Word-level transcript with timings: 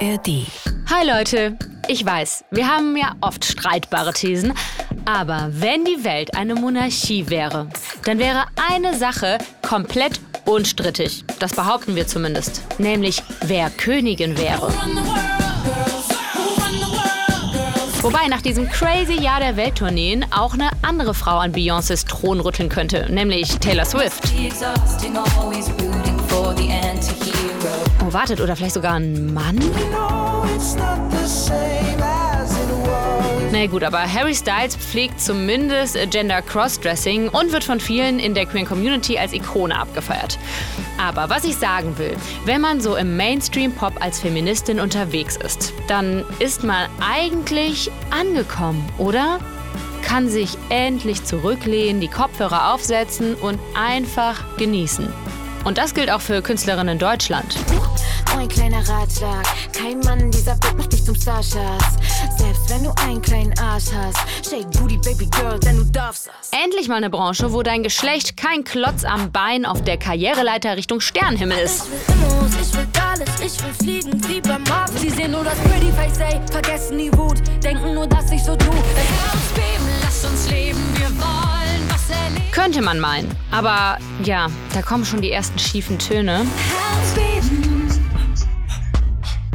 ARD. 0.00 0.46
Hi 0.90 1.06
Leute, 1.06 1.56
ich 1.88 2.04
weiß, 2.04 2.44
wir 2.50 2.68
haben 2.68 2.96
ja 2.96 3.14
oft 3.22 3.44
streitbare 3.44 4.12
Thesen, 4.12 4.52
aber 5.06 5.48
wenn 5.52 5.86
die 5.86 6.04
Welt 6.04 6.36
eine 6.36 6.54
Monarchie 6.54 7.30
wäre, 7.30 7.68
dann 8.04 8.18
wäre 8.18 8.44
eine 8.70 8.94
Sache 8.96 9.38
komplett 9.66 10.20
unstrittig. 10.44 11.24
Das 11.38 11.54
behaupten 11.54 11.96
wir 11.96 12.06
zumindest, 12.06 12.62
nämlich 12.78 13.22
wer 13.46 13.70
Königin 13.70 14.36
wäre. 14.36 14.70
Wobei 18.02 18.28
nach 18.28 18.42
diesem 18.42 18.68
crazy 18.68 19.14
Jahr 19.14 19.40
der 19.40 19.56
Welttourneen 19.56 20.26
auch 20.30 20.52
eine 20.52 20.68
andere 20.82 21.14
Frau 21.14 21.38
an 21.38 21.52
Beyoncés 21.52 22.06
Thron 22.06 22.40
rütteln 22.40 22.68
könnte, 22.68 23.10
nämlich 23.10 23.58
Taylor 23.58 23.86
Swift. 23.86 24.30
Oh, 28.06 28.12
wartet, 28.12 28.40
oder 28.40 28.54
vielleicht 28.54 28.74
sogar 28.74 28.94
ein 28.94 29.34
Mann? 29.34 29.58
Na 33.50 33.66
gut, 33.66 33.82
aber 33.82 34.00
Harry 34.00 34.34
Styles 34.34 34.76
pflegt 34.76 35.20
zumindest 35.20 35.98
Gender 36.10 36.40
Crossdressing 36.40 37.28
und 37.28 37.52
wird 37.52 37.64
von 37.64 37.80
vielen 37.80 38.20
in 38.20 38.34
der 38.34 38.46
Queer 38.46 38.64
Community 38.64 39.18
als 39.18 39.32
Ikone 39.32 39.76
abgefeiert. 39.76 40.38
Aber 40.98 41.28
was 41.30 41.44
ich 41.44 41.56
sagen 41.56 41.98
will, 41.98 42.16
wenn 42.44 42.60
man 42.60 42.80
so 42.80 42.94
im 42.96 43.16
Mainstream-Pop 43.16 43.94
als 44.00 44.20
Feministin 44.20 44.78
unterwegs 44.78 45.36
ist, 45.36 45.72
dann 45.88 46.24
ist 46.38 46.62
man 46.62 46.88
eigentlich 47.00 47.90
angekommen, 48.10 48.86
oder? 48.98 49.40
Kann 50.02 50.28
sich 50.28 50.56
endlich 50.68 51.24
zurücklehnen, 51.24 52.00
die 52.00 52.08
Kopfhörer 52.08 52.72
aufsetzen 52.72 53.34
und 53.34 53.58
einfach 53.74 54.44
genießen. 54.58 55.12
Und 55.66 55.78
das 55.78 55.94
gilt 55.94 56.12
auch 56.12 56.20
für 56.20 56.42
Künstlerinnen 56.42 56.92
in 56.92 56.98
Deutschland. 57.00 57.56
Ein 58.38 58.48
kleiner 58.48 58.86
Ratschlag, 58.86 59.44
kein 59.72 59.98
Mann 60.00 60.30
dieser 60.30 60.52
Welt 60.62 60.76
macht 60.76 60.92
dich 60.92 61.04
zum 61.04 61.14
Starschatz. 61.14 61.96
Selbst 62.36 62.68
wenn 62.68 62.84
du 62.84 62.92
einen 63.02 63.20
kleinen 63.22 63.58
Arsch 63.58 63.86
hast, 63.94 64.18
shake 64.48 64.70
booty, 64.72 64.98
baby 64.98 65.26
girl, 65.30 65.58
denn 65.58 65.78
du 65.78 65.84
darfst 65.84 66.28
das. 66.28 66.50
Endlich 66.64 66.86
mal 66.86 66.96
eine 66.96 67.08
Branche, 67.10 67.52
wo 67.52 67.62
dein 67.62 67.82
Geschlecht 67.82 68.36
kein 68.36 68.62
Klotz 68.62 69.04
am 69.04 69.32
Bein 69.32 69.64
auf 69.64 69.82
der 69.82 69.96
Karriereleiter 69.96 70.76
Richtung 70.76 71.00
Sternenhimmel 71.00 71.58
ist. 71.58 71.86
Ich 71.86 71.90
will 71.90 72.14
Immos, 72.14 72.50
ich 72.60 72.74
will 72.76 72.86
alles, 73.10 73.40
ich 73.40 73.64
will 73.64 73.74
fliegen 73.74 74.28
wie 74.28 74.40
beim 74.40 74.62
Marvel. 74.64 74.98
Sie 75.00 75.10
sehen 75.10 75.32
nur 75.32 75.42
das 75.42 75.58
Pretty 75.58 75.90
Face, 75.92 76.18
ey, 76.18 76.40
vergessen 76.50 76.98
die 76.98 77.12
Wut, 77.16 77.38
denken 77.64 77.94
nur, 77.94 78.06
dass 78.06 78.30
ich 78.30 78.44
so 78.44 78.54
tu. 78.54 78.70
Herz 78.70 79.52
beben, 79.54 79.88
lass 80.02 80.24
uns 80.24 80.50
leben, 80.50 80.80
wir 80.94 81.08
wollen 81.18 81.88
was 81.88 82.10
erleben. 82.10 82.52
Könnte 82.52 82.82
man 82.82 83.00
meinen. 83.00 83.34
Aber 83.50 83.98
ja, 84.22 84.48
da 84.74 84.82
kommen 84.82 85.04
schon 85.06 85.22
die 85.22 85.32
ersten 85.32 85.58
schiefen 85.58 85.98
Töne. 85.98 86.38
Herz 86.38 87.14
beben. 87.14 87.35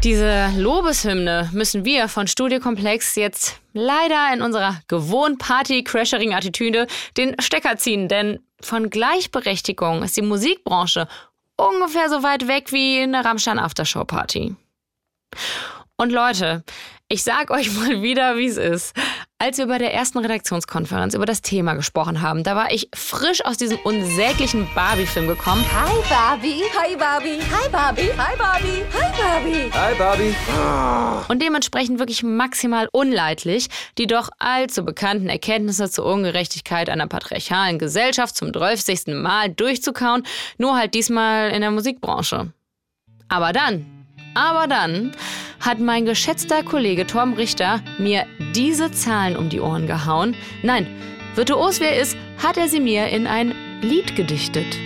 Diese 0.03 0.49
Lobeshymne 0.57 1.52
müssen 1.53 1.85
wir 1.85 2.07
von 2.07 2.25
Studiokomplex 2.25 3.16
jetzt 3.17 3.61
leider 3.73 4.33
in 4.33 4.41
unserer 4.41 4.81
gewohnt 4.88 5.38
Party-Crashering-Attitüde 5.38 6.88
den 7.17 7.39
Stecker 7.39 7.77
ziehen, 7.77 8.08
denn 8.08 8.39
von 8.61 8.89
Gleichberechtigung 8.89 10.02
ist 10.02 10.17
die 10.17 10.23
Musikbranche 10.23 11.08
ungefähr 11.55 12.09
so 12.09 12.23
weit 12.23 12.47
weg 12.47 12.71
wie 12.71 13.03
eine 13.03 13.23
Rammstein-Aftershow-Party. 13.23 14.55
Und 15.97 16.11
Leute, 16.11 16.63
ich 17.12 17.23
sag 17.23 17.52
euch 17.52 17.72
mal 17.76 18.02
wieder, 18.02 18.38
wie 18.38 18.48
es 18.48 18.58
ist. 18.58 18.95
Als 19.38 19.58
wir 19.58 19.66
bei 19.67 19.80
der 19.80 19.94
ersten 19.94 20.20
Redaktionskonferenz 20.20 21.16
über 21.16 21.26
das 21.26 21.42
Thema 21.42 21.73
gesprochen 21.73 22.22
haben, 22.22 22.44
da 22.44 22.56
war 22.56 22.72
ich 22.72 22.90
frisch 22.94 23.44
aus 23.44 23.58
diesem 23.58 23.80
unsäglichen 23.80 24.67
Barbie-Film 24.76 25.28
gekommen. 25.28 25.66
Hi 25.73 25.92
Barbie, 26.09 26.62
hi 26.78 26.95
Barbie, 26.95 27.39
hi 27.39 27.70
Barbie, 27.70 28.12
hi 28.17 28.38
Barbie, 28.38 28.84
hi 28.94 29.17
Barbie. 29.17 29.72
Hi 29.73 29.95
Barbie. 29.95 30.36
Und 31.28 31.42
dementsprechend 31.42 32.00
wirklich 32.00 32.23
maximal 32.23 32.88
unleidlich, 32.92 33.67
die 33.98 34.08
doch 34.08 34.30
allzu 34.38 34.86
bekannten 34.86 35.27
Erkenntnisse 35.27 35.89
zur 35.89 36.05
Ungerechtigkeit 36.05 36.89
einer 36.89 37.08
patriarchalen 37.08 37.80
Gesellschaft 37.80 38.38
zum 38.38 38.52
30. 38.52 39.08
Mal 39.08 39.50
durchzukauen, 39.50 40.23
nur 40.60 40.77
halt 40.77 40.94
diesmal 40.94 41.50
in 41.50 41.61
der 41.61 41.71
Musikbranche. 41.71 42.54
Aber 43.27 43.54
dann, 43.54 44.01
aber 44.33 44.67
dann 44.67 45.11
hat 45.59 45.80
mein 45.80 46.05
geschätzter 46.05 46.64
Kollege 46.64 47.05
Tom 47.05 47.33
Richter 47.33 47.81
mir 47.97 48.25
diese 48.55 48.92
Zahlen 48.92 49.36
um 49.36 49.49
die 49.49 49.59
Ohren 49.59 49.87
gehauen. 49.87 50.36
Nein, 50.64 50.87
virtuos 51.36 51.80
wer 51.80 51.99
ist, 51.99 52.17
hat 52.41 52.58
er 52.58 52.67
sie 52.67 52.80
mir 52.80 53.08
in 53.08 53.27
ein 53.27 53.53
Lied 53.81 54.15
gedichtet. 54.15 54.77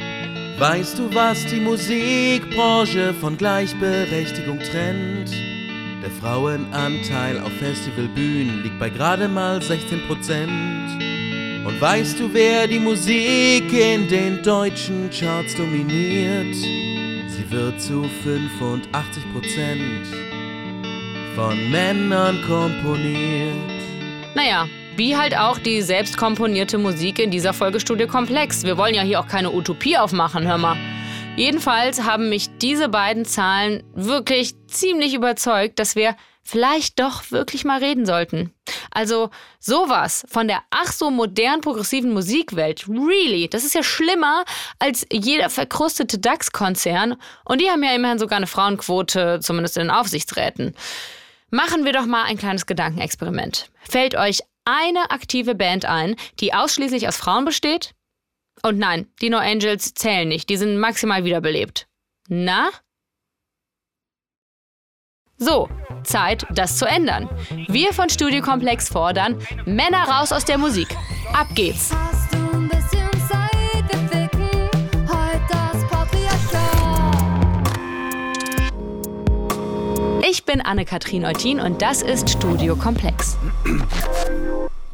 Weißt 0.57 0.99
du, 0.99 1.13
was 1.13 1.45
die 1.47 1.59
Musikbranche 1.59 3.13
von 3.15 3.37
Gleichberechtigung 3.37 4.59
trennt? 4.59 5.31
Der 6.01 6.11
Frauenanteil 6.21 7.39
auf 7.39 7.51
Festivalbühnen 7.59 8.63
liegt 8.63 8.79
bei 8.79 8.89
gerade 8.89 9.27
mal 9.27 9.61
16 9.61 10.07
Prozent. 10.07 11.05
Und 11.65 11.81
weißt 11.81 12.19
du, 12.19 12.31
wer 12.31 12.67
die 12.67 12.79
Musik 12.79 13.73
in 13.73 14.07
den 14.07 14.43
deutschen 14.43 15.09
Charts 15.09 15.55
dominiert? 15.55 16.55
Sie 17.27 17.49
wird 17.51 17.81
zu 17.81 18.03
85 18.03 19.33
Prozent 19.33 20.07
von 21.35 21.69
Männern 21.71 22.41
komponiert. 22.47 23.55
Naja, 24.35 24.67
wie 24.95 25.17
halt 25.17 25.37
auch 25.37 25.59
die 25.59 25.81
selbst 25.81 26.17
komponierte 26.17 26.77
Musik 26.77 27.19
in 27.19 27.31
dieser 27.31 27.53
Folge 27.53 27.79
Studio 27.79 28.07
Komplex. 28.07 28.63
Wir 28.63 28.77
wollen 28.77 28.95
ja 28.95 29.01
hier 29.01 29.19
auch 29.19 29.27
keine 29.27 29.51
Utopie 29.51 29.97
aufmachen, 29.97 30.47
hör 30.47 30.57
mal. 30.57 30.77
Jedenfalls 31.35 32.03
haben 32.03 32.29
mich 32.29 32.49
diese 32.59 32.87
beiden 32.87 33.25
Zahlen 33.25 33.83
wirklich 33.93 34.53
ziemlich 34.67 35.13
überzeugt, 35.13 35.79
dass 35.79 35.95
wir 35.95 36.15
vielleicht 36.43 36.99
doch 36.99 37.31
wirklich 37.31 37.65
mal 37.65 37.79
reden 37.83 38.05
sollten. 38.05 38.53
Also 38.95 39.29
sowas 39.59 40.25
von 40.29 40.47
der 40.47 40.61
ach 40.69 40.93
so 40.93 41.11
modern 41.11 41.59
progressiven 41.59 42.13
Musikwelt, 42.13 42.87
really, 42.87 43.49
das 43.49 43.65
ist 43.65 43.75
ja 43.75 43.83
schlimmer 43.83 44.45
als 44.79 45.05
jeder 45.11 45.49
verkrustete 45.49 46.17
DAX-Konzern. 46.17 47.17
Und 47.43 47.59
die 47.59 47.69
haben 47.69 47.83
ja 47.83 47.93
immerhin 47.93 48.19
sogar 48.19 48.37
eine 48.37 48.47
Frauenquote, 48.47 49.41
zumindest 49.41 49.75
in 49.75 49.83
den 49.83 49.91
Aufsichtsräten. 49.91 50.75
Machen 51.51 51.83
wir 51.83 51.91
doch 51.91 52.05
mal 52.05 52.23
ein 52.23 52.37
kleines 52.37 52.67
Gedankenexperiment. 52.67 53.69
Fällt 53.81 54.15
euch 54.15 54.39
eine 54.63 55.11
aktive 55.11 55.55
Band 55.55 55.83
ein, 55.83 56.15
die 56.39 56.53
ausschließlich 56.53 57.05
aus 57.09 57.17
Frauen 57.17 57.43
besteht? 57.43 57.93
Und 58.63 58.79
nein, 58.79 59.07
die 59.21 59.29
No 59.29 59.39
Angels 59.39 59.93
zählen 59.93 60.29
nicht, 60.29 60.49
die 60.49 60.57
sind 60.57 60.77
maximal 60.77 61.25
wiederbelebt. 61.25 61.87
Na? 62.29 62.69
So, 65.37 65.67
Zeit, 66.03 66.45
das 66.51 66.77
zu 66.77 66.85
ändern. 66.85 67.29
Wir 67.67 67.91
von 67.93 68.09
Studiokomplex 68.09 68.87
fordern 68.87 69.37
Männer 69.65 70.07
raus 70.07 70.31
aus 70.31 70.45
der 70.45 70.57
Musik. 70.57 70.87
Ab 71.33 71.47
geht's. 71.55 71.91
Ich 80.27 80.45
bin 80.45 80.61
Anne-Kathrin 80.61 81.25
Eutin 81.25 81.59
und 81.59 81.81
das 81.81 82.01
ist 82.01 82.29
Studio 82.29 82.75
Komplex. 82.75 83.37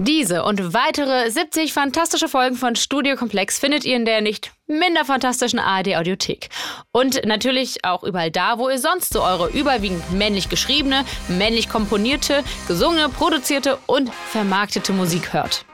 Diese 0.04 0.44
und 0.44 0.74
weitere 0.74 1.30
70 1.30 1.74
fantastische 1.74 2.28
Folgen 2.28 2.56
von 2.56 2.76
Studio 2.76 3.16
Komplex 3.16 3.60
findet 3.60 3.86
ihr 3.86 3.96
in 3.96 4.04
der 4.04 4.22
nicht 4.22 4.52
minder 4.66 5.06
fantastischen 5.06 5.60
ARD 5.60 5.96
Audiothek. 5.96 6.50
Und 6.92 7.24
natürlich 7.24 7.86
auch 7.86 8.04
überall 8.04 8.32
da, 8.32 8.58
wo 8.58 8.68
ihr 8.68 8.80
sonst 8.80 9.14
so 9.14 9.22
eure 9.22 9.50
überwiegend 9.50 10.12
männlich 10.12 10.50
geschriebene, 10.50 11.06
männlich 11.28 11.70
komponierte, 11.70 12.44
gesungene, 12.68 13.10
produzierte 13.10 13.78
und 13.86 14.12
vermarktete 14.12 14.92
Musik 14.92 15.34
hört. 15.34 15.66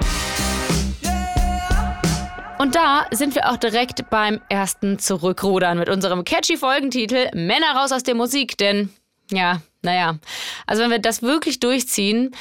Und 2.57 2.75
da 2.75 3.07
sind 3.11 3.33
wir 3.33 3.49
auch 3.49 3.57
direkt 3.57 4.09
beim 4.09 4.41
ersten 4.49 4.99
Zurückrudern 4.99 5.79
mit 5.79 5.87
unserem 5.87 6.25
catchy 6.25 6.57
Folgentitel 6.57 7.29
Männer 7.33 7.77
raus 7.77 7.93
aus 7.93 8.03
der 8.03 8.15
Musik, 8.15 8.57
denn 8.57 8.89
ja, 9.31 9.61
naja, 9.83 10.17
also 10.65 10.83
wenn 10.83 10.91
wir 10.91 10.99
das 10.99 11.21
wirklich 11.21 11.61
durchziehen, 11.61 12.35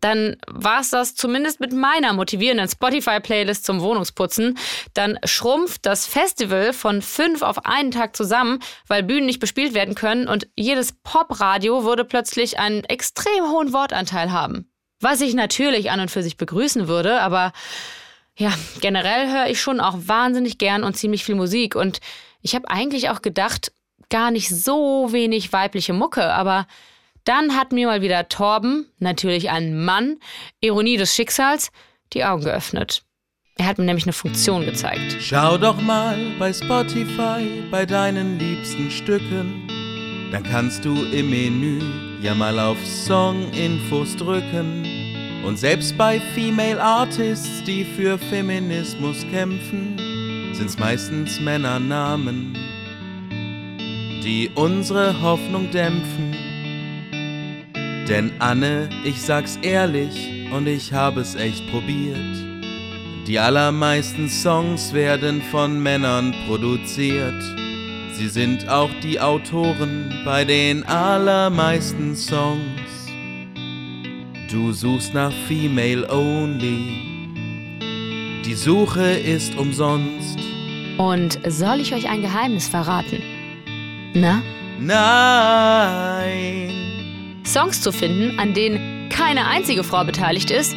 dann 0.00 0.36
war 0.46 0.80
es 0.80 0.90
das 0.90 1.14
zumindest 1.14 1.60
mit 1.60 1.72
meiner 1.72 2.12
motivierenden 2.12 2.68
Spotify-Playlist 2.68 3.64
zum 3.64 3.80
Wohnungsputzen. 3.80 4.58
Dann 4.94 5.18
schrumpft 5.24 5.86
das 5.86 6.06
Festival 6.06 6.72
von 6.72 7.02
fünf 7.02 7.42
auf 7.42 7.64
einen 7.66 7.90
Tag 7.90 8.16
zusammen, 8.16 8.60
weil 8.86 9.02
Bühnen 9.02 9.26
nicht 9.26 9.40
bespielt 9.40 9.74
werden 9.74 9.94
können 9.94 10.28
und 10.28 10.48
jedes 10.56 10.92
Popradio 10.92 11.84
würde 11.84 12.04
plötzlich 12.04 12.58
einen 12.58 12.84
extrem 12.84 13.50
hohen 13.50 13.72
Wortanteil 13.72 14.32
haben. 14.32 14.70
Was 15.00 15.20
ich 15.20 15.34
natürlich 15.34 15.90
an 15.90 16.00
und 16.00 16.10
für 16.10 16.22
sich 16.22 16.36
begrüßen 16.36 16.88
würde, 16.88 17.20
aber 17.20 17.52
ja, 18.36 18.52
generell 18.80 19.30
höre 19.32 19.46
ich 19.48 19.60
schon 19.60 19.80
auch 19.80 19.96
wahnsinnig 19.98 20.58
gern 20.58 20.84
und 20.84 20.96
ziemlich 20.96 21.24
viel 21.24 21.34
Musik 21.34 21.74
und 21.74 22.00
ich 22.40 22.54
habe 22.54 22.70
eigentlich 22.70 23.10
auch 23.10 23.22
gedacht, 23.22 23.72
gar 24.10 24.30
nicht 24.30 24.48
so 24.48 25.12
wenig 25.12 25.52
weibliche 25.52 25.92
Mucke, 25.92 26.32
aber 26.32 26.66
dann 27.28 27.54
hat 27.54 27.72
mir 27.72 27.86
mal 27.86 28.00
wieder 28.00 28.28
Torben, 28.28 28.86
natürlich 28.98 29.50
ein 29.50 29.84
Mann, 29.84 30.16
Ironie 30.60 30.96
des 30.96 31.14
Schicksals, 31.14 31.70
die 32.14 32.24
Augen 32.24 32.44
geöffnet. 32.44 33.02
Er 33.58 33.66
hat 33.66 33.78
mir 33.78 33.84
nämlich 33.84 34.04
eine 34.04 34.12
Funktion 34.12 34.64
gezeigt. 34.64 35.16
Schau 35.20 35.58
doch 35.58 35.80
mal 35.82 36.16
bei 36.38 36.52
Spotify 36.52 37.64
bei 37.70 37.84
deinen 37.84 38.38
liebsten 38.38 38.90
Stücken. 38.90 39.68
dann 40.30 40.42
kannst 40.42 40.84
du 40.84 40.94
im 41.04 41.30
Menü 41.30 41.80
ja 42.22 42.34
mal 42.34 42.58
auf 42.58 42.78
Song-Infos 42.84 44.16
drücken. 44.16 44.86
Und 45.44 45.58
selbst 45.58 45.96
bei 45.96 46.20
Female 46.34 46.82
Artists, 46.82 47.62
die 47.64 47.84
für 47.84 48.18
Feminismus 48.18 49.24
kämpfen, 49.30 49.98
sind's 50.52 50.78
meistens 50.78 51.40
Männernamen, 51.40 52.54
die 54.22 54.50
unsere 54.54 55.20
Hoffnung 55.22 55.70
dämpfen. 55.70 56.47
Denn 58.08 58.32
Anne, 58.38 58.88
ich 59.04 59.20
sag's 59.20 59.58
ehrlich, 59.60 60.48
und 60.50 60.66
ich 60.66 60.94
habe 60.94 61.20
es 61.20 61.34
echt 61.34 61.70
probiert. 61.70 62.16
Die 63.26 63.38
allermeisten 63.38 64.30
Songs 64.30 64.94
werden 64.94 65.42
von 65.50 65.78
Männern 65.82 66.34
produziert. 66.46 67.42
Sie 68.14 68.28
sind 68.28 68.66
auch 68.66 68.88
die 69.02 69.20
Autoren 69.20 70.22
bei 70.24 70.46
den 70.46 70.84
allermeisten 70.84 72.16
Songs. 72.16 73.10
Du 74.50 74.72
suchst 74.72 75.12
nach 75.12 75.34
Female 75.46 76.10
Only. 76.10 77.28
Die 78.46 78.54
Suche 78.54 79.10
ist 79.10 79.54
umsonst. 79.58 80.38
Und 80.96 81.38
soll 81.46 81.80
ich 81.80 81.92
euch 81.92 82.08
ein 82.08 82.22
Geheimnis 82.22 82.68
verraten? 82.68 83.22
Na? 84.14 84.40
Nein. 84.80 86.68
Songs 87.48 87.80
zu 87.80 87.92
finden, 87.92 88.38
an 88.38 88.52
denen 88.52 89.08
keine 89.08 89.46
einzige 89.46 89.82
Frau 89.82 90.04
beteiligt 90.04 90.50
ist, 90.50 90.74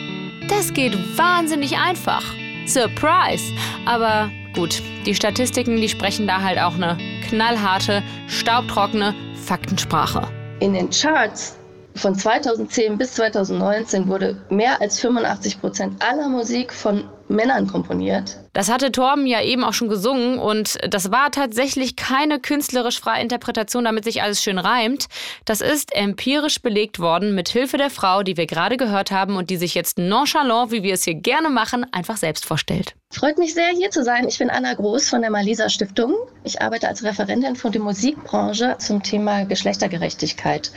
das 0.48 0.74
geht 0.74 0.94
wahnsinnig 1.18 1.78
einfach. 1.78 2.24
Surprise! 2.66 3.44
Aber 3.86 4.32
gut, 4.56 4.82
die 5.06 5.14
Statistiken, 5.14 5.78
die 5.78 5.90
sprechen 5.90 6.28
da 6.28 6.42
halt 6.42 6.60
auch 6.60 6.76
eine 6.76 6.98
knallharte, 7.28 8.02
staubtrockene 8.28 9.14
Faktensprache. 9.36 10.28
In 10.62 10.74
den 10.74 10.90
Charts 10.90 11.58
von 11.96 12.16
2010 12.16 12.98
bis 12.98 13.16
2019 13.16 14.08
wurde 14.08 14.42
mehr 14.50 14.80
als 14.80 15.00
85 15.00 15.60
Prozent 15.60 16.02
aller 16.02 16.30
Musik 16.30 16.72
von 16.72 17.04
Männern 17.28 17.68
komponiert. 17.68 18.38
Das 18.54 18.70
hatte 18.70 18.92
Torben 18.92 19.26
ja 19.28 19.42
eben 19.42 19.64
auch 19.64 19.74
schon 19.74 19.88
gesungen 19.88 20.38
und 20.38 20.78
das 20.90 21.10
war 21.10 21.32
tatsächlich 21.32 21.96
keine 21.96 22.40
künstlerisch 22.40 23.00
freie 23.00 23.22
Interpretation, 23.22 23.86
damit 23.86 24.04
sich 24.04 24.22
alles 24.22 24.44
schön 24.44 24.60
reimt. 24.60 25.06
Das 25.46 25.62
ist 25.62 25.96
empirisch 25.96 26.62
belegt 26.62 27.00
worden 27.00 27.34
mit 27.34 27.48
Hilfe 27.48 27.78
der 27.78 27.90
Frau, 27.90 28.24
die 28.24 28.36
wir 28.36 28.48
gerade 28.48 28.76
gehört 28.76 29.12
haben 29.12 29.38
und 29.38 29.50
die 29.50 29.58
sich 29.58 29.74
jetzt 29.74 29.98
nonchalant, 29.98 30.72
wie 30.72 30.84
wir 30.84 30.94
es 30.94 31.06
hier 31.06 31.16
gerne 31.16 31.50
machen, 31.50 31.86
einfach 31.94 32.18
selbst 32.18 32.46
vorstellt. 32.46 32.94
Freut 33.14 33.38
mich 33.38 33.54
sehr, 33.54 33.70
hier 33.70 33.92
zu 33.92 34.04
sein. 34.04 34.28
Ich 34.28 34.38
bin 34.38 34.50
Anna 34.50 34.74
Groß 34.74 35.10
von 35.10 35.22
der 35.22 35.32
Malisa 35.32 35.70
Stiftung. 35.70 36.14
Ich 36.46 36.62
arbeite 36.62 36.88
als 36.88 37.04
Referentin 37.04 37.58
für 37.58 37.70
die 37.70 37.80
Musikbranche 37.80 38.76
zum 38.80 39.04
Thema 39.04 39.44
Geschlechtergerechtigkeit. 39.44 40.72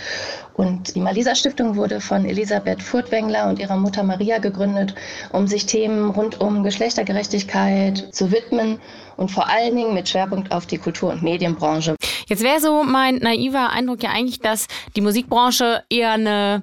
Und 0.54 0.94
die 0.96 1.00
Malisa 1.00 1.34
Stiftung 1.36 1.76
wurde 1.76 2.00
von 2.00 2.24
Elisabeth 2.24 2.82
Furtwängler 2.82 3.48
und 3.48 3.60
ihrer 3.60 3.76
Mutter 3.76 4.02
Maria 4.02 4.38
gegründet, 4.38 4.94
um 5.32 5.46
sich 5.46 5.66
Themen 5.66 6.10
rund 6.10 6.40
um 6.40 6.64
Geschlechtergerechtigkeit 6.64 7.63
zu 8.10 8.30
widmen 8.30 8.78
und 9.16 9.30
vor 9.30 9.48
allen 9.48 9.76
Dingen 9.76 9.94
mit 9.94 10.08
Schwerpunkt 10.08 10.52
auf 10.52 10.66
die 10.66 10.78
Kultur- 10.78 11.12
und 11.12 11.22
Medienbranche. 11.22 11.96
Jetzt 12.28 12.42
wäre 12.42 12.60
so 12.60 12.84
mein 12.84 13.16
naiver 13.16 13.70
Eindruck 13.70 14.02
ja 14.02 14.10
eigentlich, 14.10 14.40
dass 14.40 14.66
die 14.96 15.00
Musikbranche 15.00 15.84
eher 15.90 16.12
eine 16.12 16.62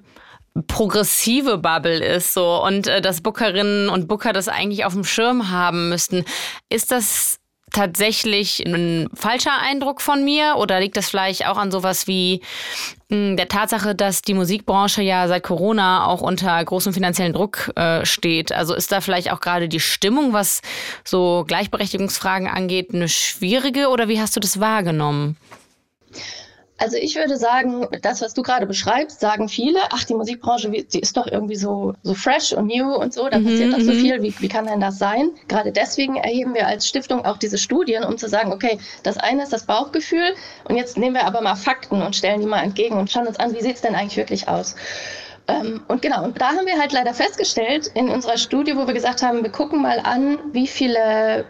progressive 0.67 1.57
Bubble 1.57 2.03
ist 2.03 2.33
so 2.33 2.63
und 2.63 2.87
äh, 2.87 3.01
dass 3.01 3.21
Bookerinnen 3.21 3.89
und 3.89 4.07
Booker 4.07 4.33
das 4.33 4.49
eigentlich 4.49 4.83
auf 4.83 4.93
dem 4.93 5.05
Schirm 5.05 5.49
haben 5.49 5.89
müssten. 5.89 6.25
Ist 6.69 6.91
das 6.91 7.40
tatsächlich 7.71 8.65
ein 8.65 9.09
falscher 9.13 9.57
Eindruck 9.59 10.01
von 10.01 10.23
mir 10.23 10.55
oder 10.57 10.79
liegt 10.79 10.97
das 10.97 11.09
vielleicht 11.09 11.47
auch 11.47 11.57
an 11.57 11.71
sowas 11.71 12.07
wie 12.07 12.41
hm, 13.09 13.37
der 13.37 13.47
Tatsache, 13.47 13.95
dass 13.95 14.21
die 14.21 14.33
Musikbranche 14.33 15.01
ja 15.01 15.27
seit 15.27 15.43
Corona 15.43 16.05
auch 16.05 16.21
unter 16.21 16.63
großem 16.63 16.93
finanziellen 16.93 17.33
Druck 17.33 17.71
äh, 17.75 18.05
steht? 18.05 18.51
Also 18.51 18.75
ist 18.75 18.91
da 18.91 19.01
vielleicht 19.01 19.31
auch 19.31 19.39
gerade 19.39 19.67
die 19.67 19.79
Stimmung, 19.79 20.33
was 20.33 20.61
so 21.03 21.43
Gleichberechtigungsfragen 21.47 22.47
angeht, 22.47 22.93
eine 22.93 23.09
schwierige 23.09 23.89
oder 23.89 24.07
wie 24.07 24.19
hast 24.19 24.35
du 24.35 24.39
das 24.39 24.59
wahrgenommen? 24.59 25.37
Also 26.81 26.97
ich 26.97 27.15
würde 27.15 27.37
sagen, 27.37 27.85
das, 28.01 28.21
was 28.21 28.33
du 28.33 28.41
gerade 28.41 28.65
beschreibst, 28.65 29.19
sagen 29.19 29.49
viele, 29.49 29.79
ach, 29.91 30.03
die 30.03 30.15
Musikbranche, 30.15 30.71
die 30.71 30.99
ist 30.99 31.15
doch 31.15 31.27
irgendwie 31.27 31.55
so, 31.55 31.93
so 32.01 32.15
fresh 32.15 32.53
und 32.53 32.65
new 32.65 32.95
und 32.95 33.13
so, 33.13 33.29
da 33.29 33.37
mhm, 33.37 33.45
passiert 33.45 33.73
doch 33.73 33.79
so 33.81 33.91
mhm. 33.91 33.99
viel, 33.99 34.23
wie, 34.23 34.33
wie 34.39 34.47
kann 34.47 34.65
denn 34.65 34.81
das 34.81 34.97
sein? 34.97 35.29
Gerade 35.47 35.71
deswegen 35.71 36.15
erheben 36.15 36.55
wir 36.55 36.65
als 36.65 36.87
Stiftung 36.87 37.23
auch 37.23 37.37
diese 37.37 37.59
Studien, 37.59 38.03
um 38.03 38.17
zu 38.17 38.27
sagen, 38.27 38.51
okay, 38.51 38.79
das 39.03 39.17
eine 39.17 39.43
ist 39.43 39.53
das 39.53 39.67
Bauchgefühl 39.67 40.33
und 40.67 40.75
jetzt 40.75 40.97
nehmen 40.97 41.13
wir 41.13 41.25
aber 41.25 41.41
mal 41.41 41.53
Fakten 41.53 42.01
und 42.01 42.15
stellen 42.15 42.41
die 42.41 42.47
mal 42.47 42.63
entgegen 42.63 42.97
und 42.97 43.11
schauen 43.11 43.27
uns 43.27 43.37
an, 43.37 43.53
wie 43.53 43.61
sieht 43.61 43.75
es 43.75 43.81
denn 43.81 43.93
eigentlich 43.93 44.17
wirklich 44.17 44.47
aus? 44.47 44.75
Ähm, 45.47 45.83
und 45.87 46.01
genau, 46.01 46.23
und 46.23 46.41
da 46.41 46.47
haben 46.47 46.65
wir 46.65 46.79
halt 46.79 46.93
leider 46.93 47.13
festgestellt 47.13 47.91
in 47.93 48.09
unserer 48.09 48.39
Studie, 48.39 48.75
wo 48.75 48.87
wir 48.87 48.95
gesagt 48.95 49.21
haben, 49.21 49.43
wir 49.43 49.51
gucken 49.51 49.83
mal 49.83 49.99
an, 49.99 50.39
wie 50.51 50.65
viele 50.65 51.45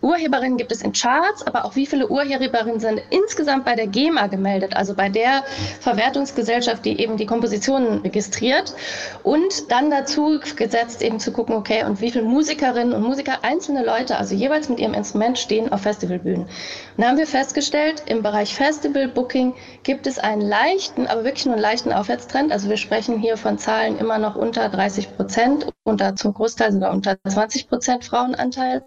Urheberinnen 0.00 0.56
gibt 0.56 0.72
es 0.72 0.82
in 0.82 0.92
Charts, 0.92 1.46
aber 1.46 1.64
auch 1.64 1.76
wie 1.76 1.86
viele 1.86 2.08
Urheberinnen 2.08 2.80
sind 2.80 3.00
insgesamt 3.10 3.64
bei 3.64 3.74
der 3.74 3.86
GEMA 3.86 4.28
gemeldet, 4.28 4.76
also 4.76 4.94
bei 4.94 5.08
der 5.08 5.44
Verwertungsgesellschaft, 5.80 6.84
die 6.84 7.00
eben 7.00 7.16
die 7.16 7.26
Kompositionen 7.26 8.00
registriert. 8.00 8.74
Und 9.22 9.70
dann 9.70 9.90
dazu 9.90 10.40
gesetzt 10.56 11.02
eben 11.02 11.18
zu 11.18 11.32
gucken, 11.32 11.56
okay, 11.56 11.84
und 11.84 12.00
wie 12.00 12.10
viele 12.10 12.24
Musikerinnen 12.24 12.92
und 12.92 13.02
Musiker, 13.02 13.38
einzelne 13.42 13.84
Leute, 13.84 14.16
also 14.16 14.34
jeweils 14.34 14.68
mit 14.68 14.78
ihrem 14.78 14.94
Instrument 14.94 15.38
stehen 15.38 15.72
auf 15.72 15.82
Festivalbühnen. 15.82 16.42
Und 16.42 16.48
da 16.96 17.08
haben 17.08 17.18
wir 17.18 17.26
festgestellt, 17.26 18.02
im 18.06 18.22
Bereich 18.22 18.54
Festival 18.54 19.08
Booking 19.08 19.54
gibt 19.82 20.06
es 20.06 20.18
einen 20.18 20.42
leichten, 20.42 21.06
aber 21.06 21.24
wirklich 21.24 21.46
nur 21.46 21.54
einen 21.54 21.62
leichten 21.62 21.92
Aufwärtstrend. 21.92 22.52
Also 22.52 22.68
wir 22.68 22.76
sprechen 22.76 23.18
hier 23.18 23.36
von 23.36 23.58
Zahlen 23.58 23.98
immer 23.98 24.18
noch 24.18 24.36
unter 24.36 24.68
30 24.68 25.16
Prozent, 25.16 25.66
unter 25.84 26.16
zum 26.16 26.34
Großteil 26.34 26.72
sogar 26.72 26.92
unter 26.92 27.16
20 27.26 27.68
Prozent 27.68 28.04
Frauenanteil. 28.04 28.82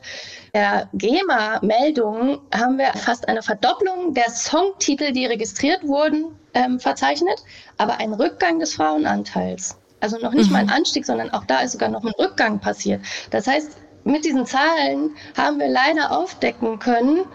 Der 0.53 0.89
GEMA-Meldungen 1.01 2.37
haben 2.53 2.77
wir 2.77 2.93
fast 2.93 3.27
eine 3.27 3.41
Verdopplung 3.41 4.13
der 4.13 4.29
Songtitel, 4.29 5.11
die 5.11 5.25
registriert 5.25 5.81
wurden, 5.83 6.37
ähm, 6.53 6.79
verzeichnet, 6.79 7.43
aber 7.77 7.99
ein 7.99 8.13
Rückgang 8.13 8.59
des 8.59 8.75
Frauenanteils. 8.75 9.77
Also 9.99 10.19
noch 10.19 10.33
nicht 10.33 10.47
mhm. 10.47 10.53
mal 10.53 10.59
ein 10.59 10.69
Anstieg, 10.69 11.07
sondern 11.07 11.31
auch 11.31 11.43
da 11.45 11.61
ist 11.61 11.71
sogar 11.71 11.89
noch 11.89 12.03
ein 12.03 12.13
Rückgang 12.19 12.59
passiert. 12.59 13.01
Das 13.31 13.47
heißt, 13.47 13.77
mit 14.03 14.25
diesen 14.25 14.45
Zahlen 14.45 15.15
haben 15.35 15.59
wir 15.59 15.69
leider 15.69 16.15
aufdecken 16.15 16.77
können, 16.77 17.25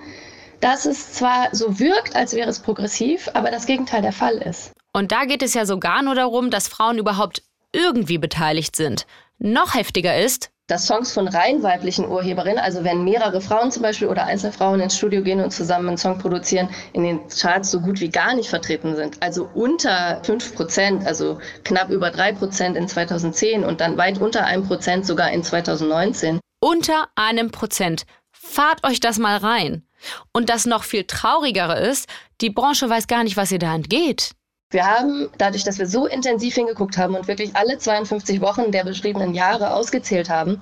dass 0.60 0.86
es 0.86 1.14
zwar 1.14 1.48
so 1.52 1.80
wirkt, 1.80 2.14
als 2.14 2.34
wäre 2.34 2.48
es 2.48 2.60
progressiv, 2.60 3.28
aber 3.34 3.50
das 3.50 3.66
Gegenteil 3.66 4.02
der 4.02 4.12
Fall 4.12 4.36
ist. 4.36 4.70
Und 4.92 5.10
da 5.10 5.24
geht 5.24 5.42
es 5.42 5.54
ja 5.54 5.66
sogar 5.66 6.02
nur 6.02 6.14
darum, 6.14 6.50
dass 6.50 6.68
Frauen 6.68 6.98
überhaupt 6.98 7.42
irgendwie 7.72 8.18
beteiligt 8.18 8.76
sind. 8.76 9.06
Noch 9.38 9.74
heftiger 9.74 10.16
ist, 10.16 10.50
dass 10.66 10.86
Songs 10.86 11.12
von 11.12 11.28
rein 11.28 11.62
weiblichen 11.62 12.08
Urheberinnen, 12.08 12.58
also 12.58 12.82
wenn 12.82 13.04
mehrere 13.04 13.40
Frauen 13.40 13.70
zum 13.70 13.82
Beispiel 13.82 14.08
oder 14.08 14.24
einzelne 14.24 14.52
Frauen 14.52 14.80
ins 14.80 14.96
Studio 14.96 15.22
gehen 15.22 15.40
und 15.40 15.50
zusammen 15.52 15.88
einen 15.88 15.98
Song 15.98 16.18
produzieren, 16.18 16.68
in 16.92 17.04
den 17.04 17.20
Charts 17.28 17.70
so 17.70 17.80
gut 17.80 18.00
wie 18.00 18.08
gar 18.08 18.34
nicht 18.34 18.48
vertreten 18.48 18.96
sind. 18.96 19.22
Also 19.22 19.48
unter 19.54 20.20
5 20.24 20.54
Prozent, 20.54 21.06
also 21.06 21.38
knapp 21.64 21.90
über 21.90 22.10
3 22.10 22.32
Prozent 22.32 22.76
in 22.76 22.88
2010 22.88 23.64
und 23.64 23.80
dann 23.80 23.96
weit 23.96 24.20
unter 24.20 24.44
einem 24.44 24.66
Prozent 24.66 25.06
sogar 25.06 25.30
in 25.30 25.42
2019. 25.44 26.40
Unter 26.60 27.08
einem 27.14 27.50
Prozent. 27.50 28.04
Fahrt 28.32 28.84
euch 28.84 29.00
das 29.00 29.18
mal 29.18 29.36
rein. 29.36 29.86
Und 30.32 30.50
das 30.50 30.66
noch 30.66 30.84
viel 30.84 31.04
traurigere 31.04 31.78
ist, 31.78 32.08
die 32.40 32.50
Branche 32.50 32.88
weiß 32.88 33.06
gar 33.06 33.24
nicht, 33.24 33.36
was 33.36 33.52
ihr 33.52 33.58
da 33.58 33.74
entgeht. 33.74 34.32
Wir 34.72 34.84
haben, 34.84 35.28
dadurch, 35.38 35.62
dass 35.62 35.78
wir 35.78 35.86
so 35.86 36.08
intensiv 36.08 36.56
hingeguckt 36.56 36.98
haben 36.98 37.14
und 37.14 37.28
wirklich 37.28 37.54
alle 37.54 37.78
52 37.78 38.40
Wochen 38.40 38.72
der 38.72 38.82
beschriebenen 38.82 39.32
Jahre 39.32 39.72
ausgezählt 39.72 40.28
haben, 40.28 40.60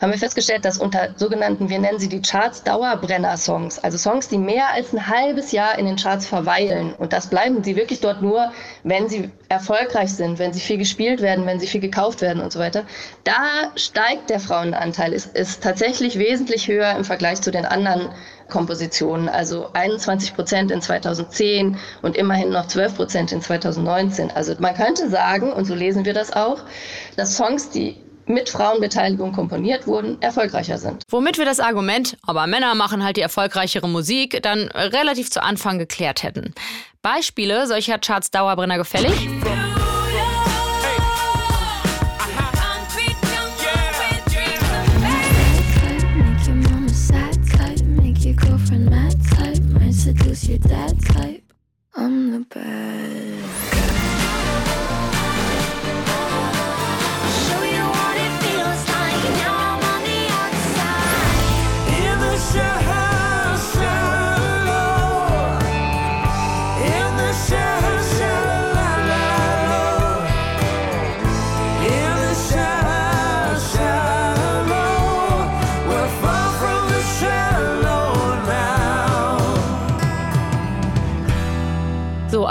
haben 0.00 0.10
wir 0.10 0.18
festgestellt, 0.18 0.64
dass 0.64 0.78
unter 0.78 1.10
sogenannten, 1.16 1.68
wir 1.68 1.78
nennen 1.78 1.98
sie 1.98 2.08
die 2.08 2.22
Charts 2.22 2.62
Dauerbrenner-Songs, 2.62 3.78
also 3.80 3.98
Songs, 3.98 4.28
die 4.28 4.38
mehr 4.38 4.70
als 4.72 4.94
ein 4.94 5.06
halbes 5.06 5.52
Jahr 5.52 5.78
in 5.78 5.84
den 5.84 5.96
Charts 5.96 6.26
verweilen. 6.26 6.94
Und 6.94 7.12
das 7.12 7.26
bleiben 7.26 7.62
sie 7.62 7.76
wirklich 7.76 8.00
dort 8.00 8.22
nur, 8.22 8.50
wenn 8.84 9.10
sie 9.10 9.30
erfolgreich 9.50 10.14
sind, 10.14 10.38
wenn 10.38 10.54
sie 10.54 10.60
viel 10.60 10.78
gespielt 10.78 11.20
werden, 11.20 11.44
wenn 11.44 11.60
sie 11.60 11.66
viel 11.66 11.82
gekauft 11.82 12.22
werden 12.22 12.42
und 12.42 12.52
so 12.52 12.58
weiter. 12.58 12.86
Da 13.24 13.70
steigt 13.76 14.30
der 14.30 14.40
Frauenanteil, 14.40 15.12
ist, 15.12 15.36
ist 15.36 15.62
tatsächlich 15.62 16.18
wesentlich 16.18 16.68
höher 16.68 16.96
im 16.96 17.04
Vergleich 17.04 17.42
zu 17.42 17.50
den 17.50 17.66
anderen 17.66 18.08
Kompositionen, 18.52 19.28
also 19.28 19.70
21 19.72 20.34
Prozent 20.34 20.70
in 20.70 20.82
2010 20.82 21.78
und 22.02 22.16
immerhin 22.16 22.50
noch 22.50 22.66
12 22.68 22.96
Prozent 22.96 23.32
in 23.32 23.40
2019. 23.40 24.30
Also 24.30 24.54
man 24.58 24.74
könnte 24.74 25.08
sagen, 25.08 25.52
und 25.52 25.64
so 25.64 25.74
lesen 25.74 26.04
wir 26.04 26.12
das 26.12 26.32
auch, 26.32 26.60
dass 27.16 27.36
Songs, 27.36 27.70
die 27.70 27.96
mit 28.26 28.50
Frauenbeteiligung 28.50 29.32
komponiert 29.32 29.86
wurden, 29.86 30.20
erfolgreicher 30.20 30.78
sind. 30.78 31.02
Womit 31.08 31.38
wir 31.38 31.44
das 31.44 31.58
Argument, 31.58 32.16
aber 32.24 32.46
Männer 32.46 32.74
machen 32.74 33.02
halt 33.02 33.16
die 33.16 33.22
erfolgreichere 33.22 33.88
Musik, 33.88 34.40
dann 34.42 34.68
relativ 34.68 35.30
zu 35.30 35.42
Anfang 35.42 35.78
geklärt 35.78 36.22
hätten. 36.22 36.54
Beispiele 37.00 37.66
solcher 37.66 37.98
Charts 37.98 38.30
Dauerbrenner 38.30 38.78
gefällig? 38.78 39.28
From 51.94 52.30
the 52.32 52.40
bed. 52.40 53.44
Show 53.72 54.01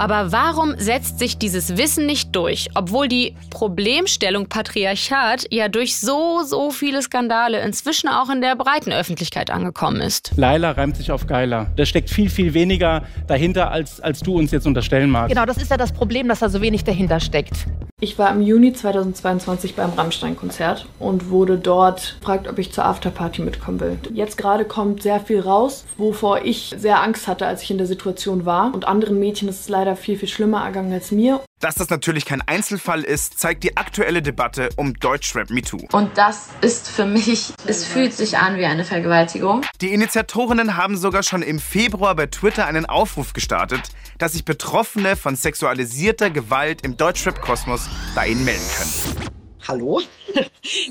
aber 0.01 0.31
warum 0.31 0.74
setzt 0.79 1.20
sich 1.20 1.38
dieses 1.38 1.77
Wissen 1.77 2.08
nicht 2.08 2.36
durch, 2.36 2.70
obwohl 2.74 3.08
die 3.08 3.36
Problemstellung 3.51 4.48
Patriarchat 4.48 5.46
ja 5.51 5.67
durch 5.67 6.00
so, 6.00 6.41
so 6.43 6.72
viele 6.72 7.03
Skandale 7.03 7.62
inzwischen 7.62 8.08
auch 8.08 8.31
in 8.31 8.41
der 8.41 8.55
breiten 8.55 8.91
Öffentlichkeit 8.91 9.51
angekommen 9.51 10.01
ist? 10.01 10.31
Laila 10.38 10.72
reimt 10.72 10.98
sich 10.98 11.12
auf 11.12 11.27
Geiler. 11.27 11.67
Da 11.75 11.86
steckt 11.86 12.10
viel, 12.10 12.31
viel 12.31 12.55
weniger 12.55 13.03
dahinter, 13.27 13.70
als, 13.70 14.01
als 14.01 14.22
du 14.22 14.39
uns 14.39 14.50
jetzt 14.50 14.65
unterstellen 14.65 15.12
magst. 15.12 15.36
Genau, 15.36 15.46
das 15.46 15.58
ist 15.58 15.70
ja 15.70 15.77
das 15.77 15.91
Problem, 15.91 16.27
dass 16.27 16.39
da 16.39 16.50
so 16.50 16.62
wenig 16.62 16.84
dahinter 16.84 17.20
steckt. 17.20 17.67
Ich 18.03 18.17
war 18.17 18.31
im 18.31 18.41
Juni 18.41 18.74
2022 18.74 19.75
beim 19.75 19.91
Rammstein-Konzert 19.91 20.88
und 20.98 21.29
wurde 21.29 21.60
dort 21.60 22.15
gefragt, 22.20 22.48
ob 22.48 22.58
ich 22.58 22.74
zur 22.74 22.86
Afterparty 22.86 23.43
mitkommen 23.43 23.79
will. 23.79 24.00
Jetzt 24.12 24.39
gerade 24.39 24.65
kommt 24.65 25.03
sehr 25.03 25.20
viel 25.20 25.39
raus, 25.39 25.86
wovor 25.98 26.41
ich 26.43 26.74
sehr 26.75 27.00
Angst 27.03 27.27
hatte, 27.27 27.46
als 27.46 27.62
ich 27.62 27.70
in 27.70 27.77
der 27.77 27.86
Situation 27.86 28.48
war. 28.48 28.74
Und 28.74 28.88
anderen 28.88 29.20
Mädchen 29.20 29.48
ist 29.48 29.60
es 29.60 29.70
leider 29.70 29.90
viel, 29.95 30.17
viel 30.17 30.27
schlimmer 30.27 30.63
ergangen 30.63 30.91
als 30.93 31.12
mir. 31.12 31.41
Dass 31.60 31.75
das 31.75 31.89
natürlich 31.89 32.25
kein 32.25 32.41
Einzelfall 32.41 33.03
ist, 33.03 33.39
zeigt 33.39 33.63
die 33.63 33.77
aktuelle 33.77 34.21
Debatte 34.21 34.69
um 34.77 34.95
Deutschrap 34.95 35.50
MeToo. 35.50 35.88
Und 35.91 36.17
das 36.17 36.50
ist 36.62 36.89
für 36.89 37.05
mich, 37.05 37.53
es 37.67 37.86
fühlt 37.86 38.13
sich 38.13 38.38
an 38.38 38.57
wie 38.57 38.65
eine 38.65 38.83
Vergewaltigung. 38.83 39.62
Die 39.79 39.93
Initiatorinnen 39.93 40.75
haben 40.75 40.98
sogar 40.98 41.24
schon 41.24 41.43
im 41.43 41.60
Februar 41.60 42.15
bei 42.15 42.25
Twitter 42.25 42.65
einen 42.65 42.86
Aufruf 42.86 43.33
gestartet, 43.33 43.81
dass 44.17 44.33
sich 44.33 44.45
Betroffene 44.45 45.15
von 45.15 45.36
sexualisierter 45.36 46.29
Gewalt 46.29 46.81
im 46.83 46.98
Deutschrap-Kosmos 46.98 47.88
bei 48.15 48.27
ihnen 48.27 48.43
melden 48.43 48.65
können. 48.75 49.31
Hallo, 49.67 50.01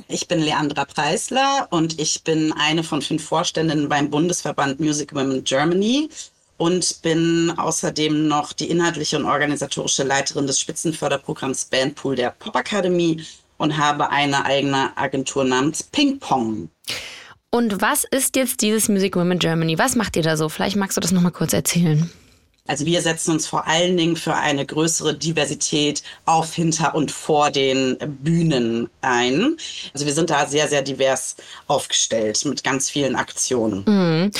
ich 0.08 0.28
bin 0.28 0.38
Leandra 0.38 0.84
Preisler 0.84 1.66
und 1.70 1.98
ich 1.98 2.22
bin 2.22 2.52
eine 2.52 2.84
von 2.84 3.02
fünf 3.02 3.24
Vorständinnen 3.24 3.88
beim 3.88 4.10
Bundesverband 4.10 4.78
Music 4.78 5.12
Women 5.12 5.42
Germany 5.42 6.08
und 6.60 7.00
bin 7.00 7.54
außerdem 7.56 8.28
noch 8.28 8.52
die 8.52 8.68
inhaltliche 8.68 9.16
und 9.16 9.24
organisatorische 9.24 10.02
Leiterin 10.02 10.46
des 10.46 10.60
Spitzenförderprogramms 10.60 11.64
Bandpool 11.64 12.16
der 12.16 12.32
Pop 12.32 12.54
Academy 12.54 13.24
und 13.56 13.78
habe 13.78 14.10
eine 14.10 14.44
eigene 14.44 14.94
Agentur 14.94 15.44
namens 15.44 15.82
Ping 15.82 16.18
Pong. 16.18 16.68
Und 17.48 17.80
was 17.80 18.04
ist 18.04 18.36
jetzt 18.36 18.60
dieses 18.60 18.90
Music 18.90 19.16
Women 19.16 19.38
Germany? 19.38 19.78
Was 19.78 19.96
macht 19.96 20.16
ihr 20.16 20.22
da 20.22 20.36
so? 20.36 20.50
Vielleicht 20.50 20.76
magst 20.76 20.98
du 20.98 21.00
das 21.00 21.12
nochmal 21.12 21.32
kurz 21.32 21.54
erzählen. 21.54 22.10
Also 22.66 22.84
wir 22.84 23.00
setzen 23.00 23.32
uns 23.32 23.46
vor 23.46 23.66
allen 23.66 23.96
Dingen 23.96 24.16
für 24.16 24.34
eine 24.34 24.66
größere 24.66 25.14
Diversität 25.14 26.02
auf, 26.26 26.52
hinter 26.52 26.94
und 26.94 27.10
vor 27.10 27.50
den 27.50 27.96
Bühnen 28.22 28.90
ein. 29.00 29.56
Also 29.94 30.04
wir 30.04 30.12
sind 30.12 30.28
da 30.28 30.46
sehr, 30.46 30.68
sehr 30.68 30.82
divers 30.82 31.36
aufgestellt 31.68 32.44
mit 32.44 32.62
ganz 32.62 32.90
vielen 32.90 33.16
Aktionen. 33.16 33.84
Mhm. 33.86 34.30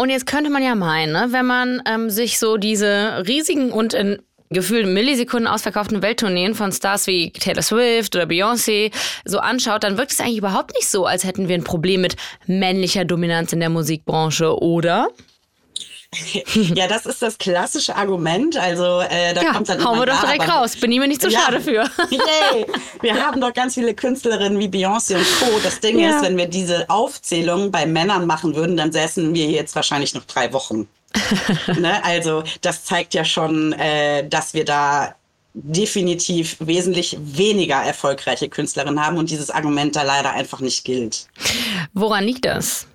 Und 0.00 0.10
jetzt 0.10 0.26
könnte 0.26 0.48
man 0.48 0.62
ja 0.62 0.76
meinen, 0.76 1.12
ne, 1.12 1.26
wenn 1.30 1.44
man 1.44 1.82
ähm, 1.84 2.08
sich 2.08 2.38
so 2.38 2.56
diese 2.56 3.24
riesigen 3.26 3.72
und 3.72 3.94
in 3.94 4.22
gefühlt 4.50 4.86
Millisekunden 4.86 5.48
ausverkauften 5.48 6.02
Welttourneen 6.02 6.54
von 6.54 6.72
Stars 6.72 7.06
wie 7.08 7.32
Taylor 7.32 7.62
Swift 7.62 8.14
oder 8.14 8.24
Beyoncé 8.24 8.92
so 9.24 9.40
anschaut, 9.40 9.84
dann 9.84 9.98
wirkt 9.98 10.12
es 10.12 10.20
eigentlich 10.20 10.38
überhaupt 10.38 10.74
nicht 10.74 10.88
so, 10.88 11.04
als 11.04 11.24
hätten 11.24 11.48
wir 11.48 11.56
ein 11.56 11.64
Problem 11.64 12.00
mit 12.00 12.16
männlicher 12.46 13.04
Dominanz 13.04 13.52
in 13.52 13.60
der 13.60 13.70
Musikbranche, 13.70 14.56
oder? 14.62 15.08
ja, 16.54 16.86
das 16.88 17.04
ist 17.04 17.20
das 17.20 17.36
klassische 17.36 17.94
Argument. 17.94 18.56
Also 18.56 19.00
äh, 19.00 19.34
da 19.34 19.42
ja, 19.42 19.52
kommt 19.52 19.68
dann 19.68 19.84
hauen 19.84 19.98
wir 19.98 20.06
doch 20.06 20.20
direkt 20.20 20.48
raus. 20.48 20.74
Bin 20.76 20.90
ich 20.90 20.98
mir 20.98 21.06
nicht 21.06 21.20
so 21.20 21.28
Ja. 21.28 21.40
schade 21.40 21.60
für. 21.60 21.84
Yay. 22.10 22.66
Wir 23.02 23.14
haben 23.26 23.40
doch 23.40 23.52
ganz 23.52 23.74
viele 23.74 23.94
Künstlerinnen 23.94 24.58
wie 24.58 24.68
Beyoncé 24.68 25.16
und 25.16 25.26
Co. 25.38 25.58
Das 25.62 25.80
Ding 25.80 25.98
Ja. 25.98 26.16
ist, 26.16 26.22
wenn 26.22 26.36
wir 26.38 26.46
diese 26.46 26.88
Aufzählung 26.88 27.70
bei 27.70 27.84
Männern 27.84 28.26
machen 28.26 28.54
würden, 28.54 28.76
dann 28.76 28.90
säßen 28.90 29.34
wir 29.34 29.46
jetzt 29.50 29.76
wahrscheinlich 29.76 30.14
noch 30.14 30.24
drei 30.24 30.50
Wochen. 30.54 30.88
ne? 31.78 32.02
Also 32.04 32.42
das 32.62 32.84
zeigt 32.84 33.12
ja 33.12 33.24
schon, 33.24 33.74
äh, 33.74 34.26
dass 34.26 34.54
wir 34.54 34.64
da 34.64 35.14
definitiv 35.52 36.56
wesentlich 36.60 37.18
weniger 37.20 37.76
erfolgreiche 37.82 38.48
Künstlerinnen 38.48 39.04
haben 39.04 39.18
und 39.18 39.28
dieses 39.28 39.50
Argument 39.50 39.94
da 39.96 40.02
leider 40.02 40.30
einfach 40.30 40.60
nicht 40.60 40.84
gilt. 40.84 41.26
Woran 41.92 42.24
liegt 42.24 42.44
das? 42.46 42.86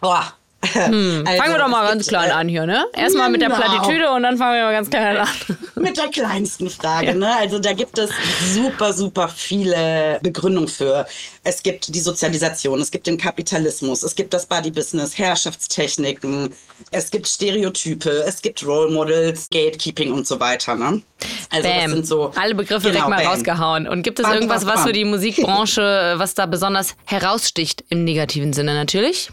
Boah. 0.00 0.32
Hm, 0.62 1.24
Also, 1.26 1.42
fangen 1.42 1.54
wir 1.54 1.58
doch 1.58 1.68
mal 1.68 1.86
ganz 1.86 2.06
klein 2.08 2.30
äh, 2.30 2.32
an 2.32 2.48
hier, 2.48 2.66
ne? 2.66 2.84
Erstmal 2.94 3.30
mit 3.30 3.40
der 3.40 3.50
genau. 3.50 3.60
Plattitüde 3.60 4.10
und 4.10 4.22
dann 4.22 4.36
fangen 4.36 4.54
wir 4.56 4.64
mal 4.64 4.72
ganz 4.72 4.90
klein 4.90 5.16
an. 5.18 5.28
Mit 5.76 5.96
der 5.98 6.08
kleinsten 6.08 6.70
Frage, 6.70 7.14
ne? 7.14 7.36
Also 7.36 7.58
da 7.58 7.72
gibt 7.74 7.98
es 7.98 8.10
super, 8.54 8.92
super 8.94 9.28
viele 9.28 10.18
Begründungen 10.22 10.68
für. 10.68 11.06
Es 11.44 11.62
gibt 11.62 11.94
die 11.94 12.00
Sozialisation, 12.00 12.80
es 12.80 12.90
gibt 12.90 13.06
den 13.06 13.18
Kapitalismus, 13.18 14.02
es 14.02 14.14
gibt 14.16 14.32
das 14.34 14.46
Body-Business, 14.46 15.16
Herrschaftstechniken, 15.18 16.52
es 16.90 17.10
gibt 17.10 17.28
Stereotype, 17.28 18.10
es 18.26 18.40
gibt 18.42 18.66
Role 18.66 18.90
Models, 18.90 19.48
Gatekeeping 19.50 20.12
und 20.12 20.26
so 20.26 20.40
weiter, 20.40 20.74
ne? 20.74 21.02
Also 21.50 21.68
das 21.68 21.76
Bam. 21.82 21.90
sind 21.92 22.06
so 22.06 22.32
Alle 22.36 22.54
Begriffe 22.54 22.88
Genau, 22.88 23.06
direkt 23.06 23.10
mal 23.10 23.22
bam. 23.22 23.32
rausgehauen. 23.32 23.88
Und 23.88 24.02
gibt 24.02 24.18
es 24.18 24.24
Bam, 24.24 24.34
irgendwas, 24.34 24.66
was 24.66 24.82
für 24.82 24.92
die 24.92 25.04
Musikbranche, 25.46 26.14
was 26.16 26.34
da 26.34 26.46
besonders 26.46 26.96
heraussticht 27.04 27.84
im 27.90 28.04
negativen 28.04 28.52
Sinne 28.52 28.74
natürlich? 28.74 29.30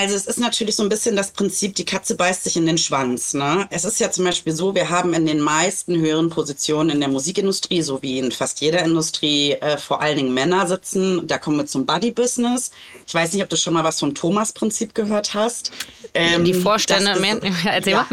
Also 0.00 0.14
es 0.14 0.26
ist 0.26 0.38
natürlich 0.38 0.76
so 0.76 0.84
ein 0.84 0.88
bisschen 0.88 1.16
das 1.16 1.32
Prinzip, 1.32 1.74
die 1.74 1.84
Katze 1.84 2.14
beißt 2.14 2.44
sich 2.44 2.56
in 2.56 2.66
den 2.66 2.78
Schwanz. 2.78 3.34
Ne? 3.34 3.66
Es 3.70 3.84
ist 3.84 3.98
ja 3.98 4.12
zum 4.12 4.26
Beispiel 4.26 4.52
so, 4.52 4.72
wir 4.76 4.90
haben 4.90 5.12
in 5.12 5.26
den 5.26 5.40
meisten 5.40 5.98
höheren 5.98 6.30
Positionen 6.30 6.90
in 6.90 7.00
der 7.00 7.08
Musikindustrie, 7.08 7.82
so 7.82 8.00
wie 8.00 8.20
in 8.20 8.30
fast 8.30 8.60
jeder 8.60 8.84
Industrie, 8.84 9.54
äh, 9.54 9.76
vor 9.76 10.00
allen 10.00 10.16
Dingen 10.18 10.32
Männer 10.32 10.68
sitzen. 10.68 11.26
Da 11.26 11.38
kommen 11.38 11.56
wir 11.56 11.66
zum 11.66 11.84
Buddy-Business. 11.84 12.70
Ich 13.08 13.14
weiß 13.14 13.32
nicht, 13.32 13.42
ob 13.42 13.48
du 13.48 13.56
schon 13.56 13.74
mal 13.74 13.82
was 13.82 13.98
vom 13.98 14.14
Thomas-Prinzip 14.14 14.94
gehört 14.94 15.34
hast. 15.34 15.72
Ähm, 16.14 16.44
die 16.44 16.54
Vorstände, 16.54 17.10
das 17.10 17.20
mehr, 17.20 17.40
erzähl 17.64 17.92
ja. 17.94 18.06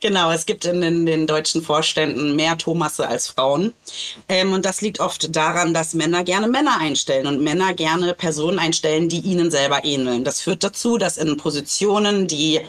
Genau, 0.00 0.30
es 0.32 0.46
gibt 0.46 0.64
in 0.64 0.80
den, 0.80 1.04
den 1.04 1.26
deutschen 1.26 1.62
Vorständen 1.62 2.34
mehr 2.34 2.56
Thomasse 2.56 3.06
als 3.06 3.28
Frauen. 3.28 3.74
Ähm, 4.28 4.52
und 4.52 4.64
das 4.64 4.80
liegt 4.80 5.00
oft 5.00 5.36
daran, 5.36 5.74
dass 5.74 5.94
Männer 5.94 6.24
gerne 6.24 6.48
Männer 6.48 6.78
einstellen 6.80 7.26
und 7.26 7.42
Männer 7.42 7.74
gerne 7.74 8.14
Personen 8.14 8.58
einstellen, 8.58 9.08
die 9.08 9.20
ihnen 9.20 9.50
selber 9.50 9.84
ähneln. 9.84 10.24
Das 10.24 10.40
führt 10.40 10.64
dazu, 10.64 10.93
dass 10.98 11.16
in 11.16 11.36
Positionen, 11.36 12.26
die 12.26 12.60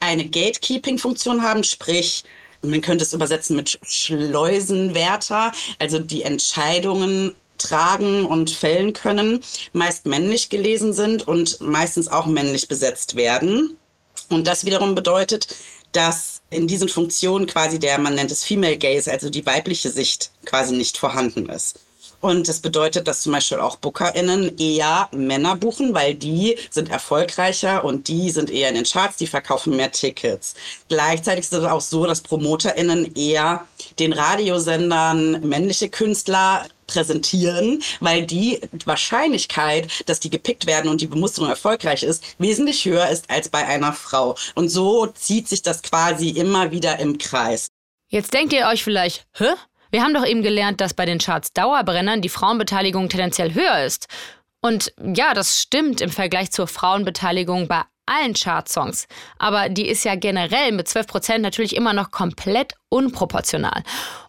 eine 0.00 0.28
Gatekeeping-Funktion 0.28 1.42
haben, 1.42 1.64
sprich, 1.64 2.24
man 2.62 2.80
könnte 2.80 3.04
es 3.04 3.12
übersetzen 3.12 3.56
mit 3.56 3.78
Schleusenwärter, 3.82 5.52
also 5.78 5.98
die 5.98 6.22
Entscheidungen 6.22 7.34
tragen 7.58 8.26
und 8.26 8.50
fällen 8.50 8.92
können, 8.92 9.40
meist 9.72 10.06
männlich 10.06 10.48
gelesen 10.48 10.92
sind 10.92 11.26
und 11.26 11.60
meistens 11.60 12.08
auch 12.08 12.26
männlich 12.26 12.68
besetzt 12.68 13.16
werden. 13.16 13.76
Und 14.28 14.46
das 14.46 14.64
wiederum 14.64 14.94
bedeutet, 14.94 15.48
dass 15.92 16.42
in 16.50 16.66
diesen 16.66 16.88
Funktionen 16.88 17.46
quasi 17.46 17.78
der, 17.78 17.98
man 17.98 18.14
nennt 18.14 18.30
es 18.30 18.44
Female 18.44 18.78
Gaze, 18.78 19.10
also 19.10 19.30
die 19.30 19.46
weibliche 19.46 19.90
Sicht 19.90 20.30
quasi 20.44 20.74
nicht 20.74 20.96
vorhanden 20.96 21.48
ist. 21.48 21.80
Und 22.24 22.48
das 22.48 22.60
bedeutet, 22.60 23.06
dass 23.06 23.20
zum 23.20 23.32
Beispiel 23.32 23.58
auch 23.58 23.76
BookerInnen 23.76 24.56
eher 24.56 25.10
Männer 25.12 25.56
buchen, 25.56 25.92
weil 25.92 26.14
die 26.14 26.56
sind 26.70 26.88
erfolgreicher 26.88 27.84
und 27.84 28.08
die 28.08 28.30
sind 28.30 28.48
eher 28.48 28.70
in 28.70 28.76
den 28.76 28.84
Charts, 28.84 29.18
die 29.18 29.26
verkaufen 29.26 29.76
mehr 29.76 29.92
Tickets. 29.92 30.54
Gleichzeitig 30.88 31.44
ist 31.44 31.52
es 31.52 31.64
auch 31.64 31.82
so, 31.82 32.06
dass 32.06 32.22
PromoterInnen 32.22 33.14
eher 33.14 33.66
den 33.98 34.14
Radiosendern 34.14 35.46
männliche 35.46 35.90
Künstler 35.90 36.66
präsentieren, 36.86 37.82
weil 38.00 38.24
die 38.24 38.58
Wahrscheinlichkeit, 38.86 39.90
dass 40.06 40.18
die 40.18 40.30
gepickt 40.30 40.64
werden 40.64 40.90
und 40.90 41.02
die 41.02 41.06
Bemusterung 41.06 41.50
erfolgreich 41.50 42.04
ist, 42.04 42.24
wesentlich 42.38 42.86
höher 42.86 43.10
ist 43.10 43.30
als 43.30 43.50
bei 43.50 43.66
einer 43.66 43.92
Frau. 43.92 44.34
Und 44.54 44.70
so 44.70 45.08
zieht 45.08 45.46
sich 45.46 45.60
das 45.60 45.82
quasi 45.82 46.30
immer 46.30 46.70
wieder 46.70 46.98
im 47.00 47.18
Kreis. 47.18 47.68
Jetzt 48.08 48.32
denkt 48.32 48.54
ihr 48.54 48.66
euch 48.68 48.82
vielleicht, 48.82 49.26
hä? 49.36 49.52
Wir 49.94 50.02
haben 50.02 50.12
doch 50.12 50.26
eben 50.26 50.42
gelernt, 50.42 50.80
dass 50.80 50.92
bei 50.92 51.06
den 51.06 51.20
Charts 51.20 51.52
Dauerbrennern 51.52 52.20
die 52.20 52.28
Frauenbeteiligung 52.28 53.08
tendenziell 53.08 53.54
höher 53.54 53.84
ist. 53.84 54.08
Und 54.60 54.92
ja, 54.98 55.34
das 55.34 55.60
stimmt 55.62 56.00
im 56.00 56.10
Vergleich 56.10 56.50
zur 56.50 56.66
Frauenbeteiligung 56.66 57.68
bei 57.68 57.82
allen 58.04 58.34
Chartsongs. 58.34 59.06
Aber 59.38 59.68
die 59.68 59.86
ist 59.86 60.04
ja 60.04 60.16
generell 60.16 60.72
mit 60.72 60.88
12 60.88 61.06
Prozent 61.06 61.42
natürlich 61.42 61.76
immer 61.76 61.92
noch 61.92 62.10
komplett 62.10 62.72
unproportional. 62.88 63.84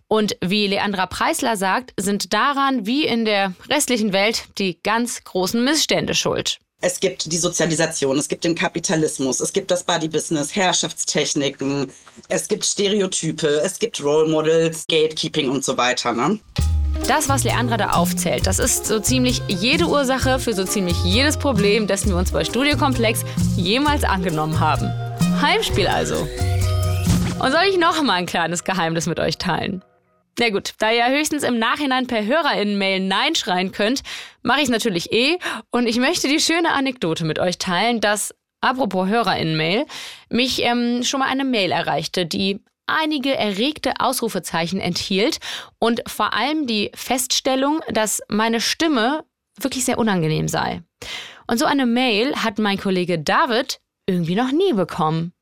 Und 0.07 0.37
wie 0.39 0.67
Leandra 0.67 1.07
Preisler 1.07 1.57
sagt, 1.57 1.93
sind 1.97 2.31
daran 2.31 2.85
wie 2.85 3.07
in 3.07 3.25
der 3.25 3.53
restlichen 3.67 4.13
Welt 4.13 4.43
die 4.59 4.79
ganz 4.83 5.23
großen 5.23 5.63
Missstände 5.63 6.13
schuld. 6.13 6.59
Es 6.85 6.99
gibt 6.99 7.31
die 7.31 7.37
Sozialisation, 7.37 8.15
es 8.19 8.27
gibt 8.27 8.43
den 8.43 8.53
Kapitalismus, 8.53 9.39
es 9.39 9.51
gibt 9.51 9.71
das 9.71 9.83
Body-Business, 9.83 10.55
Herrschaftstechniken, 10.55 11.91
es 12.29 12.47
gibt 12.47 12.63
Stereotype, 12.63 13.47
es 13.63 13.79
gibt 13.79 14.03
Role 14.03 14.29
Models, 14.29 14.85
Gatekeeping 14.87 15.49
und 15.49 15.65
so 15.65 15.75
weiter. 15.77 16.11
Ne? 16.11 16.37
Das, 17.07 17.27
was 17.27 17.43
Leandra 17.43 17.77
da 17.77 17.89
aufzählt, 17.93 18.45
das 18.45 18.59
ist 18.59 18.85
so 18.85 18.99
ziemlich 18.99 19.41
jede 19.47 19.87
Ursache 19.87 20.37
für 20.37 20.53
so 20.53 20.63
ziemlich 20.63 21.03
jedes 21.03 21.37
Problem, 21.37 21.87
dessen 21.87 22.09
wir 22.09 22.17
uns 22.17 22.31
bei 22.31 22.45
Studiokomplex 22.45 23.21
jemals 23.55 24.03
angenommen 24.03 24.59
haben. 24.59 24.87
Heimspiel 25.41 25.87
also. 25.87 26.27
Und 27.39 27.51
soll 27.51 27.63
ich 27.67 27.79
noch 27.79 27.99
mal 28.03 28.13
ein 28.13 28.27
kleines 28.27 28.63
Geheimnis 28.63 29.07
mit 29.07 29.19
euch 29.19 29.39
teilen? 29.39 29.83
Na 30.37 30.49
gut, 30.49 30.73
da 30.79 30.91
ihr 30.91 31.07
höchstens 31.07 31.43
im 31.43 31.59
Nachhinein 31.59 32.07
per 32.07 32.25
HörerInnen-Mail 32.25 32.99
Nein 32.99 33.35
schreien 33.35 33.71
könnt, 33.71 34.03
mache 34.41 34.59
ich 34.59 34.65
es 34.65 34.69
natürlich 34.69 35.11
eh. 35.13 35.37
Und 35.71 35.87
ich 35.87 35.97
möchte 35.97 36.27
die 36.27 36.41
schöne 36.41 36.73
Anekdote 36.73 37.23
mit 37.23 37.39
euch 37.39 37.57
teilen, 37.57 38.01
dass, 38.01 38.35
apropos 38.59 39.07
HörerInnen-Mail, 39.07 39.85
mich 40.29 40.61
ähm, 40.61 41.03
schon 41.03 41.21
mal 41.21 41.29
eine 41.29 41.45
Mail 41.45 41.71
erreichte, 41.71 42.25
die 42.25 42.59
einige 42.85 43.35
erregte 43.35 43.93
Ausrufezeichen 43.99 44.79
enthielt 44.79 45.39
und 45.79 46.01
vor 46.05 46.33
allem 46.33 46.67
die 46.67 46.91
Feststellung, 46.93 47.79
dass 47.89 48.21
meine 48.27 48.59
Stimme 48.59 49.23
wirklich 49.59 49.85
sehr 49.85 49.97
unangenehm 49.97 50.49
sei. 50.49 50.81
Und 51.47 51.59
so 51.59 51.65
eine 51.65 51.85
Mail 51.85 52.35
hat 52.35 52.59
mein 52.59 52.77
Kollege 52.77 53.19
David 53.19 53.79
irgendwie 54.05 54.35
noch 54.35 54.51
nie 54.51 54.73
bekommen. 54.73 55.33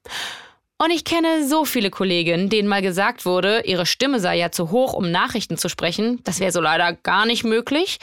Und 0.84 0.92
ich 0.92 1.06
kenne 1.06 1.48
so 1.48 1.64
viele 1.64 1.90
Kolleginnen, 1.90 2.50
denen 2.50 2.68
mal 2.68 2.82
gesagt 2.82 3.26
wurde, 3.26 3.62
ihre 3.62 3.86
Stimme 3.86 4.20
sei 4.20 4.38
ja 4.38 4.52
zu 4.52 4.70
hoch, 4.70 4.92
um 4.92 5.12
Nachrichten 5.12 5.58
zu 5.58 5.70
sprechen. 5.70 6.20
Das 6.26 6.42
wäre 6.42 6.52
so 6.52 6.60
leider 6.60 6.92
gar 6.92 7.26
nicht 7.26 7.46
möglich. 7.46 8.00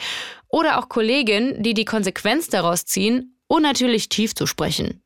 Oder 0.47 0.79
auch 0.79 0.89
Kolleginnen, 0.89 1.61
die 1.61 1.75
die 1.75 1.85
Konsequenz 1.85 2.47
daraus 2.47 2.87
ziehen, 2.87 3.37
unnatürlich 3.45 4.09
tief 4.09 4.33
zu 4.33 4.47
sprechen. 4.47 5.03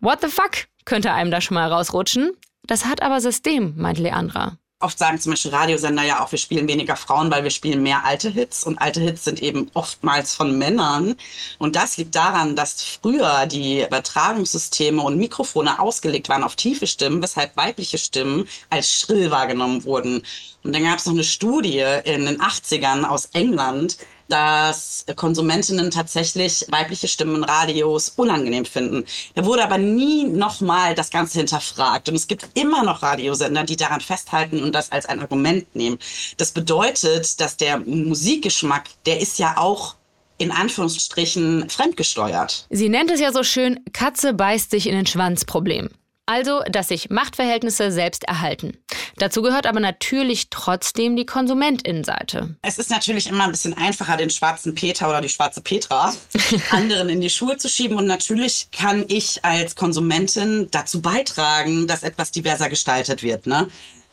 What 0.00 0.20
the 0.20 0.26
fuck 0.26 0.66
könnte 0.84 1.12
einem 1.12 1.30
da 1.30 1.40
schon 1.40 1.54
mal 1.54 1.70
rausrutschen. 1.70 2.32
Das 2.64 2.86
hat 2.86 3.02
aber 3.02 3.20
System, 3.20 3.74
meint 3.76 4.00
Leandra. 4.00 4.58
Oft 4.82 4.98
sagen 4.98 5.20
zum 5.20 5.30
Beispiel 5.32 5.52
Radiosender 5.52 6.02
ja 6.02 6.24
auch, 6.24 6.32
wir 6.32 6.38
spielen 6.38 6.66
weniger 6.66 6.96
Frauen, 6.96 7.30
weil 7.30 7.44
wir 7.44 7.50
spielen 7.50 7.82
mehr 7.82 8.04
alte 8.04 8.28
Hits. 8.28 8.64
Und 8.64 8.78
alte 8.78 9.00
Hits 9.00 9.24
sind 9.24 9.40
eben 9.40 9.70
oftmals 9.74 10.34
von 10.34 10.58
Männern. 10.58 11.14
Und 11.58 11.76
das 11.76 11.96
liegt 11.96 12.14
daran, 12.16 12.56
dass 12.56 12.82
früher 12.82 13.46
die 13.46 13.82
Übertragungssysteme 13.84 15.00
und 15.00 15.18
Mikrofone 15.18 15.78
ausgelegt 15.78 16.28
waren 16.28 16.42
auf 16.42 16.56
tiefe 16.56 16.86
Stimmen, 16.86 17.22
weshalb 17.22 17.56
weibliche 17.56 17.98
Stimmen 17.98 18.48
als 18.70 18.90
schrill 18.90 19.30
wahrgenommen 19.30 19.84
wurden. 19.84 20.22
Und 20.64 20.74
dann 20.74 20.84
gab 20.84 20.98
es 20.98 21.06
noch 21.06 21.12
eine 21.12 21.24
Studie 21.24 21.84
in 22.04 22.26
den 22.26 22.40
80ern 22.40 23.04
aus 23.04 23.26
England, 23.32 23.98
dass 24.32 25.04
Konsumentinnen 25.14 25.90
tatsächlich 25.90 26.64
weibliche 26.70 27.06
Stimmen 27.06 27.44
Radios 27.44 28.08
unangenehm 28.16 28.64
finden. 28.64 29.04
Da 29.34 29.44
wurde 29.44 29.62
aber 29.62 29.76
nie 29.76 30.24
nochmal 30.24 30.94
das 30.94 31.10
Ganze 31.10 31.38
hinterfragt. 31.38 32.08
Und 32.08 32.14
es 32.14 32.26
gibt 32.26 32.48
immer 32.54 32.82
noch 32.82 33.02
Radiosender, 33.02 33.64
die 33.64 33.76
daran 33.76 34.00
festhalten 34.00 34.62
und 34.62 34.74
das 34.74 34.90
als 34.90 35.04
ein 35.04 35.20
Argument 35.20 35.74
nehmen. 35.76 35.98
Das 36.38 36.52
bedeutet, 36.52 37.40
dass 37.40 37.58
der 37.58 37.78
Musikgeschmack, 37.80 38.84
der 39.04 39.20
ist 39.20 39.38
ja 39.38 39.58
auch 39.58 39.96
in 40.38 40.50
Anführungsstrichen 40.50 41.68
fremdgesteuert. 41.68 42.66
Sie 42.70 42.88
nennt 42.88 43.10
es 43.10 43.20
ja 43.20 43.32
so 43.32 43.42
schön 43.42 43.80
Katze 43.92 44.32
beißt 44.32 44.70
sich 44.70 44.86
in 44.86 44.94
den 44.94 45.06
Schwanz 45.06 45.44
Problem. 45.44 45.90
Also, 46.26 46.60
dass 46.70 46.88
sich 46.88 47.10
Machtverhältnisse 47.10 47.90
selbst 47.90 48.24
erhalten. 48.24 48.78
Dazu 49.16 49.42
gehört 49.42 49.66
aber 49.66 49.80
natürlich 49.80 50.50
trotzdem 50.50 51.16
die 51.16 51.26
Konsumentinnenseite. 51.26 52.56
Es 52.62 52.78
ist 52.78 52.90
natürlich 52.90 53.28
immer 53.28 53.44
ein 53.44 53.50
bisschen 53.50 53.76
einfacher, 53.76 54.16
den 54.16 54.30
schwarzen 54.30 54.74
Peter 54.74 55.08
oder 55.08 55.20
die 55.20 55.28
schwarze 55.28 55.60
Petra 55.60 56.14
anderen 56.70 57.08
in 57.08 57.20
die 57.20 57.30
Schuhe 57.30 57.56
zu 57.56 57.68
schieben. 57.68 57.96
Und 57.96 58.06
natürlich 58.06 58.68
kann 58.70 59.04
ich 59.08 59.44
als 59.44 59.74
Konsumentin 59.74 60.68
dazu 60.70 61.02
beitragen, 61.02 61.88
dass 61.88 62.04
etwas 62.04 62.30
diverser 62.30 62.68
gestaltet 62.68 63.22
wird. 63.22 63.46
Ne? 63.46 63.68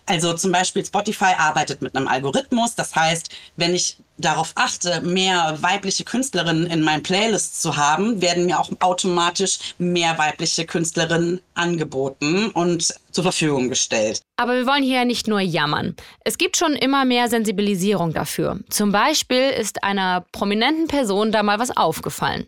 Also 0.10 0.34
zum 0.34 0.52
Beispiel 0.52 0.84
Spotify 0.84 1.36
arbeitet 1.38 1.84
mit 1.84 1.96
einem 1.96 2.08
Algorithmus. 2.08 2.74
Das 2.74 2.96
heißt, 2.96 3.30
wenn 3.58 3.76
ich 3.76 3.98
darauf 4.18 4.54
achte, 4.56 5.02
mehr 5.02 5.60
weibliche 5.62 6.04
Künstlerinnen 6.04 6.66
in 6.66 6.82
meinen 6.82 7.04
Playlists 7.04 7.62
zu 7.62 7.78
haben, 7.78 8.20
werden 8.20 8.48
mir 8.48 8.60
auch 8.60 8.72
automatisch 8.80 9.60
mehr 9.78 10.18
weibliche 10.18 10.66
Künstlerinnen 10.66 11.42
angeboten 11.54 12.50
und 12.50 12.92
zur 13.12 13.24
Verfügung 13.24 13.70
gestellt. 13.70 14.20
Aber 14.36 14.56
wir 14.56 14.66
wollen 14.66 14.82
hier 14.82 14.98
ja 14.98 15.06
nicht 15.06 15.28
nur 15.28 15.42
jammern. 15.42 15.96
Es 16.26 16.40
gibt 16.40 16.58
schon 16.58 16.74
immer 16.74 17.06
mehr 17.06 17.30
Sensibilisierung 17.30 18.12
dafür. 18.12 18.60
Zum 18.72 18.92
Beispiel 18.92 19.52
ist 19.52 19.84
einer 19.84 20.26
prominenten 20.32 20.88
Person 20.88 21.32
da 21.32 21.44
mal 21.44 21.60
was 21.60 21.78
aufgefallen. 21.78 22.48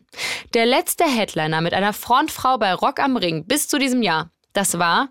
Der 0.55 0.65
letzte 0.65 1.03
Headliner 1.03 1.61
mit 1.61 1.75
einer 1.75 1.93
Frontfrau 1.93 2.57
bei 2.57 2.73
Rock 2.73 2.99
am 2.99 3.17
Ring 3.17 3.45
bis 3.45 3.67
zu 3.67 3.77
diesem 3.77 4.01
Jahr, 4.01 4.31
das 4.53 4.79
war 4.79 5.09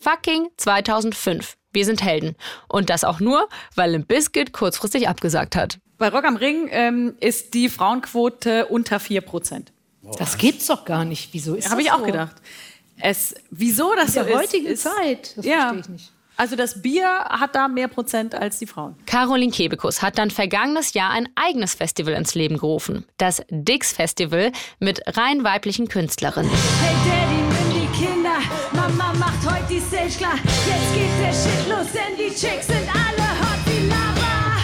fucking 0.00 0.48
2005. 0.56 1.56
Wir 1.74 1.84
sind 1.84 2.02
Helden. 2.02 2.36
Und 2.68 2.88
das 2.88 3.04
auch 3.04 3.20
nur, 3.20 3.48
weil 3.74 3.90
Limp 3.90 4.08
Bizkit 4.08 4.52
kurzfristig 4.52 5.08
abgesagt 5.08 5.56
hat. 5.56 5.78
Bei 5.98 6.08
Rock 6.08 6.24
am 6.24 6.36
Ring 6.36 6.68
ähm, 6.70 7.14
ist 7.20 7.54
die 7.54 7.68
Frauenquote 7.68 8.66
unter 8.66 8.96
4%. 8.96 9.66
Das 10.18 10.38
gibt's 10.38 10.66
doch 10.66 10.84
gar 10.84 11.04
nicht. 11.04 11.30
Wieso 11.32 11.54
ist 11.54 11.70
Habe 11.70 11.76
das 11.82 11.86
ich 11.86 11.92
auch 11.92 12.00
so? 12.00 12.06
gedacht. 12.06 12.36
Es, 13.00 13.34
wieso 13.50 13.94
das 13.94 14.08
In 14.08 14.12
so 14.14 14.20
der 14.22 14.28
ist, 14.28 14.36
heutigen 14.38 14.66
ist, 14.66 14.82
Zeit. 14.82 15.36
Das 15.36 15.44
ja, 15.44 15.60
verstehe 15.60 15.80
ich 15.80 15.88
nicht. 15.88 16.10
Also 16.36 16.56
das 16.56 16.82
Bier 16.82 17.06
hat 17.06 17.54
da 17.54 17.68
mehr 17.68 17.86
Prozent 17.86 18.34
als 18.34 18.58
die 18.58 18.66
Frauen. 18.66 18.96
Caroline 19.06 19.52
Kebekus 19.52 20.02
hat 20.02 20.18
dann 20.18 20.30
vergangenes 20.30 20.92
Jahr 20.92 21.10
ein 21.10 21.28
eigenes 21.36 21.74
Festival 21.74 22.14
ins 22.14 22.34
Leben 22.34 22.58
gerufen. 22.58 23.04
Das 23.18 23.42
Dix 23.50 23.92
Festival 23.92 24.50
mit 24.80 25.00
rein 25.16 25.44
weiblichen 25.44 25.86
Künstlerinnen. 25.88 26.50
Hey 26.50 27.43
Kinder. 27.96 28.40
Mama 28.72 29.12
macht 29.14 29.46
heute 29.48 29.66
die 29.68 29.80
Stage 29.80 30.18
klar. 30.18 30.34
Jetzt 30.34 30.94
geht 30.94 31.10
der 31.20 31.32
Shit 31.32 31.68
los, 31.68 31.92
denn 31.92 32.16
die 32.18 32.34
Chicks 32.34 32.66
sind 32.66 32.88
alle 32.88 33.28
hot 33.40 33.60
wie 33.66 33.86
Lava. 33.86 34.56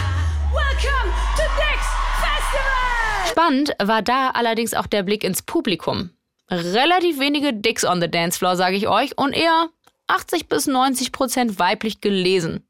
Welcome 0.52 1.12
to 1.36 1.42
Dix 1.56 1.86
Festival! 2.18 3.30
Spannend 3.30 3.72
war 3.80 4.02
da 4.02 4.30
allerdings 4.30 4.74
auch 4.74 4.88
der 4.88 5.04
Blick 5.04 5.22
ins 5.22 5.42
Publikum. 5.42 6.10
Relativ 6.50 7.20
wenige 7.20 7.52
Dicks 7.52 7.84
on 7.84 8.00
the 8.00 8.10
Dance 8.10 8.36
Floor, 8.36 8.56
sage 8.56 8.74
ich 8.74 8.88
euch, 8.88 9.16
und 9.16 9.32
eher 9.32 9.68
80 10.08 10.48
bis 10.48 10.66
90 10.66 11.12
Prozent 11.12 11.58
weiblich 11.60 12.00
gelesen. 12.00 12.68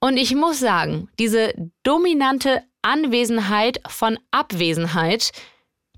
Und 0.00 0.16
ich 0.16 0.34
muss 0.34 0.58
sagen, 0.58 1.10
diese 1.18 1.52
dominante 1.82 2.62
Anwesenheit 2.80 3.80
von 3.88 4.18
Abwesenheit, 4.30 5.32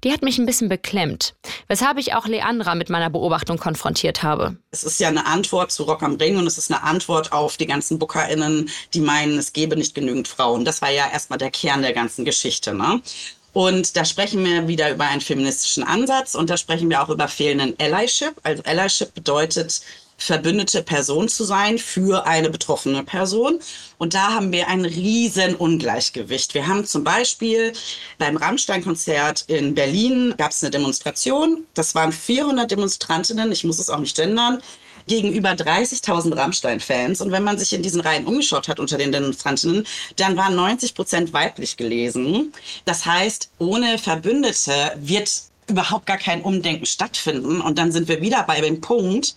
die 0.04 0.12
hat 0.12 0.22
mich 0.22 0.38
ein 0.38 0.46
bisschen 0.46 0.68
beklemmt. 0.68 1.34
Weshalb 1.66 1.98
ich 1.98 2.14
auch 2.14 2.26
Leandra 2.26 2.74
mit 2.74 2.90
meiner 2.90 3.10
Beobachtung 3.10 3.58
konfrontiert 3.58 4.22
habe. 4.22 4.56
Es 4.70 4.84
ist 4.84 5.00
ja 5.00 5.08
eine 5.08 5.26
Antwort 5.26 5.72
zu 5.72 5.84
Rock 5.84 6.02
am 6.02 6.16
Ring 6.16 6.36
und 6.36 6.46
es 6.46 6.58
ist 6.58 6.70
eine 6.70 6.82
Antwort 6.82 7.32
auf 7.32 7.56
die 7.56 7.66
ganzen 7.66 7.98
BookerInnen, 7.98 8.70
die 8.94 9.00
meinen, 9.00 9.38
es 9.38 9.52
gebe 9.52 9.76
nicht 9.76 9.94
genügend 9.94 10.28
Frauen. 10.28 10.64
Das 10.64 10.82
war 10.82 10.90
ja 10.90 11.08
erstmal 11.10 11.38
der 11.38 11.50
Kern 11.50 11.82
der 11.82 11.92
ganzen 11.92 12.24
Geschichte. 12.24 12.74
Ne? 12.74 13.00
Und 13.52 13.96
da 13.96 14.04
sprechen 14.04 14.44
wir 14.44 14.68
wieder 14.68 14.90
über 14.90 15.04
einen 15.04 15.20
feministischen 15.20 15.82
Ansatz 15.82 16.34
und 16.34 16.50
da 16.50 16.56
sprechen 16.56 16.90
wir 16.90 17.02
auch 17.02 17.08
über 17.08 17.28
fehlenden 17.28 17.74
Allyship. 17.80 18.34
Also 18.42 18.62
Allyship 18.64 19.14
bedeutet, 19.14 19.82
verbündete 20.18 20.82
Person 20.82 21.28
zu 21.28 21.44
sein 21.44 21.78
für 21.78 22.26
eine 22.26 22.50
betroffene 22.50 23.04
Person. 23.04 23.60
Und 23.96 24.14
da 24.14 24.34
haben 24.34 24.52
wir 24.52 24.68
ein 24.68 24.84
riesen 24.84 25.54
Ungleichgewicht. 25.54 26.52
Wir 26.54 26.66
haben 26.66 26.84
zum 26.84 27.04
Beispiel 27.04 27.72
beim 28.18 28.36
Rammstein-Konzert 28.36 29.44
in 29.46 29.74
Berlin 29.74 30.34
gab 30.36 30.50
es 30.50 30.62
eine 30.62 30.70
Demonstration. 30.70 31.64
Das 31.74 31.94
waren 31.94 32.12
400 32.12 32.70
Demonstrantinnen, 32.70 33.52
ich 33.52 33.64
muss 33.64 33.78
es 33.78 33.88
auch 33.88 34.00
nicht 34.00 34.16
gendern, 34.16 34.60
gegenüber 35.06 35.50
30.000 35.50 36.36
Rammstein-Fans. 36.36 37.20
Und 37.20 37.30
wenn 37.30 37.44
man 37.44 37.56
sich 37.56 37.72
in 37.72 37.82
diesen 37.82 38.00
Reihen 38.00 38.26
umgeschaut 38.26 38.68
hat 38.68 38.80
unter 38.80 38.98
den 38.98 39.12
Demonstrantinnen, 39.12 39.86
dann 40.16 40.36
waren 40.36 40.56
90 40.56 40.94
Prozent 40.94 41.32
weiblich 41.32 41.76
gelesen. 41.76 42.52
Das 42.84 43.06
heißt, 43.06 43.50
ohne 43.58 43.98
Verbündete 43.98 44.92
wird 44.96 45.30
überhaupt 45.68 46.06
gar 46.06 46.18
kein 46.18 46.42
Umdenken 46.42 46.86
stattfinden. 46.86 47.60
Und 47.60 47.78
dann 47.78 47.92
sind 47.92 48.08
wir 48.08 48.20
wieder 48.20 48.42
bei 48.42 48.60
dem 48.60 48.80
Punkt, 48.80 49.36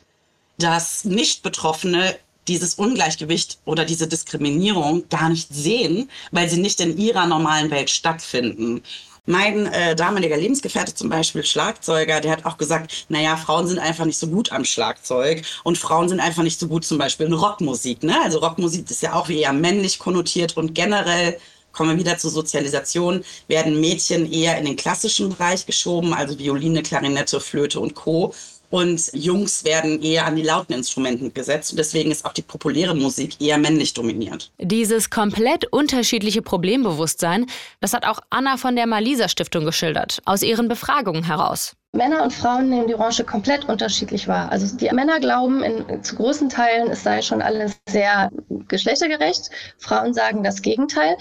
dass 0.58 1.06
Nicht-Betroffene 1.06 2.18
dieses 2.48 2.76
Ungleichgewicht 2.76 3.60
oder 3.66 3.86
diese 3.86 4.08
Diskriminierung 4.08 5.08
gar 5.10 5.30
nicht 5.30 5.50
sehen, 5.52 6.10
weil 6.32 6.50
sie 6.50 6.60
nicht 6.60 6.80
in 6.80 6.98
ihrer 6.98 7.26
normalen 7.28 7.72
Welt 7.72 7.90
stattfinden. 7.90 8.82
Mein 9.28 9.68
äh, 9.68 9.96
damaliger 9.96 10.36
Lebensgefährte 10.36 10.96
zum 10.96 11.08
Beispiel, 11.10 11.46
Schlagzeuger, 11.46 12.22
der 12.22 12.32
hat 12.32 12.46
auch 12.46 12.58
gesagt, 12.58 13.06
naja, 13.08 13.38
Frauen 13.38 13.68
sind 13.68 13.78
einfach 13.78 14.06
nicht 14.06 14.18
so 14.18 14.28
gut 14.28 14.52
am 14.52 14.66
Schlagzeug 14.66 15.44
und 15.64 15.78
Frauen 15.78 16.10
sind 16.10 16.20
einfach 16.20 16.42
nicht 16.42 16.60
so 16.60 16.68
gut 16.68 16.84
zum 16.84 16.98
Beispiel 16.98 17.28
in 17.28 17.34
Rockmusik. 17.34 18.02
Ne? 18.02 18.16
Also 18.24 18.40
Rockmusik 18.40 18.90
ist 18.90 19.04
ja 19.04 19.14
auch 19.14 19.30
eher 19.30 19.54
männlich 19.54 20.00
konnotiert 20.00 20.58
und 20.58 20.74
generell 20.74 21.38
kommen 21.72 21.92
wir 21.92 22.00
wieder 22.04 22.18
zur 22.18 22.32
Sozialisation, 22.32 23.24
werden 23.48 23.80
Mädchen 23.80 24.32
eher 24.32 24.58
in 24.58 24.66
den 24.66 24.76
klassischen 24.76 25.30
Bereich 25.30 25.66
geschoben, 25.66 26.14
also 26.14 26.38
Violine, 26.38 26.84
Klarinette, 26.84 27.40
Flöte 27.40 27.80
und 27.80 27.94
Co. 27.94 28.34
Und 28.72 29.12
Jungs 29.14 29.66
werden 29.66 30.02
eher 30.02 30.26
an 30.26 30.38
die 30.38 30.44
lauten 30.44 30.74
Instrumenten 30.74 31.34
gesetzt. 31.34 31.72
Und 31.72 31.78
deswegen 31.78 32.10
ist 32.10 32.26
auch 32.26 32.32
die 32.32 32.42
populäre 32.42 32.96
Musik 32.96 33.40
eher 33.42 33.58
männlich 33.58 33.94
dominiert. 33.94 34.50
Dieses 34.60 35.10
komplett 35.10 35.66
unterschiedliche 35.74 36.42
Problembewusstsein, 36.42 37.48
das 37.82 37.94
hat 37.94 38.08
auch 38.08 38.20
Anna 38.30 38.56
von 38.56 38.78
der 38.78 38.88
Malisa 38.88 39.28
Stiftung 39.28 39.66
geschildert, 39.66 40.22
aus 40.26 40.42
ihren 40.42 40.70
Befragungen 40.70 41.24
heraus. 41.26 41.74
Männer 41.94 42.24
und 42.24 42.32
Frauen 42.32 42.70
nehmen 42.70 42.88
die 42.88 42.94
Branche 42.94 43.26
komplett 43.26 43.68
unterschiedlich 43.68 44.30
wahr. 44.30 44.50
Also 44.50 44.78
die 44.78 44.90
Männer 44.94 45.20
glauben 45.20 45.62
in, 45.62 46.02
zu 46.02 46.16
großen 46.16 46.48
Teilen, 46.48 46.90
es 46.90 47.04
sei 47.04 47.22
schon 47.22 47.42
alles 47.42 47.74
sehr 47.90 48.32
geschlechtergerecht. 48.70 49.50
Frauen 49.78 50.14
sagen 50.14 50.44
das 50.44 50.62
Gegenteil. 50.62 51.18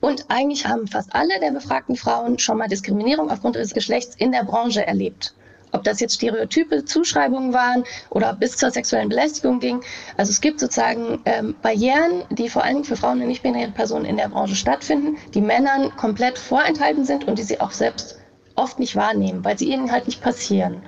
Und 0.00 0.24
eigentlich 0.28 0.66
haben 0.66 0.88
fast 0.88 1.14
alle 1.14 1.38
der 1.40 1.52
befragten 1.52 1.94
Frauen 1.94 2.40
schon 2.40 2.58
mal 2.58 2.66
Diskriminierung 2.66 3.30
aufgrund 3.30 3.54
ihres 3.54 3.74
Geschlechts 3.74 4.16
in 4.16 4.32
der 4.32 4.42
Branche 4.42 4.84
erlebt. 4.84 5.34
Ob 5.72 5.84
das 5.84 6.00
jetzt 6.00 6.14
stereotype 6.16 6.84
Zuschreibungen 6.84 7.52
waren 7.52 7.84
oder 8.10 8.32
bis 8.34 8.56
zur 8.56 8.70
sexuellen 8.70 9.08
Belästigung 9.08 9.60
ging. 9.60 9.80
Also 10.16 10.30
es 10.30 10.40
gibt 10.40 10.60
sozusagen 10.60 11.20
ähm, 11.24 11.54
Barrieren, 11.62 12.24
die 12.30 12.48
vor 12.48 12.64
allen 12.64 12.74
Dingen 12.76 12.84
für 12.84 12.96
Frauen 12.96 13.20
und 13.20 13.28
nicht 13.28 13.42
binäre 13.42 13.70
Personen 13.70 14.04
in 14.04 14.16
der 14.16 14.28
Branche 14.28 14.56
stattfinden, 14.56 15.16
die 15.34 15.40
Männern 15.40 15.94
komplett 15.96 16.38
vorenthalten 16.38 17.04
sind 17.04 17.26
und 17.26 17.38
die 17.38 17.42
sie 17.42 17.60
auch 17.60 17.72
selbst 17.72 18.18
oft 18.56 18.78
nicht 18.78 18.96
wahrnehmen, 18.96 19.44
weil 19.44 19.58
sie 19.58 19.72
ihnen 19.72 19.90
halt 19.90 20.06
nicht 20.06 20.22
passieren. 20.22 20.82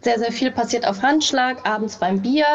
Sehr, 0.00 0.18
sehr 0.18 0.32
viel 0.32 0.50
passiert 0.50 0.86
auf 0.86 1.02
Handschlag, 1.02 1.66
abends 1.66 1.96
beim 1.96 2.20
Bier. 2.20 2.46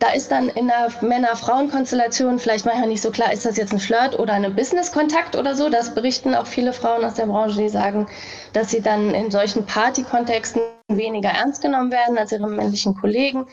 Da 0.00 0.12
ist 0.12 0.30
dann 0.30 0.48
in 0.48 0.66
der 0.66 0.90
Männer-Frauen-Konstellation 1.02 2.38
vielleicht 2.38 2.64
manchmal 2.64 2.88
nicht 2.88 3.02
so 3.02 3.10
klar, 3.10 3.34
ist 3.34 3.44
das 3.44 3.58
jetzt 3.58 3.74
ein 3.74 3.78
Flirt 3.78 4.18
oder 4.18 4.32
ein 4.32 4.56
Business-Kontakt 4.56 5.36
oder 5.36 5.54
so. 5.54 5.68
Das 5.68 5.94
berichten 5.94 6.34
auch 6.34 6.46
viele 6.46 6.72
Frauen 6.72 7.04
aus 7.04 7.14
der 7.14 7.26
Branche, 7.26 7.60
die 7.60 7.68
sagen, 7.68 8.08
dass 8.54 8.70
sie 8.70 8.80
dann 8.80 9.12
in 9.12 9.30
solchen 9.30 9.66
Party-Kontexten 9.66 10.62
weniger 10.88 11.28
ernst 11.28 11.60
genommen 11.60 11.92
werden 11.92 12.16
als 12.16 12.32
ihre 12.32 12.48
männlichen 12.48 12.94
Kollegen. 12.94 13.46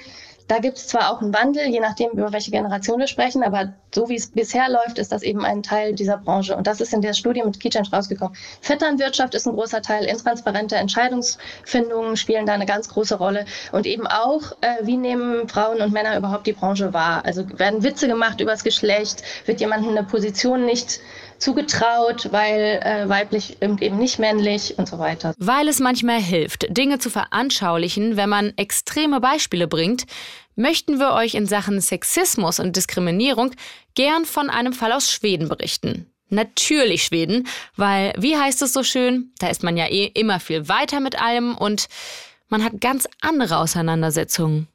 Da 0.47 0.59
gibt 0.59 0.77
es 0.77 0.87
zwar 0.87 1.11
auch 1.11 1.21
einen 1.21 1.33
Wandel, 1.33 1.67
je 1.67 1.81
nachdem, 1.81 2.11
über 2.11 2.31
welche 2.31 2.51
Generation 2.51 2.99
wir 2.99 3.07
sprechen, 3.07 3.43
aber 3.43 3.73
so 3.93 4.07
wie 4.07 4.15
es 4.15 4.27
bisher 4.27 4.69
läuft, 4.69 4.97
ist 4.97 5.11
das 5.11 5.21
eben 5.21 5.43
ein 5.43 5.61
Teil 5.61 5.93
dieser 5.93 6.17
Branche. 6.17 6.55
Und 6.55 6.67
das 6.67 6.79
ist 6.79 6.93
in 6.93 7.01
der 7.01 7.13
Studie 7.13 7.43
mit 7.43 7.59
Kitchench 7.59 7.91
rausgekommen. 7.91 8.35
Vetternwirtschaft 8.61 9.35
ist 9.35 9.45
ein 9.45 9.55
großer 9.55 9.81
Teil, 9.81 10.05
intransparente 10.05 10.75
Entscheidungsfindungen 10.75 12.15
spielen 12.15 12.45
da 12.45 12.53
eine 12.53 12.65
ganz 12.65 12.87
große 12.87 13.15
Rolle. 13.15 13.45
Und 13.73 13.85
eben 13.85 14.07
auch, 14.07 14.53
äh, 14.61 14.85
wie 14.85 14.95
nehmen 14.95 15.49
Frauen 15.49 15.81
und 15.81 15.91
Männer 15.91 16.17
überhaupt 16.17 16.47
die 16.47 16.53
Branche 16.53 16.93
wahr? 16.93 17.25
Also 17.25 17.43
werden 17.59 17.83
Witze 17.83 18.07
gemacht 18.07 18.39
über 18.39 18.51
das 18.51 18.63
Geschlecht, 18.63 19.23
wird 19.45 19.59
jemandem 19.59 19.91
eine 19.91 20.03
Position 20.03 20.65
nicht 20.65 21.01
zugetraut, 21.39 22.29
weil 22.31 22.79
äh, 22.83 23.07
weiblich 23.07 23.61
eben 23.61 23.97
nicht 23.97 24.19
männlich 24.19 24.77
und 24.77 24.87
so 24.87 24.99
weiter. 24.99 25.33
Weil 25.37 25.67
es 25.67 25.79
manchmal 25.79 26.21
hilft, 26.21 26.65
Dinge 26.69 26.99
zu 26.99 27.09
veranschaulichen, 27.09 28.17
wenn 28.17 28.29
man 28.29 28.53
extreme 28.57 29.19
Beispiele 29.19 29.67
bringt, 29.67 30.05
möchten 30.55 30.99
wir 30.99 31.13
euch 31.13 31.35
in 31.35 31.45
Sachen 31.45 31.79
Sexismus 31.79 32.59
und 32.59 32.75
Diskriminierung 32.75 33.51
gern 33.95 34.25
von 34.25 34.49
einem 34.49 34.73
Fall 34.73 34.91
aus 34.91 35.11
Schweden 35.11 35.47
berichten. 35.47 36.11
Natürlich 36.29 37.03
Schweden, 37.03 37.47
weil, 37.77 38.13
wie 38.17 38.35
heißt 38.35 38.61
es 38.61 38.73
so 38.73 38.83
schön, 38.83 39.31
da 39.39 39.47
ist 39.47 39.63
man 39.63 39.77
ja 39.77 39.85
eh 39.85 40.05
immer 40.13 40.39
viel 40.39 40.67
weiter 40.67 40.99
mit 40.99 41.21
allem 41.21 41.55
und 41.55 41.87
man 42.49 42.63
hat 42.63 42.81
ganz 42.81 43.07
andere 43.21 43.57
Auseinandersetzungen. 43.57 44.67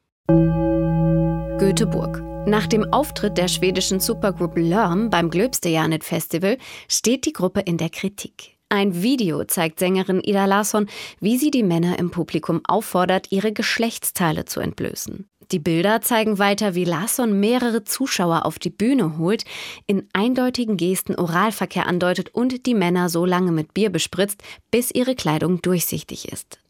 Göteborg. 1.59 2.32
Nach 2.45 2.67
dem 2.67 2.91
Auftritt 2.91 3.37
der 3.37 3.47
schwedischen 3.47 4.01
Supergroup 4.01 4.57
Lörm 4.57 5.09
beim 5.09 5.29
Glöbste 5.29 5.69
Festival 6.01 6.57
steht 6.89 7.25
die 7.25 7.31
Gruppe 7.31 7.61
in 7.61 7.77
der 7.77 7.89
Kritik. 7.89 8.57
Ein 8.67 9.01
Video 9.01 9.45
zeigt 9.45 9.79
Sängerin 9.79 10.21
Ida 10.21 10.45
Larsson, 10.45 10.87
wie 11.21 11.37
sie 11.37 11.51
die 11.51 11.63
Männer 11.63 11.97
im 11.99 12.11
Publikum 12.11 12.59
auffordert, 12.65 13.31
ihre 13.31 13.53
Geschlechtsteile 13.53 14.43
zu 14.43 14.59
entblößen. 14.59 15.25
Die 15.51 15.59
Bilder 15.59 16.01
zeigen 16.01 16.37
weiter, 16.37 16.75
wie 16.75 16.83
Larsson 16.83 17.39
mehrere 17.39 17.85
Zuschauer 17.85 18.45
auf 18.45 18.59
die 18.59 18.71
Bühne 18.71 19.17
holt, 19.17 19.45
in 19.87 20.09
eindeutigen 20.11 20.75
Gesten 20.75 21.15
Oralverkehr 21.15 21.87
andeutet 21.87 22.33
und 22.33 22.65
die 22.65 22.75
Männer 22.75 23.07
so 23.09 23.25
lange 23.25 23.51
mit 23.51 23.73
Bier 23.73 23.89
bespritzt, 23.89 24.43
bis 24.69 24.91
ihre 24.91 25.15
Kleidung 25.15 25.61
durchsichtig 25.61 26.31
ist. 26.31 26.62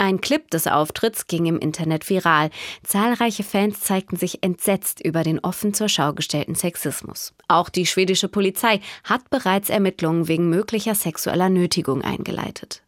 Ein 0.00 0.22
Clip 0.22 0.50
des 0.50 0.66
Auftritts 0.66 1.26
ging 1.26 1.44
im 1.44 1.58
Internet 1.58 2.08
viral. 2.08 2.48
Zahlreiche 2.82 3.42
Fans 3.42 3.80
zeigten 3.80 4.16
sich 4.16 4.42
entsetzt 4.42 5.04
über 5.04 5.24
den 5.24 5.40
offen 5.40 5.74
zur 5.74 5.90
Schau 5.90 6.14
gestellten 6.14 6.54
Sexismus. 6.54 7.34
Auch 7.48 7.68
die 7.68 7.84
schwedische 7.84 8.28
Polizei 8.28 8.80
hat 9.04 9.28
bereits 9.28 9.68
Ermittlungen 9.68 10.26
wegen 10.26 10.48
möglicher 10.48 10.94
sexueller 10.94 11.50
Nötigung 11.50 12.00
eingeleitet. 12.00 12.82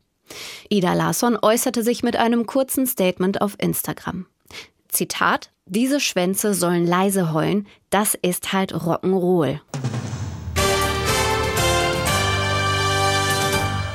Ida 0.71 0.95
Larsson 0.95 1.37
äußerte 1.37 1.83
sich 1.83 2.03
mit 2.03 2.17
einem 2.17 2.47
kurzen 2.47 2.87
Statement 2.87 3.43
auf 3.43 3.57
Instagram. 3.59 4.25
Zitat: 4.89 5.51
Diese 5.67 6.01
Schwänze 6.01 6.55
sollen 6.55 6.87
leise 6.87 7.35
heulen, 7.35 7.69
das 7.91 8.15
ist 8.15 8.55
halt 8.55 8.73
Rock'n'Roll. 8.73 9.61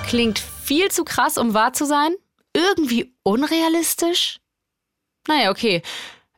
Klingt 0.05 0.37
viel 0.37 0.91
zu 0.91 1.03
krass, 1.03 1.39
um 1.39 1.55
wahr 1.55 1.73
zu 1.73 1.87
sein? 1.87 2.13
Irgendwie 2.57 3.13
unrealistisch? 3.21 4.39
Naja, 5.27 5.51
okay. 5.51 5.83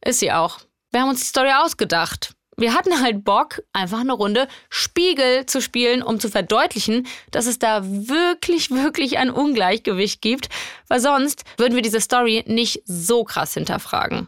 Ist 0.03 0.19
sie 0.19 0.33
auch. 0.33 0.59
Wir 0.91 0.99
haben 0.99 1.09
uns 1.09 1.21
die 1.21 1.27
Story 1.27 1.51
ausgedacht. 1.53 2.33
Wir 2.57 2.73
hatten 2.73 3.01
halt 3.01 3.23
Bock, 3.23 3.63
einfach 3.71 4.01
eine 4.01 4.11
Runde 4.11 4.49
Spiegel 4.69 5.45
zu 5.45 5.61
spielen, 5.61 6.03
um 6.03 6.19
zu 6.19 6.27
verdeutlichen, 6.27 7.07
dass 7.31 7.45
es 7.45 7.57
da 7.57 7.83
wirklich, 7.85 8.69
wirklich 8.69 9.17
ein 9.17 9.29
Ungleichgewicht 9.31 10.21
gibt, 10.21 10.49
weil 10.89 10.99
sonst 10.99 11.45
würden 11.55 11.75
wir 11.75 11.81
diese 11.81 12.01
Story 12.01 12.43
nicht 12.47 12.81
so 12.83 13.23
krass 13.23 13.53
hinterfragen. 13.53 14.27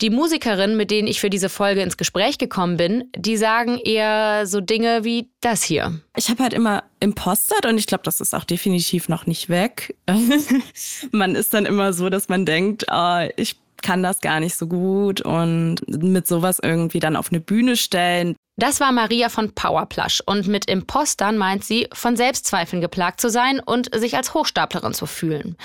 Die 0.00 0.10
Musikerinnen, 0.10 0.76
mit 0.76 0.90
denen 0.90 1.08
ich 1.08 1.20
für 1.20 1.30
diese 1.30 1.48
Folge 1.48 1.82
ins 1.82 1.96
Gespräch 1.96 2.38
gekommen 2.38 2.76
bin, 2.76 3.04
die 3.16 3.36
sagen 3.36 3.78
eher 3.78 4.46
so 4.46 4.60
Dinge 4.60 5.04
wie 5.04 5.30
das 5.40 5.62
hier. 5.62 6.00
Ich 6.16 6.28
habe 6.28 6.42
halt 6.42 6.52
immer 6.52 6.84
impostert 7.00 7.66
und 7.66 7.78
ich 7.78 7.86
glaube, 7.86 8.02
das 8.04 8.20
ist 8.20 8.34
auch 8.34 8.44
definitiv 8.44 9.08
noch 9.08 9.26
nicht 9.26 9.48
weg. 9.48 9.96
man 11.12 11.34
ist 11.34 11.54
dann 11.54 11.66
immer 11.66 11.92
so, 11.92 12.10
dass 12.10 12.28
man 12.28 12.44
denkt, 12.44 12.86
oh, 12.90 13.28
ich 13.36 13.56
kann 13.82 14.02
das 14.02 14.20
gar 14.20 14.40
nicht 14.40 14.56
so 14.56 14.66
gut 14.66 15.20
und 15.20 15.76
mit 15.86 16.26
sowas 16.26 16.58
irgendwie 16.60 17.00
dann 17.00 17.16
auf 17.16 17.30
eine 17.30 17.40
Bühne 17.40 17.76
stellen. 17.76 18.34
Das 18.56 18.78
war 18.78 18.92
Maria 18.92 19.30
von 19.30 19.52
Powerplush 19.52 20.22
und 20.26 20.46
mit 20.46 20.66
Impostern 20.66 21.36
meint 21.36 21.64
sie, 21.64 21.88
von 21.92 22.16
Selbstzweifeln 22.16 22.80
geplagt 22.80 23.20
zu 23.20 23.28
sein 23.28 23.58
und 23.58 23.92
sich 23.92 24.16
als 24.16 24.32
Hochstaplerin 24.32 24.94
zu 24.94 25.06
fühlen. 25.06 25.56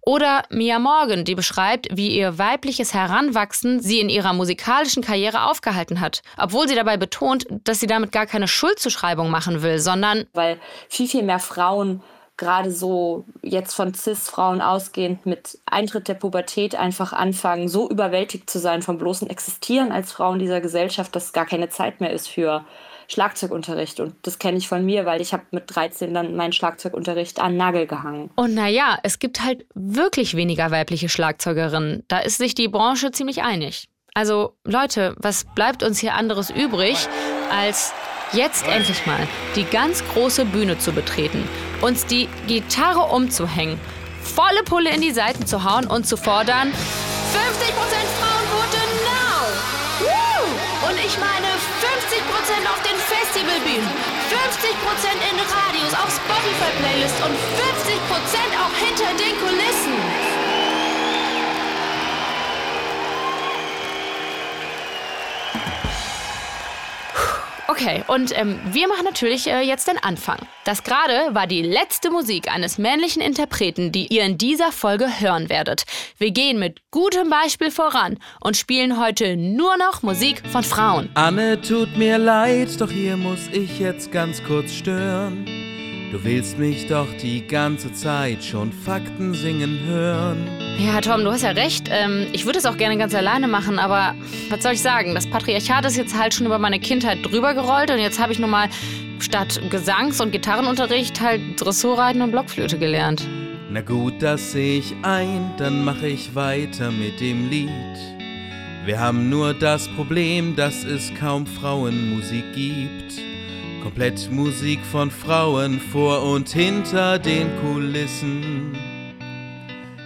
Oder 0.00 0.44
Mia 0.48 0.78
Morgan, 0.78 1.26
die 1.26 1.34
beschreibt, 1.34 1.88
wie 1.94 2.16
ihr 2.16 2.38
weibliches 2.38 2.94
Heranwachsen 2.94 3.80
sie 3.80 4.00
in 4.00 4.08
ihrer 4.08 4.32
musikalischen 4.32 5.02
Karriere 5.02 5.50
aufgehalten 5.50 6.00
hat, 6.00 6.22
obwohl 6.38 6.66
sie 6.66 6.74
dabei 6.74 6.96
betont, 6.96 7.44
dass 7.64 7.78
sie 7.78 7.86
damit 7.86 8.10
gar 8.10 8.24
keine 8.24 8.48
Schuldzuschreibung 8.48 9.30
machen 9.30 9.60
will, 9.60 9.78
sondern 9.78 10.24
weil 10.32 10.58
viel, 10.88 11.08
viel 11.08 11.24
mehr 11.24 11.40
Frauen 11.40 12.02
gerade 12.40 12.72
so 12.72 13.24
jetzt 13.42 13.74
von 13.74 13.94
CIS-Frauen 13.94 14.60
ausgehend 14.60 15.26
mit 15.26 15.58
Eintritt 15.66 16.08
der 16.08 16.14
Pubertät 16.14 16.74
einfach 16.74 17.12
anfangen, 17.12 17.68
so 17.68 17.88
überwältigt 17.88 18.50
zu 18.50 18.58
sein 18.58 18.82
vom 18.82 18.98
bloßen 18.98 19.30
Existieren 19.30 19.92
als 19.92 20.10
Frau 20.10 20.32
in 20.32 20.40
dieser 20.40 20.60
Gesellschaft, 20.60 21.14
dass 21.14 21.32
gar 21.32 21.46
keine 21.46 21.68
Zeit 21.68 22.00
mehr 22.00 22.12
ist 22.12 22.28
für 22.28 22.64
Schlagzeugunterricht. 23.08 24.00
Und 24.00 24.14
das 24.22 24.38
kenne 24.38 24.58
ich 24.58 24.68
von 24.68 24.84
mir, 24.84 25.04
weil 25.04 25.20
ich 25.20 25.32
habe 25.32 25.42
mit 25.50 25.64
13 25.66 26.14
dann 26.14 26.34
meinen 26.34 26.52
Schlagzeugunterricht 26.52 27.40
an 27.40 27.56
Nagel 27.56 27.86
gehangen. 27.86 28.30
Und 28.36 28.54
naja, 28.54 28.98
es 29.02 29.18
gibt 29.18 29.44
halt 29.44 29.66
wirklich 29.74 30.34
weniger 30.34 30.70
weibliche 30.70 31.08
Schlagzeugerinnen. 31.08 32.04
Da 32.08 32.20
ist 32.20 32.38
sich 32.38 32.54
die 32.54 32.68
Branche 32.68 33.10
ziemlich 33.10 33.42
einig. 33.42 33.88
Also 34.14 34.56
Leute, 34.64 35.14
was 35.18 35.44
bleibt 35.54 35.82
uns 35.82 35.98
hier 35.98 36.14
anderes 36.14 36.50
übrig, 36.50 37.06
als 37.52 37.92
jetzt 38.32 38.66
endlich 38.66 39.06
mal 39.06 39.28
die 39.56 39.64
ganz 39.64 40.02
große 40.12 40.44
Bühne 40.46 40.78
zu 40.78 40.92
betreten, 40.92 41.48
uns 41.82 42.06
die 42.06 42.28
Gitarre 42.46 43.00
umzuhängen, 43.12 43.78
volle 44.22 44.62
Pulle 44.64 44.90
in 44.90 45.00
die 45.00 45.12
Seiten 45.12 45.46
zu 45.46 45.64
hauen 45.64 45.86
und 45.86 46.06
zu 46.06 46.16
fordern 46.16 46.72
50% 46.72 46.74
Frauenquote 48.18 48.82
now! 49.06 49.46
Woo! 50.00 50.88
Und 50.88 50.98
ich 50.98 51.16
meine 51.18 51.46
50% 51.46 52.66
auf 52.66 52.80
den 52.82 52.98
Festivalbühnen, 52.98 53.88
50% 54.28 55.14
in 55.30 55.38
Radios, 55.38 55.94
auf 55.94 56.10
Spotify-Playlists 56.10 57.20
und 57.22 57.34
50% 57.34 58.50
auch 58.58 58.74
hinter 58.76 59.10
den 59.14 59.34
Kulissen. 59.38 60.19
Okay, 67.80 68.04
und 68.08 68.36
ähm, 68.38 68.58
wir 68.70 68.88
machen 68.88 69.04
natürlich 69.04 69.46
äh, 69.46 69.60
jetzt 69.62 69.88
den 69.88 69.96
Anfang. 70.02 70.38
Das 70.64 70.82
gerade 70.82 71.34
war 71.34 71.46
die 71.46 71.62
letzte 71.62 72.10
Musik 72.10 72.52
eines 72.52 72.76
männlichen 72.76 73.22
Interpreten, 73.22 73.90
die 73.90 74.06
ihr 74.08 74.24
in 74.24 74.36
dieser 74.36 74.70
Folge 74.70 75.20
hören 75.20 75.48
werdet. 75.48 75.84
Wir 76.18 76.30
gehen 76.30 76.58
mit 76.58 76.82
gutem 76.90 77.30
Beispiel 77.30 77.70
voran 77.70 78.18
und 78.40 78.56
spielen 78.56 79.00
heute 79.00 79.36
nur 79.36 79.78
noch 79.78 80.02
Musik 80.02 80.42
von 80.50 80.62
Frauen. 80.62 81.08
Anne, 81.14 81.60
tut 81.60 81.96
mir 81.96 82.18
leid, 82.18 82.68
doch 82.80 82.90
hier 82.90 83.16
muss 83.16 83.48
ich 83.50 83.78
jetzt 83.78 84.12
ganz 84.12 84.42
kurz 84.44 84.72
stören. 84.72 85.59
Du 86.10 86.24
willst 86.24 86.58
mich 86.58 86.88
doch 86.88 87.06
die 87.22 87.46
ganze 87.46 87.92
Zeit 87.92 88.42
schon 88.42 88.72
Fakten 88.72 89.32
singen 89.32 89.78
hören. 89.86 90.48
Ja, 90.76 91.00
Tom, 91.00 91.22
du 91.22 91.30
hast 91.30 91.42
ja 91.42 91.50
recht. 91.50 91.88
Ähm, 91.88 92.26
ich 92.32 92.46
würde 92.46 92.58
es 92.58 92.66
auch 92.66 92.76
gerne 92.76 92.98
ganz 92.98 93.14
alleine 93.14 93.46
machen, 93.46 93.78
aber 93.78 94.16
was 94.48 94.60
soll 94.60 94.72
ich 94.72 94.82
sagen? 94.82 95.14
Das 95.14 95.28
Patriarchat 95.28 95.84
ist 95.84 95.96
jetzt 95.96 96.18
halt 96.18 96.34
schon 96.34 96.46
über 96.46 96.58
meine 96.58 96.80
Kindheit 96.80 97.18
drüber 97.22 97.54
gerollt 97.54 97.92
und 97.92 98.00
jetzt 98.00 98.18
habe 98.18 98.32
ich 98.32 98.40
nun 98.40 98.50
mal 98.50 98.68
statt 99.20 99.60
Gesangs- 99.70 100.20
und 100.20 100.32
Gitarrenunterricht 100.32 101.20
halt 101.20 101.42
Dressurreiten 101.56 102.22
und 102.22 102.32
Blockflöte 102.32 102.76
gelernt. 102.76 103.28
Na 103.70 103.80
gut, 103.80 104.14
das 104.20 104.50
sehe 104.50 104.80
ich 104.80 104.92
ein, 105.02 105.52
dann 105.58 105.84
mache 105.84 106.08
ich 106.08 106.34
weiter 106.34 106.90
mit 106.90 107.20
dem 107.20 107.48
Lied. 107.48 107.70
Wir 108.84 108.98
haben 108.98 109.30
nur 109.30 109.54
das 109.54 109.86
Problem, 109.94 110.56
dass 110.56 110.82
es 110.82 111.12
kaum 111.14 111.46
Frauenmusik 111.46 112.52
gibt. 112.52 113.22
Komplett 113.82 114.30
Musik 114.30 114.78
von 114.92 115.10
Frauen 115.10 115.80
vor 115.80 116.22
und 116.22 116.50
hinter 116.50 117.18
den 117.18 117.48
Kulissen. 117.60 118.76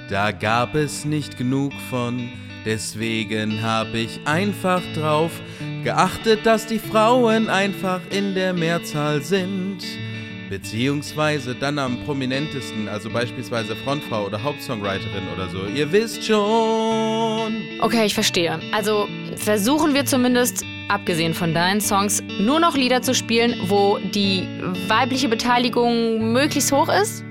Da 0.09 0.31
gab 0.31 0.75
es 0.75 1.05
nicht 1.05 1.37
genug 1.37 1.73
von, 1.91 2.31
deswegen 2.65 3.63
habe 3.63 3.99
ich 3.99 4.21
einfach 4.27 4.81
drauf 4.95 5.33
geachtet, 5.83 6.47
dass 6.47 6.67
die 6.67 6.79
Frauen 6.79 7.49
einfach 7.49 8.01
in 8.11 8.35
der 8.35 8.53
Mehrzahl 8.53 9.23
sind. 9.23 9.79
Beziehungsweise 10.51 11.55
dann 11.55 11.79
am 11.79 12.05
prominentesten, 12.05 12.89
also 12.89 13.11
beispielsweise 13.11 13.75
Frontfrau 13.75 14.27
oder 14.27 14.43
Hauptsongwriterin 14.43 15.25
oder 15.35 15.49
so. 15.49 15.67
Ihr 15.75 15.91
wisst 15.91 16.25
schon. 16.25 17.57
Okay, 17.81 18.05
ich 18.07 18.15
verstehe. 18.15 18.61
Also 18.73 19.09
versuchen 19.37 19.95
wir 19.95 20.05
zumindest, 20.05 20.65
abgesehen 20.89 21.35
von 21.35 21.55
deinen 21.55 21.81
Songs, 21.81 22.23
nur 22.39 22.61
noch 22.61 22.77
Lieder 22.77 23.03
zu 23.03 23.15
spielen, 23.15 23.55
wo 23.67 23.99
die 23.99 24.47
weibliche 24.89 25.29
Beteiligung 25.29 26.33
möglichst 26.33 26.73
hoch 26.73 26.89
ist. 26.89 27.25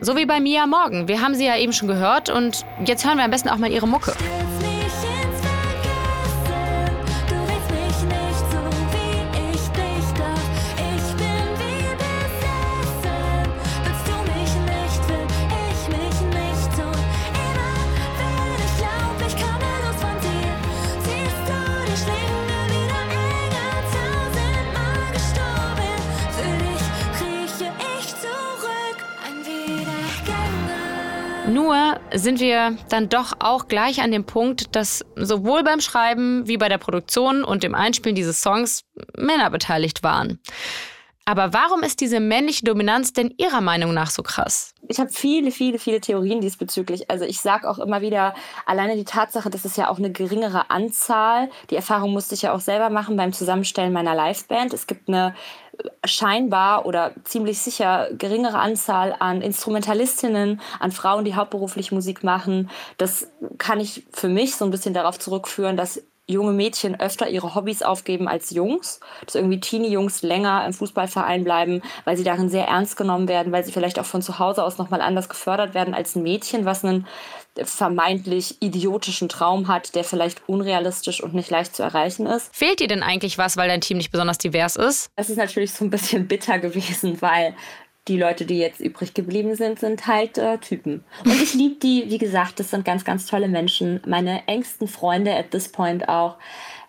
So 0.00 0.16
wie 0.16 0.26
bei 0.26 0.40
Mia 0.40 0.66
Morgan. 0.66 1.08
Wir 1.08 1.20
haben 1.20 1.34
sie 1.34 1.46
ja 1.46 1.56
eben 1.56 1.72
schon 1.72 1.88
gehört 1.88 2.28
und 2.28 2.64
jetzt 2.84 3.06
hören 3.06 3.16
wir 3.16 3.24
am 3.24 3.30
besten 3.30 3.48
auch 3.48 3.58
mal 3.58 3.72
ihre 3.72 3.88
Mucke. 3.88 4.12
Nur 31.48 32.00
sind 32.14 32.40
wir 32.40 32.76
dann 32.88 33.08
doch 33.10 33.34
auch 33.38 33.68
gleich 33.68 34.00
an 34.00 34.10
dem 34.10 34.24
Punkt, 34.24 34.74
dass 34.74 35.04
sowohl 35.14 35.62
beim 35.62 35.80
Schreiben 35.80 36.48
wie 36.48 36.56
bei 36.56 36.68
der 36.68 36.78
Produktion 36.78 37.44
und 37.44 37.62
dem 37.62 37.74
Einspielen 37.74 38.16
dieses 38.16 38.40
Songs 38.40 38.84
Männer 39.16 39.50
beteiligt 39.50 40.02
waren. 40.02 40.40
Aber 41.26 41.54
warum 41.54 41.82
ist 41.82 42.00
diese 42.02 42.20
männliche 42.20 42.64
Dominanz 42.64 43.14
denn 43.14 43.32
Ihrer 43.38 43.62
Meinung 43.62 43.94
nach 43.94 44.10
so 44.10 44.22
krass? 44.22 44.74
Ich 44.88 45.00
habe 45.00 45.10
viele, 45.10 45.50
viele, 45.50 45.78
viele 45.78 46.00
Theorien 46.00 46.42
diesbezüglich. 46.42 47.10
Also 47.10 47.24
ich 47.24 47.40
sage 47.40 47.68
auch 47.68 47.78
immer 47.78 48.02
wieder, 48.02 48.34
alleine 48.66 48.94
die 48.94 49.04
Tatsache, 49.04 49.48
dass 49.48 49.64
es 49.64 49.76
ja 49.76 49.88
auch 49.88 49.98
eine 49.98 50.12
geringere 50.12 50.70
Anzahl, 50.70 51.48
die 51.70 51.76
Erfahrung 51.76 52.12
musste 52.12 52.34
ich 52.34 52.42
ja 52.42 52.52
auch 52.52 52.60
selber 52.60 52.90
machen 52.90 53.16
beim 53.16 53.32
Zusammenstellen 53.32 53.92
meiner 53.92 54.14
Liveband. 54.14 54.74
Es 54.74 54.86
gibt 54.86 55.08
eine 55.08 55.34
scheinbar 56.04 56.86
oder 56.86 57.12
ziemlich 57.24 57.58
sicher 57.58 58.08
geringere 58.16 58.58
Anzahl 58.58 59.14
an 59.18 59.42
Instrumentalistinnen, 59.42 60.60
an 60.80 60.92
Frauen, 60.92 61.24
die 61.24 61.34
hauptberuflich 61.34 61.92
Musik 61.92 62.24
machen. 62.24 62.70
Das 62.98 63.28
kann 63.58 63.80
ich 63.80 64.04
für 64.12 64.28
mich 64.28 64.56
so 64.56 64.64
ein 64.64 64.70
bisschen 64.70 64.94
darauf 64.94 65.18
zurückführen, 65.18 65.76
dass 65.76 66.02
junge 66.26 66.52
Mädchen 66.52 66.98
öfter 66.98 67.28
ihre 67.28 67.54
Hobbys 67.54 67.82
aufgeben 67.82 68.28
als 68.28 68.50
Jungs, 68.50 69.00
dass 69.26 69.34
irgendwie 69.34 69.60
Teenie-Jungs 69.60 70.22
länger 70.22 70.64
im 70.64 70.72
Fußballverein 70.72 71.44
bleiben, 71.44 71.82
weil 72.04 72.16
sie 72.16 72.24
darin 72.24 72.48
sehr 72.48 72.66
ernst 72.66 72.96
genommen 72.96 73.28
werden, 73.28 73.52
weil 73.52 73.64
sie 73.64 73.72
vielleicht 73.72 73.98
auch 73.98 74.06
von 74.06 74.22
zu 74.22 74.38
Hause 74.38 74.64
aus 74.64 74.78
nochmal 74.78 75.02
anders 75.02 75.28
gefördert 75.28 75.74
werden 75.74 75.92
als 75.92 76.16
ein 76.16 76.22
Mädchen, 76.22 76.64
was 76.64 76.84
einen 76.84 77.06
vermeintlich 77.62 78.56
idiotischen 78.60 79.28
Traum 79.28 79.68
hat, 79.68 79.94
der 79.94 80.04
vielleicht 80.04 80.48
unrealistisch 80.48 81.22
und 81.22 81.34
nicht 81.34 81.50
leicht 81.50 81.76
zu 81.76 81.82
erreichen 81.82 82.26
ist. 82.26 82.54
Fehlt 82.54 82.80
dir 82.80 82.88
denn 82.88 83.02
eigentlich 83.02 83.38
was, 83.38 83.56
weil 83.56 83.68
dein 83.68 83.80
Team 83.80 83.98
nicht 83.98 84.10
besonders 84.10 84.38
divers 84.38 84.76
ist? 84.76 85.10
Das 85.16 85.30
ist 85.30 85.36
natürlich 85.36 85.72
so 85.72 85.84
ein 85.84 85.90
bisschen 85.90 86.26
bitter 86.26 86.58
gewesen, 86.58 87.20
weil 87.22 87.54
die 88.08 88.18
Leute, 88.18 88.44
die 88.44 88.58
jetzt 88.58 88.80
übrig 88.80 89.14
geblieben 89.14 89.54
sind, 89.54 89.78
sind 89.80 90.06
halt 90.06 90.36
äh, 90.36 90.58
Typen. 90.58 91.04
Und 91.24 91.40
ich 91.40 91.54
liebe 91.54 91.76
die, 91.76 92.04
wie 92.08 92.18
gesagt, 92.18 92.60
das 92.60 92.70
sind 92.70 92.84
ganz, 92.84 93.04
ganz 93.04 93.26
tolle 93.26 93.48
Menschen. 93.48 94.00
Meine 94.06 94.46
engsten 94.46 94.88
Freunde 94.88 95.34
at 95.34 95.50
this 95.52 95.68
point 95.68 96.08
auch. 96.08 96.36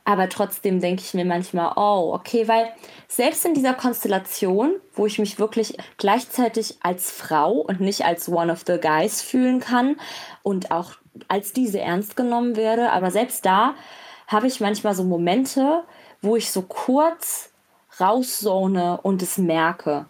Aber 0.05 0.29
trotzdem 0.29 0.79
denke 0.79 1.01
ich 1.01 1.15
mir 1.15 1.25
manchmal, 1.25 1.73
oh, 1.75 2.13
okay, 2.13 2.47
weil 2.47 2.71
selbst 3.07 3.43
in 3.43 3.55
dieser 3.55 3.73
Konstellation, 3.73 4.75
wo 4.93 5.07
ich 5.07 5.17
mich 5.17 5.39
wirklich 5.39 5.77
gleichzeitig 5.97 6.77
als 6.81 7.11
Frau 7.11 7.53
und 7.53 7.81
nicht 7.81 8.05
als 8.05 8.29
one 8.29 8.51
of 8.51 8.63
the 8.67 8.79
guys 8.79 9.23
fühlen 9.23 9.59
kann 9.59 9.97
und 10.43 10.69
auch 10.69 10.91
als 11.27 11.53
diese 11.53 11.79
ernst 11.79 12.15
genommen 12.15 12.55
werde, 12.55 12.91
aber 12.91 13.09
selbst 13.09 13.45
da 13.45 13.73
habe 14.27 14.47
ich 14.47 14.59
manchmal 14.59 14.93
so 14.93 15.03
Momente, 15.03 15.83
wo 16.21 16.35
ich 16.35 16.51
so 16.51 16.61
kurz 16.61 17.49
rauszone 17.99 18.99
und 19.01 19.21
es 19.23 19.37
merke. 19.37 20.05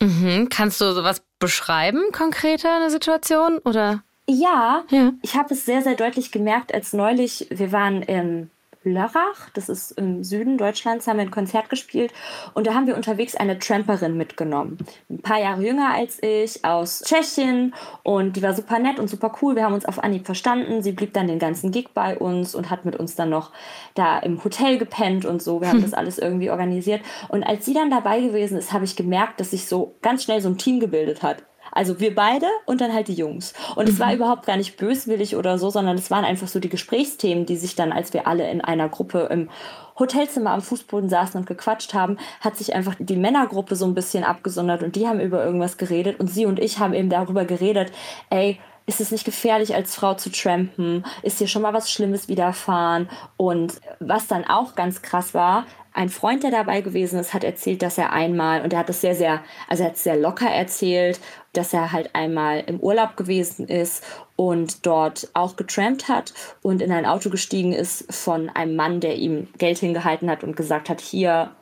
Mhm. 0.00 0.48
Kannst 0.48 0.80
du 0.80 0.92
sowas 0.92 1.22
beschreiben, 1.38 2.00
konkreter 2.12 2.74
eine 2.76 2.90
Situation? 2.90 3.58
Oder? 3.58 4.02
Ja, 4.28 4.84
ich 5.22 5.36
habe 5.36 5.54
es 5.54 5.64
sehr, 5.64 5.82
sehr 5.82 5.94
deutlich 5.94 6.32
gemerkt, 6.32 6.74
als 6.74 6.92
neulich, 6.92 7.46
wir 7.50 7.70
waren 7.70 8.02
in 8.02 8.50
Lörrach, 8.86 9.50
das 9.54 9.68
ist 9.68 9.92
im 9.92 10.24
Süden 10.24 10.58
Deutschlands, 10.58 11.06
haben 11.06 11.18
wir 11.18 11.24
ein 11.24 11.30
Konzert 11.30 11.68
gespielt 11.68 12.12
und 12.54 12.66
da 12.66 12.74
haben 12.74 12.86
wir 12.86 12.96
unterwegs 12.96 13.34
eine 13.34 13.58
Tramperin 13.58 14.16
mitgenommen. 14.16 14.78
Ein 15.10 15.20
paar 15.20 15.40
Jahre 15.40 15.62
jünger 15.62 15.92
als 15.94 16.22
ich, 16.22 16.64
aus 16.64 17.02
Tschechien 17.04 17.74
und 18.02 18.36
die 18.36 18.42
war 18.42 18.54
super 18.54 18.78
nett 18.78 18.98
und 18.98 19.08
super 19.08 19.32
cool. 19.42 19.56
Wir 19.56 19.64
haben 19.64 19.74
uns 19.74 19.84
auf 19.84 20.02
Anhieb 20.02 20.26
verstanden. 20.26 20.82
Sie 20.82 20.92
blieb 20.92 21.12
dann 21.12 21.26
den 21.26 21.38
ganzen 21.38 21.70
Gig 21.70 21.88
bei 21.94 22.16
uns 22.16 22.54
und 22.54 22.70
hat 22.70 22.84
mit 22.84 22.96
uns 22.96 23.14
dann 23.14 23.30
noch 23.30 23.52
da 23.94 24.18
im 24.18 24.42
Hotel 24.42 24.78
gepennt 24.78 25.24
und 25.24 25.42
so. 25.42 25.60
Wir 25.60 25.68
haben 25.68 25.82
das 25.82 25.94
alles 25.94 26.18
irgendwie 26.18 26.50
organisiert. 26.50 27.02
Und 27.28 27.42
als 27.42 27.64
sie 27.64 27.74
dann 27.74 27.90
dabei 27.90 28.20
gewesen 28.20 28.58
ist, 28.58 28.72
habe 28.72 28.84
ich 28.84 28.96
gemerkt, 28.96 29.40
dass 29.40 29.50
sich 29.50 29.66
so 29.66 29.96
ganz 30.02 30.22
schnell 30.22 30.40
so 30.40 30.48
ein 30.48 30.58
Team 30.58 30.80
gebildet 30.80 31.22
hat. 31.22 31.42
Also 31.76 32.00
wir 32.00 32.14
beide 32.14 32.46
und 32.64 32.80
dann 32.80 32.92
halt 32.92 33.08
die 33.08 33.14
Jungs. 33.14 33.52
Und 33.74 33.88
es 33.88 33.98
war 33.98 34.14
überhaupt 34.14 34.46
gar 34.46 34.56
nicht 34.56 34.76
böswillig 34.76 35.36
oder 35.36 35.58
so, 35.58 35.68
sondern 35.68 35.96
es 35.96 36.10
waren 36.10 36.24
einfach 36.24 36.48
so 36.48 36.58
die 36.58 36.70
Gesprächsthemen, 36.70 37.44
die 37.44 37.56
sich 37.56 37.76
dann, 37.76 37.92
als 37.92 38.14
wir 38.14 38.26
alle 38.26 38.50
in 38.50 38.62
einer 38.62 38.88
Gruppe 38.88 39.28
im 39.30 39.50
Hotelzimmer 39.98 40.50
am 40.50 40.62
Fußboden 40.62 41.08
saßen 41.08 41.38
und 41.38 41.46
gequatscht 41.46 41.94
haben, 41.94 42.18
hat 42.40 42.56
sich 42.56 42.74
einfach 42.74 42.94
die 42.98 43.16
Männergruppe 43.16 43.76
so 43.76 43.86
ein 43.86 43.94
bisschen 43.94 44.24
abgesondert 44.24 44.82
und 44.82 44.96
die 44.96 45.06
haben 45.06 45.20
über 45.20 45.44
irgendwas 45.44 45.76
geredet 45.76 46.18
und 46.18 46.28
sie 46.28 46.46
und 46.46 46.58
ich 46.58 46.78
haben 46.78 46.94
eben 46.94 47.10
darüber 47.10 47.44
geredet, 47.44 47.92
ey, 48.30 48.58
ist 48.86 49.00
es 49.00 49.10
nicht 49.10 49.24
gefährlich, 49.24 49.74
als 49.74 49.96
Frau 49.96 50.14
zu 50.14 50.30
trampen? 50.30 51.04
Ist 51.22 51.40
dir 51.40 51.48
schon 51.48 51.62
mal 51.62 51.74
was 51.74 51.90
Schlimmes 51.90 52.28
widerfahren? 52.28 53.10
Und 53.36 53.80
was 53.98 54.28
dann 54.28 54.44
auch 54.44 54.76
ganz 54.76 55.02
krass 55.02 55.34
war, 55.34 55.66
ein 55.96 56.10
Freund, 56.10 56.42
der 56.42 56.50
dabei 56.50 56.82
gewesen 56.82 57.18
ist, 57.18 57.32
hat 57.32 57.42
erzählt, 57.42 57.80
dass 57.80 57.96
er 57.96 58.12
einmal, 58.12 58.62
und 58.62 58.72
er 58.74 58.80
hat 58.80 58.90
es 58.90 59.00
sehr, 59.00 59.14
sehr, 59.14 59.42
also 59.66 59.82
er 59.82 59.88
hat 59.88 59.96
es 59.96 60.02
sehr 60.02 60.16
locker 60.16 60.48
erzählt, 60.48 61.18
dass 61.54 61.72
er 61.72 61.90
halt 61.90 62.10
einmal 62.14 62.62
im 62.66 62.80
Urlaub 62.80 63.16
gewesen 63.16 63.66
ist 63.66 64.04
und 64.36 64.84
dort 64.84 65.28
auch 65.32 65.56
getrampt 65.56 66.08
hat 66.08 66.34
und 66.60 66.82
in 66.82 66.92
ein 66.92 67.06
Auto 67.06 67.30
gestiegen 67.30 67.72
ist 67.72 68.12
von 68.12 68.50
einem 68.50 68.76
Mann, 68.76 69.00
der 69.00 69.16
ihm 69.16 69.48
Geld 69.56 69.78
hingehalten 69.78 70.28
hat 70.28 70.44
und 70.44 70.54
gesagt 70.54 70.90
hat, 70.90 71.00
hier, 71.00 71.52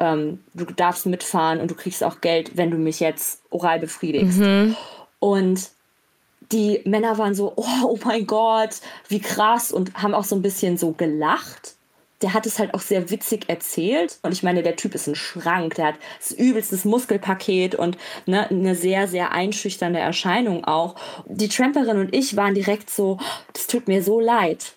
ähm, 0.00 0.40
du 0.54 0.64
darfst 0.64 1.06
mitfahren 1.06 1.60
und 1.60 1.70
du 1.70 1.76
kriegst 1.76 2.02
auch 2.02 2.20
Geld, 2.20 2.56
wenn 2.56 2.72
du 2.72 2.76
mich 2.76 2.98
jetzt 2.98 3.42
oral 3.50 3.78
befriedigst. 3.78 4.38
Mhm. 4.38 4.76
Und 5.20 5.70
die 6.50 6.80
Männer 6.84 7.16
waren 7.16 7.36
so, 7.36 7.52
oh, 7.54 7.84
oh 7.84 7.98
mein 8.04 8.26
Gott, 8.26 8.80
wie 9.06 9.20
krass 9.20 9.70
und 9.70 9.94
haben 9.94 10.14
auch 10.14 10.24
so 10.24 10.34
ein 10.34 10.42
bisschen 10.42 10.78
so 10.78 10.90
gelacht. 10.90 11.73
Der 12.24 12.32
hat 12.34 12.46
es 12.46 12.58
halt 12.58 12.74
auch 12.74 12.80
sehr 12.80 13.10
witzig 13.10 13.44
erzählt. 13.48 14.18
Und 14.22 14.32
ich 14.32 14.42
meine, 14.42 14.62
der 14.64 14.74
Typ 14.76 14.94
ist 14.96 15.06
ein 15.06 15.14
Schrank. 15.14 15.74
Der 15.76 15.88
hat 15.88 15.94
das 16.18 16.32
übelstes 16.32 16.84
Muskelpaket 16.84 17.74
und 17.76 17.96
ne, 18.26 18.48
eine 18.50 18.74
sehr, 18.74 19.06
sehr 19.06 19.30
einschüchternde 19.32 20.00
Erscheinung 20.00 20.64
auch. 20.64 20.96
Die 21.26 21.48
Tramperin 21.48 21.98
und 21.98 22.14
ich 22.14 22.34
waren 22.34 22.54
direkt 22.54 22.88
so, 22.90 23.18
das 23.52 23.66
tut 23.68 23.86
mir 23.88 24.02
so 24.02 24.18
leid. 24.20 24.72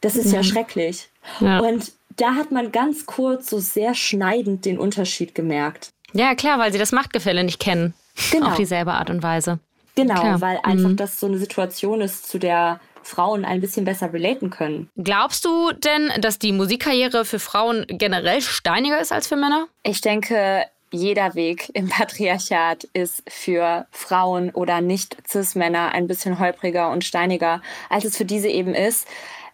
Das 0.00 0.16
ist 0.16 0.32
ja 0.32 0.38
Mhm. 0.40 0.44
schrecklich. 0.44 1.08
Ja. 1.40 1.60
Und 1.60 1.92
da 2.16 2.34
hat 2.34 2.50
man 2.50 2.72
ganz 2.72 3.04
kurz 3.06 3.50
so 3.50 3.58
sehr 3.58 3.94
schneidend 3.94 4.64
den 4.64 4.78
Unterschied 4.78 5.34
gemerkt. 5.34 5.90
Ja, 6.14 6.34
klar, 6.34 6.58
weil 6.58 6.72
sie 6.72 6.78
das 6.78 6.92
Machtgefälle 6.92 7.44
nicht 7.44 7.60
kennen. 7.60 7.92
Genau. 8.32 8.46
Auf 8.48 8.56
dieselbe 8.56 8.92
Art 8.94 9.10
und 9.10 9.22
Weise. 9.22 9.58
Genau, 9.96 10.14
Klar. 10.20 10.40
weil 10.40 10.58
einfach 10.62 10.88
Mhm. 10.90 10.96
das 10.96 11.20
so 11.20 11.26
eine 11.26 11.36
Situation 11.38 12.00
ist, 12.00 12.26
zu 12.26 12.38
der 12.38 12.80
Frauen 13.06 13.44
ein 13.44 13.60
bisschen 13.60 13.84
besser 13.84 14.12
relaten 14.12 14.50
können. 14.50 14.90
Glaubst 14.96 15.44
du 15.44 15.72
denn, 15.72 16.10
dass 16.20 16.38
die 16.38 16.52
Musikkarriere 16.52 17.24
für 17.24 17.38
Frauen 17.38 17.86
generell 17.88 18.40
steiniger 18.40 19.00
ist 19.00 19.12
als 19.12 19.28
für 19.28 19.36
Männer? 19.36 19.68
Ich 19.82 20.00
denke, 20.00 20.64
jeder 20.90 21.34
Weg 21.34 21.70
im 21.74 21.88
Patriarchat 21.88 22.84
ist 22.92 23.22
für 23.28 23.86
Frauen 23.90 24.50
oder 24.50 24.80
nicht 24.80 25.16
Cis-Männer 25.28 25.92
ein 25.92 26.06
bisschen 26.06 26.38
holpriger 26.38 26.90
und 26.90 27.04
steiniger, 27.04 27.62
als 27.88 28.04
es 28.04 28.16
für 28.16 28.24
diese 28.24 28.48
eben 28.48 28.74
ist. 28.74 29.06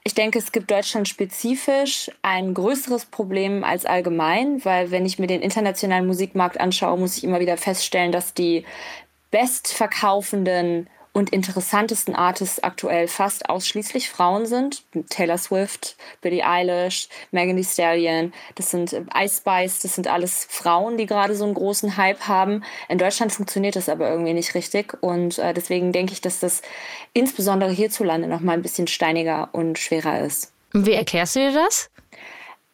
Ich 0.04 0.14
denke, 0.14 0.38
es 0.38 0.50
gibt 0.50 0.70
Deutschland 0.70 1.08
spezifisch 1.08 2.10
ein 2.22 2.54
größeres 2.54 3.04
Problem 3.04 3.62
als 3.62 3.86
allgemein, 3.86 4.64
weil 4.64 4.90
wenn 4.90 5.06
ich 5.06 5.18
mir 5.18 5.28
den 5.28 5.42
internationalen 5.42 6.06
Musikmarkt 6.06 6.58
anschaue, 6.58 6.98
muss 6.98 7.18
ich 7.18 7.24
immer 7.24 7.38
wieder 7.38 7.56
feststellen, 7.56 8.10
dass 8.10 8.34
die 8.34 8.64
bestverkaufenden 9.30 10.88
und 11.12 11.30
interessantesten 11.30 12.14
Artists 12.14 12.62
aktuell 12.62 13.06
fast 13.06 13.48
ausschließlich 13.48 14.08
Frauen 14.08 14.46
sind. 14.46 14.82
Taylor 15.10 15.38
Swift, 15.38 15.96
Billie 16.20 16.44
Eilish, 16.44 17.08
Megan 17.30 17.56
Thee 17.56 17.64
Stallion, 17.64 18.32
das 18.54 18.70
sind 18.70 18.92
äh, 18.92 19.04
Ice 19.16 19.38
Spice, 19.38 19.80
das 19.80 19.94
sind 19.94 20.08
alles 20.08 20.46
Frauen, 20.48 20.96
die 20.96 21.06
gerade 21.06 21.34
so 21.34 21.44
einen 21.44 21.54
großen 21.54 21.96
Hype 21.96 22.28
haben. 22.28 22.64
In 22.88 22.98
Deutschland 22.98 23.32
funktioniert 23.32 23.76
das 23.76 23.88
aber 23.88 24.08
irgendwie 24.08 24.32
nicht 24.34 24.54
richtig 24.54 24.96
und 25.02 25.38
äh, 25.38 25.52
deswegen 25.52 25.92
denke 25.92 26.12
ich, 26.12 26.20
dass 26.20 26.40
das 26.40 26.62
insbesondere 27.12 27.70
hierzulande 27.70 28.28
noch 28.28 28.40
mal 28.40 28.52
ein 28.52 28.62
bisschen 28.62 28.86
steiniger 28.86 29.50
und 29.52 29.78
schwerer 29.78 30.20
ist. 30.20 30.52
Wie 30.72 30.92
erklärst 30.92 31.36
du 31.36 31.40
dir 31.40 31.52
das? 31.52 31.90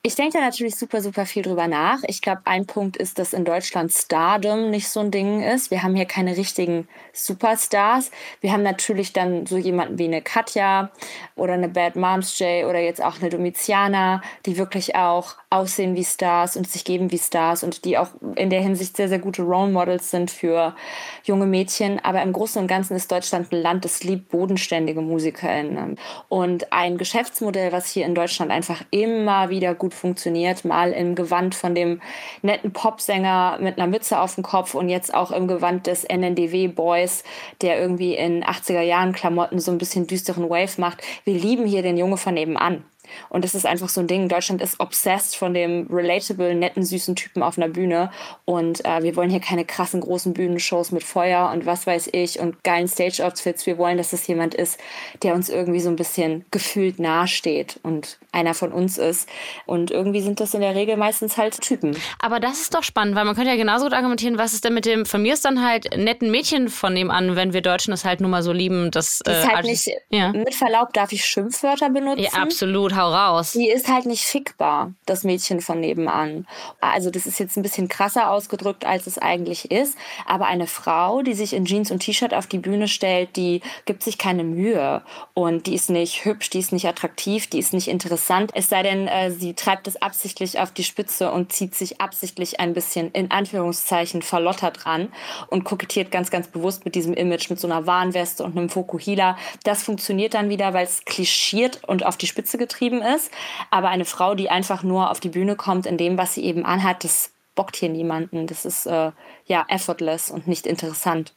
Ich 0.04 0.14
denke 0.14 0.38
da 0.38 0.44
natürlich 0.44 0.76
super, 0.76 1.00
super 1.00 1.26
viel 1.26 1.42
drüber 1.42 1.66
nach. 1.66 1.98
Ich 2.06 2.22
glaube, 2.22 2.42
ein 2.44 2.66
Punkt 2.66 2.96
ist, 2.96 3.18
dass 3.18 3.32
in 3.32 3.44
Deutschland 3.44 3.92
Stardom 3.92 4.70
nicht 4.70 4.88
so 4.88 5.00
ein 5.00 5.10
Ding 5.10 5.42
ist. 5.42 5.72
Wir 5.72 5.82
haben 5.82 5.96
hier 5.96 6.04
keine 6.04 6.36
richtigen 6.36 6.86
Superstars. 7.12 8.12
Wir 8.40 8.52
haben 8.52 8.62
natürlich 8.62 9.12
dann 9.12 9.44
so 9.46 9.56
jemanden 9.56 9.98
wie 9.98 10.04
eine 10.04 10.22
Katja 10.22 10.92
oder 11.34 11.54
eine 11.54 11.68
Bad 11.68 11.96
Moms 11.96 12.38
J 12.38 12.64
oder 12.66 12.78
jetzt 12.78 13.02
auch 13.02 13.20
eine 13.20 13.28
Domiziana, 13.28 14.22
die 14.46 14.56
wirklich 14.56 14.94
auch 14.94 15.34
aussehen 15.50 15.96
wie 15.96 16.04
Stars 16.04 16.56
und 16.56 16.68
sich 16.68 16.84
geben 16.84 17.10
wie 17.10 17.18
Stars 17.18 17.64
und 17.64 17.84
die 17.84 17.96
auch 17.96 18.10
in 18.36 18.50
der 18.50 18.60
Hinsicht 18.60 18.96
sehr, 18.96 19.08
sehr 19.08 19.18
gute 19.18 19.42
Role 19.42 19.72
Models 19.72 20.10
sind 20.10 20.30
für 20.30 20.76
junge 21.24 21.46
Mädchen. 21.46 21.98
Aber 22.04 22.22
im 22.22 22.32
Großen 22.32 22.60
und 22.60 22.68
Ganzen 22.68 22.94
ist 22.94 23.10
Deutschland 23.10 23.50
ein 23.50 23.62
Land, 23.62 23.84
das 23.84 24.04
liebt 24.04 24.28
bodenständige 24.28 25.00
MusikerInnen. 25.00 25.98
Und 26.28 26.72
ein 26.72 26.98
Geschäftsmodell, 26.98 27.72
was 27.72 27.90
hier 27.90 28.06
in 28.06 28.14
Deutschland 28.14 28.50
einfach 28.50 28.84
immer 28.90 29.48
wieder 29.48 29.74
gut 29.74 29.87
funktioniert, 29.94 30.64
mal 30.64 30.92
im 30.92 31.14
Gewand 31.14 31.54
von 31.54 31.74
dem 31.74 32.00
netten 32.42 32.72
Popsänger 32.72 33.58
mit 33.60 33.78
einer 33.78 33.86
Mütze 33.86 34.20
auf 34.20 34.34
dem 34.34 34.44
Kopf 34.44 34.74
und 34.74 34.88
jetzt 34.88 35.14
auch 35.14 35.30
im 35.30 35.48
Gewand 35.48 35.86
des 35.86 36.04
NNDW-Boys, 36.04 37.24
der 37.62 37.80
irgendwie 37.80 38.14
in 38.14 38.44
80er 38.44 38.82
Jahren 38.82 39.12
Klamotten 39.12 39.58
so 39.58 39.70
ein 39.70 39.78
bisschen 39.78 40.06
düsteren 40.06 40.48
Wave 40.48 40.80
macht. 40.80 41.02
Wir 41.24 41.34
lieben 41.34 41.66
hier 41.66 41.82
den 41.82 41.96
Junge 41.96 42.16
von 42.16 42.34
nebenan. 42.34 42.84
Und 43.28 43.44
das 43.44 43.54
ist 43.54 43.66
einfach 43.66 43.88
so 43.88 44.00
ein 44.00 44.06
Ding. 44.06 44.28
Deutschland 44.28 44.62
ist 44.62 44.80
obsessed 44.80 45.36
von 45.36 45.54
dem 45.54 45.86
relatable, 45.90 46.54
netten, 46.54 46.84
süßen 46.84 47.16
Typen 47.16 47.42
auf 47.42 47.58
einer 47.58 47.68
Bühne. 47.68 48.10
Und 48.44 48.84
äh, 48.84 49.02
wir 49.02 49.16
wollen 49.16 49.30
hier 49.30 49.40
keine 49.40 49.64
krassen, 49.64 50.00
großen 50.00 50.32
Bühnenshows 50.32 50.92
mit 50.92 51.04
Feuer 51.04 51.50
und 51.52 51.66
was 51.66 51.86
weiß 51.86 52.10
ich 52.12 52.40
und 52.40 52.62
geilen 52.64 52.88
Stage-Outfits. 52.88 53.66
Wir 53.66 53.78
wollen, 53.78 53.98
dass 53.98 54.12
es 54.12 54.26
jemand 54.26 54.54
ist, 54.54 54.78
der 55.22 55.34
uns 55.34 55.48
irgendwie 55.48 55.80
so 55.80 55.88
ein 55.88 55.96
bisschen 55.96 56.44
gefühlt 56.50 56.98
nahesteht 56.98 57.80
und 57.82 58.18
einer 58.32 58.54
von 58.54 58.72
uns 58.72 58.98
ist. 58.98 59.28
Und 59.66 59.90
irgendwie 59.90 60.20
sind 60.20 60.40
das 60.40 60.54
in 60.54 60.60
der 60.60 60.74
Regel 60.74 60.96
meistens 60.96 61.36
halt 61.36 61.60
Typen. 61.60 61.96
Aber 62.20 62.40
das 62.40 62.60
ist 62.60 62.74
doch 62.74 62.82
spannend, 62.82 63.14
weil 63.14 63.24
man 63.24 63.34
könnte 63.34 63.50
ja 63.50 63.56
genauso 63.56 63.84
gut 63.84 63.94
argumentieren, 63.94 64.38
was 64.38 64.52
ist 64.52 64.64
denn 64.64 64.74
mit 64.74 64.84
dem, 64.86 65.06
von 65.06 65.22
mir 65.22 65.34
ist 65.34 65.44
dann 65.44 65.64
halt 65.64 65.96
netten 65.96 66.30
Mädchen 66.30 66.68
von 66.68 66.92
nebenan, 66.92 67.36
wenn 67.36 67.52
wir 67.52 67.62
Deutschen 67.62 67.90
das 67.90 68.04
halt 68.04 68.20
nur 68.20 68.30
mal 68.30 68.42
so 68.42 68.52
lieben, 68.52 68.90
dass. 68.90 69.20
Ist 69.20 69.26
äh, 69.26 69.48
halt 69.48 69.64
nicht, 69.64 69.90
ja. 70.10 70.32
mit 70.32 70.54
Verlaub 70.54 70.92
darf 70.92 71.12
ich 71.12 71.24
Schimpfwörter 71.24 71.90
benutzen. 71.90 72.22
ja, 72.22 72.30
absolut, 72.32 72.94
hau 72.98 73.10
raus. 73.10 73.52
Die 73.52 73.70
ist 73.70 73.88
halt 73.88 74.04
nicht 74.04 74.24
fickbar, 74.24 74.92
das 75.06 75.24
Mädchen 75.24 75.60
von 75.60 75.80
nebenan. 75.80 76.46
Also 76.80 77.10
das 77.10 77.26
ist 77.26 77.38
jetzt 77.38 77.56
ein 77.56 77.62
bisschen 77.62 77.88
krasser 77.88 78.30
ausgedrückt, 78.30 78.84
als 78.84 79.06
es 79.06 79.18
eigentlich 79.18 79.70
ist. 79.70 79.96
Aber 80.26 80.46
eine 80.46 80.66
Frau, 80.66 81.22
die 81.22 81.34
sich 81.34 81.54
in 81.54 81.64
Jeans 81.64 81.90
und 81.90 82.00
T-Shirt 82.00 82.34
auf 82.34 82.46
die 82.46 82.58
Bühne 82.58 82.88
stellt, 82.88 83.36
die 83.36 83.62
gibt 83.86 84.02
sich 84.02 84.18
keine 84.18 84.44
Mühe. 84.44 85.02
Und 85.34 85.66
die 85.66 85.74
ist 85.74 85.88
nicht 85.88 86.24
hübsch, 86.24 86.50
die 86.50 86.58
ist 86.58 86.72
nicht 86.72 86.86
attraktiv, 86.86 87.46
die 87.48 87.58
ist 87.58 87.72
nicht 87.72 87.88
interessant. 87.88 88.50
Es 88.54 88.68
sei 88.68 88.82
denn, 88.82 89.06
äh, 89.06 89.30
sie 89.30 89.54
treibt 89.54 89.86
es 89.86 90.00
absichtlich 90.02 90.58
auf 90.58 90.72
die 90.72 90.84
Spitze 90.84 91.30
und 91.32 91.52
zieht 91.52 91.74
sich 91.74 92.00
absichtlich 92.00 92.60
ein 92.60 92.74
bisschen 92.74 93.10
in 93.12 93.30
Anführungszeichen 93.30 94.22
verlottert 94.22 94.84
ran 94.86 95.08
und 95.48 95.64
kokettiert 95.64 96.10
ganz, 96.10 96.30
ganz 96.30 96.48
bewusst 96.48 96.84
mit 96.84 96.94
diesem 96.94 97.14
Image, 97.14 97.50
mit 97.50 97.60
so 97.60 97.68
einer 97.68 97.86
Warnweste 97.86 98.42
und 98.44 98.56
einem 98.56 98.68
Fokuhila. 98.68 99.36
Das 99.62 99.82
funktioniert 99.82 100.34
dann 100.34 100.50
wieder, 100.50 100.74
weil 100.74 100.84
es 100.84 101.04
klischiert 101.04 101.84
und 101.86 102.04
auf 102.04 102.16
die 102.16 102.26
Spitze 102.26 102.58
getrieben 102.58 102.87
ist. 103.02 103.30
Aber 103.70 103.88
eine 103.88 104.04
Frau, 104.04 104.34
die 104.34 104.50
einfach 104.50 104.82
nur 104.82 105.10
auf 105.10 105.20
die 105.20 105.28
Bühne 105.28 105.54
kommt 105.56 105.86
in 105.86 105.96
dem, 105.98 106.16
was 106.18 106.34
sie 106.34 106.44
eben 106.44 106.64
anhat, 106.64 107.04
das 107.04 107.30
bockt 107.54 107.76
hier 107.76 107.88
niemanden. 107.88 108.46
Das 108.46 108.64
ist 108.64 108.86
äh, 108.86 109.10
ja 109.46 109.64
effortless 109.68 110.30
und 110.30 110.46
nicht 110.46 110.66
interessant. 110.66 111.34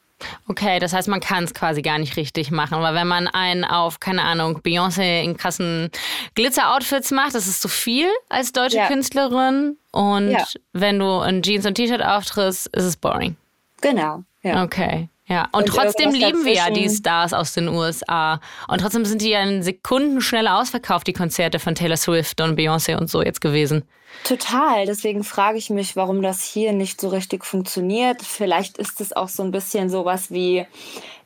Okay, 0.48 0.78
das 0.78 0.92
heißt, 0.92 1.08
man 1.08 1.18
kann 1.18 1.42
es 1.42 1.52
quasi 1.52 1.82
gar 1.82 1.98
nicht 1.98 2.16
richtig 2.16 2.52
machen. 2.52 2.74
Aber 2.74 2.94
wenn 2.94 3.08
man 3.08 3.26
einen 3.26 3.64
auf, 3.64 3.98
keine 3.98 4.22
Ahnung, 4.22 4.60
Beyoncé 4.60 5.20
in 5.22 5.36
krassen 5.36 5.90
Glitzer-Outfits 6.36 7.10
macht, 7.10 7.34
das 7.34 7.46
ist 7.46 7.60
zu 7.60 7.68
viel 7.68 8.08
als 8.28 8.52
deutsche 8.52 8.76
Ja. 8.76 8.86
Künstlerin. 8.86 9.76
Und 9.90 10.30
Ja. 10.30 10.44
wenn 10.72 10.98
du 11.00 11.20
in 11.22 11.42
Jeans 11.42 11.66
und 11.66 11.74
T-Shirt 11.74 12.02
auftrittst, 12.02 12.68
ist 12.68 12.84
es 12.84 12.96
boring. 12.96 13.36
Genau. 13.80 14.22
Ja. 14.42 14.62
Okay. 14.62 15.08
Ja, 15.32 15.48
und, 15.52 15.62
Und 15.62 15.66
trotzdem 15.68 16.10
lieben 16.10 16.44
wir 16.44 16.52
ja 16.52 16.68
die. 16.68 16.90
Stars 16.90 17.32
aus 17.32 17.54
den 17.54 17.68
USA. 17.68 18.38
Und 18.68 18.82
trotzdem 18.82 19.06
sind 19.06 19.22
die 19.22 19.30
ja 19.30 19.42
in 19.42 19.62
Sekunden 19.62 20.20
schneller 20.20 20.60
ausverkauft, 20.60 21.06
die 21.06 21.14
Konzerte 21.14 21.58
von 21.58 21.74
Taylor 21.74 21.96
Swift 21.96 22.42
und 22.42 22.58
Beyoncé 22.58 22.98
und 22.98 23.08
so 23.08 23.22
jetzt 23.22 23.40
gewesen. 23.40 23.82
Total. 24.24 24.84
Deswegen 24.84 25.24
frage 25.24 25.56
ich 25.56 25.70
mich, 25.70 25.96
warum 25.96 26.20
das 26.20 26.44
hier 26.44 26.74
nicht 26.74 27.00
so 27.00 27.08
richtig 27.08 27.46
funktioniert. 27.46 28.20
Vielleicht 28.20 28.76
ist 28.76 29.00
es 29.00 29.14
auch 29.14 29.30
so 29.30 29.42
ein 29.42 29.52
bisschen 29.52 29.88
sowas 29.88 30.30
wie, 30.30 30.66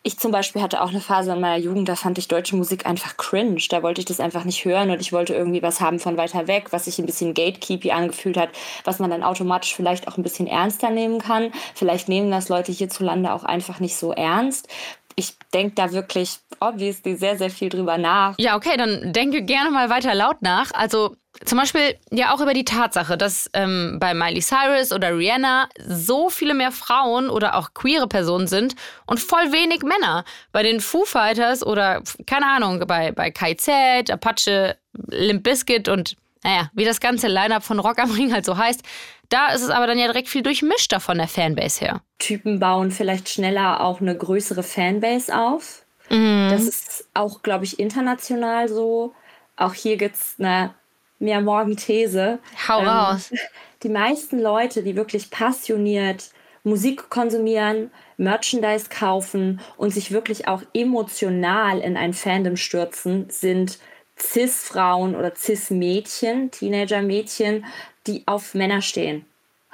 ich 0.06 0.20
zum 0.20 0.30
Beispiel 0.30 0.62
hatte 0.62 0.82
auch 0.82 0.90
eine 0.90 1.00
Phase 1.00 1.32
in 1.32 1.40
meiner 1.40 1.60
Jugend, 1.60 1.88
da 1.88 1.96
fand 1.96 2.16
ich 2.16 2.28
deutsche 2.28 2.54
Musik 2.54 2.86
einfach 2.86 3.16
cringe. 3.16 3.60
Da 3.68 3.82
wollte 3.82 4.00
ich 4.00 4.04
das 4.04 4.20
einfach 4.20 4.44
nicht 4.44 4.64
hören 4.64 4.90
und 4.90 5.00
ich 5.00 5.12
wollte 5.12 5.34
irgendwie 5.34 5.64
was 5.64 5.80
haben 5.80 5.98
von 5.98 6.16
weiter 6.16 6.46
weg, 6.46 6.68
was 6.70 6.84
sich 6.84 7.00
ein 7.00 7.06
bisschen 7.06 7.34
gatekeepy 7.34 7.90
angefühlt 7.90 8.36
hat, 8.36 8.50
was 8.84 9.00
man 9.00 9.10
dann 9.10 9.24
automatisch 9.24 9.74
vielleicht 9.74 10.06
auch 10.06 10.16
ein 10.16 10.22
bisschen 10.22 10.46
ernster 10.46 10.90
nehmen 10.90 11.18
kann. 11.18 11.50
Vielleicht 11.74 12.08
nehmen 12.08 12.30
das 12.30 12.48
Leute 12.48 12.70
hierzulande 12.70 13.32
auch 13.32 13.42
einfach 13.42 13.80
nicht 13.80 13.96
so 13.96 14.12
ernst. 14.12 14.68
Ich 15.18 15.34
denke 15.52 15.74
da 15.74 15.92
wirklich 15.92 16.38
obviously 16.60 17.16
sehr, 17.16 17.38
sehr 17.38 17.50
viel 17.50 17.70
drüber 17.70 17.96
nach. 17.96 18.34
Ja, 18.38 18.56
okay, 18.56 18.76
dann 18.76 19.12
denke 19.12 19.42
gerne 19.42 19.70
mal 19.70 19.88
weiter 19.88 20.14
laut 20.14 20.42
nach. 20.42 20.70
Also 20.74 21.16
zum 21.44 21.58
Beispiel 21.58 21.96
ja 22.10 22.34
auch 22.34 22.40
über 22.40 22.54
die 22.54 22.64
Tatsache, 22.64 23.16
dass 23.16 23.50
ähm, 23.52 23.98
bei 24.00 24.14
Miley 24.14 24.40
Cyrus 24.40 24.92
oder 24.92 25.16
Rihanna 25.16 25.68
so 25.86 26.30
viele 26.30 26.54
mehr 26.54 26.72
Frauen 26.72 27.28
oder 27.28 27.56
auch 27.56 27.74
queere 27.74 28.08
Personen 28.08 28.46
sind 28.46 28.74
und 29.06 29.20
voll 29.20 29.52
wenig 29.52 29.82
Männer. 29.82 30.24
Bei 30.52 30.62
den 30.62 30.80
Foo 30.80 31.04
Fighters 31.04 31.64
oder 31.64 32.02
keine 32.26 32.46
Ahnung, 32.46 32.82
bei, 32.86 33.12
bei 33.12 33.30
KZ, 33.30 34.10
Apache, 34.10 34.76
Limp 35.08 35.42
Bizkit 35.42 35.88
und 35.88 36.16
naja, 36.42 36.70
wie 36.74 36.84
das 36.84 37.00
ganze 37.00 37.26
Line-Up 37.26 37.64
von 37.64 37.80
Rock 37.80 37.98
am 37.98 38.12
Ring 38.12 38.32
halt 38.32 38.44
so 38.44 38.56
heißt, 38.56 38.82
da 39.28 39.48
ist 39.48 39.62
es 39.62 39.70
aber 39.70 39.86
dann 39.86 39.98
ja 39.98 40.06
direkt 40.06 40.28
viel 40.28 40.42
durchmischter 40.42 41.00
von 41.00 41.18
der 41.18 41.28
Fanbase 41.28 41.80
her. 41.80 42.02
Typen 42.18 42.58
bauen 42.58 42.90
vielleicht 42.90 43.28
schneller 43.28 43.80
auch 43.80 44.00
eine 44.00 44.16
größere 44.16 44.62
Fanbase 44.62 45.36
auf. 45.36 45.84
Mhm. 46.10 46.48
Das 46.50 46.62
ist 46.62 47.08
auch, 47.14 47.42
glaube 47.42 47.64
ich, 47.64 47.78
international 47.78 48.68
so. 48.68 49.14
Auch 49.56 49.74
hier 49.74 49.96
gibt 49.96 50.16
es 50.16 50.36
eine 50.38 50.74
mehr 51.18 51.40
morgen 51.40 51.76
These. 51.76 52.38
Hau 52.68 52.80
raus. 52.80 53.32
Die 53.82 53.88
meisten 53.88 54.40
Leute, 54.40 54.82
die 54.82 54.96
wirklich 54.96 55.30
passioniert 55.30 56.30
Musik 56.64 57.10
konsumieren, 57.10 57.92
Merchandise 58.16 58.88
kaufen 58.88 59.60
und 59.76 59.90
sich 59.90 60.10
wirklich 60.10 60.48
auch 60.48 60.62
emotional 60.74 61.78
in 61.78 61.96
ein 61.96 62.12
Fandom 62.12 62.56
stürzen, 62.56 63.30
sind 63.30 63.78
Cis-Frauen 64.18 65.14
oder 65.14 65.32
Cis-Mädchen, 65.36 66.50
Teenager-Mädchen, 66.50 67.66
die 68.06 68.22
auf 68.26 68.54
Männer 68.54 68.82
stehen, 68.82 69.24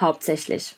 hauptsächlich. 0.01 0.77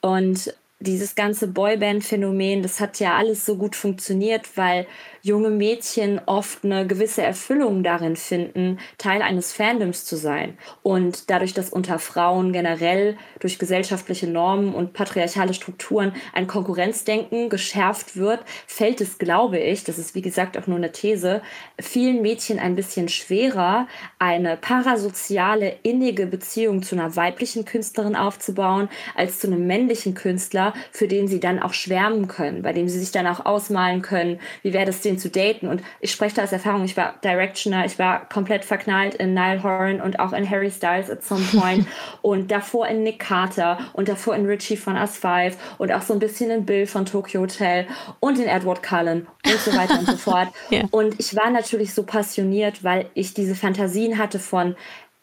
Und 0.00 0.54
dieses 0.80 1.14
ganze 1.14 1.46
Boyband-Phänomen, 1.48 2.62
das 2.62 2.80
hat 2.80 3.00
ja 3.00 3.16
alles 3.16 3.44
so 3.44 3.56
gut 3.56 3.76
funktioniert, 3.76 4.56
weil 4.56 4.86
junge 5.22 5.50
Mädchen 5.50 6.20
oft 6.26 6.64
eine 6.64 6.86
gewisse 6.86 7.22
Erfüllung 7.22 7.82
darin 7.82 8.16
finden, 8.16 8.78
Teil 8.98 9.22
eines 9.22 9.52
Fandoms 9.52 10.04
zu 10.04 10.16
sein. 10.16 10.56
Und 10.82 11.30
dadurch, 11.30 11.54
dass 11.54 11.70
unter 11.70 11.98
Frauen 11.98 12.52
generell 12.52 13.16
durch 13.40 13.58
gesellschaftliche 13.58 14.26
Normen 14.26 14.74
und 14.74 14.92
patriarchale 14.92 15.54
Strukturen 15.54 16.12
ein 16.32 16.46
Konkurrenzdenken 16.46 17.48
geschärft 17.48 18.16
wird, 18.16 18.40
fällt 18.66 19.00
es, 19.00 19.18
glaube 19.18 19.58
ich, 19.58 19.84
das 19.84 19.98
ist 19.98 20.14
wie 20.14 20.22
gesagt 20.22 20.56
auch 20.56 20.66
nur 20.66 20.76
eine 20.76 20.92
These, 20.92 21.42
vielen 21.78 22.22
Mädchen 22.22 22.58
ein 22.58 22.76
bisschen 22.76 23.08
schwerer, 23.08 23.86
eine 24.18 24.56
parasoziale, 24.56 25.76
innige 25.82 26.26
Beziehung 26.26 26.82
zu 26.82 26.94
einer 26.94 27.16
weiblichen 27.16 27.64
Künstlerin 27.64 28.16
aufzubauen, 28.16 28.88
als 29.14 29.40
zu 29.40 29.46
einem 29.46 29.66
männlichen 29.66 30.14
Künstler, 30.14 30.72
für 30.90 31.08
den 31.08 31.28
sie 31.28 31.40
dann 31.40 31.58
auch 31.58 31.74
schwärmen 31.74 32.28
können, 32.28 32.62
bei 32.62 32.72
dem 32.72 32.88
sie 32.88 32.98
sich 32.98 33.10
dann 33.10 33.26
auch 33.26 33.44
ausmalen 33.44 34.02
können, 34.02 34.40
wie 34.62 34.72
wäre 34.72 34.86
das, 34.86 35.02
den 35.10 35.18
zu 35.18 35.28
daten. 35.28 35.68
Und 35.68 35.82
ich 36.00 36.10
spreche 36.10 36.36
da 36.36 36.44
aus 36.44 36.52
Erfahrung, 36.52 36.84
ich 36.84 36.96
war 36.96 37.14
Directioner, 37.22 37.84
ich 37.84 37.98
war 37.98 38.28
komplett 38.28 38.64
verknallt 38.64 39.14
in 39.14 39.34
Niall 39.34 39.62
Horan 39.62 40.00
und 40.00 40.18
auch 40.18 40.32
in 40.32 40.48
Harry 40.48 40.70
Styles 40.70 41.10
at 41.10 41.22
some 41.22 41.44
point 41.52 41.86
und 42.22 42.50
davor 42.50 42.86
in 42.88 43.02
Nick 43.02 43.18
Carter 43.18 43.78
und 43.92 44.08
davor 44.08 44.34
in 44.34 44.46
Richie 44.46 44.76
von 44.76 44.96
Us 44.96 45.16
5 45.18 45.56
und 45.78 45.92
auch 45.92 46.02
so 46.02 46.12
ein 46.12 46.18
bisschen 46.18 46.50
in 46.50 46.64
Bill 46.64 46.86
von 46.86 47.04
Tokyo 47.04 47.42
Hotel 47.42 47.86
und 48.20 48.38
in 48.38 48.46
Edward 48.46 48.82
Cullen 48.82 49.26
und 49.44 49.60
so 49.60 49.76
weiter 49.76 49.98
und 49.98 50.06
so 50.06 50.16
fort. 50.16 50.48
Ja. 50.70 50.82
Und 50.90 51.18
ich 51.18 51.34
war 51.34 51.50
natürlich 51.50 51.94
so 51.94 52.04
passioniert, 52.04 52.84
weil 52.84 53.06
ich 53.14 53.34
diese 53.34 53.54
Fantasien 53.54 54.18
hatte 54.18 54.38
von, 54.38 54.76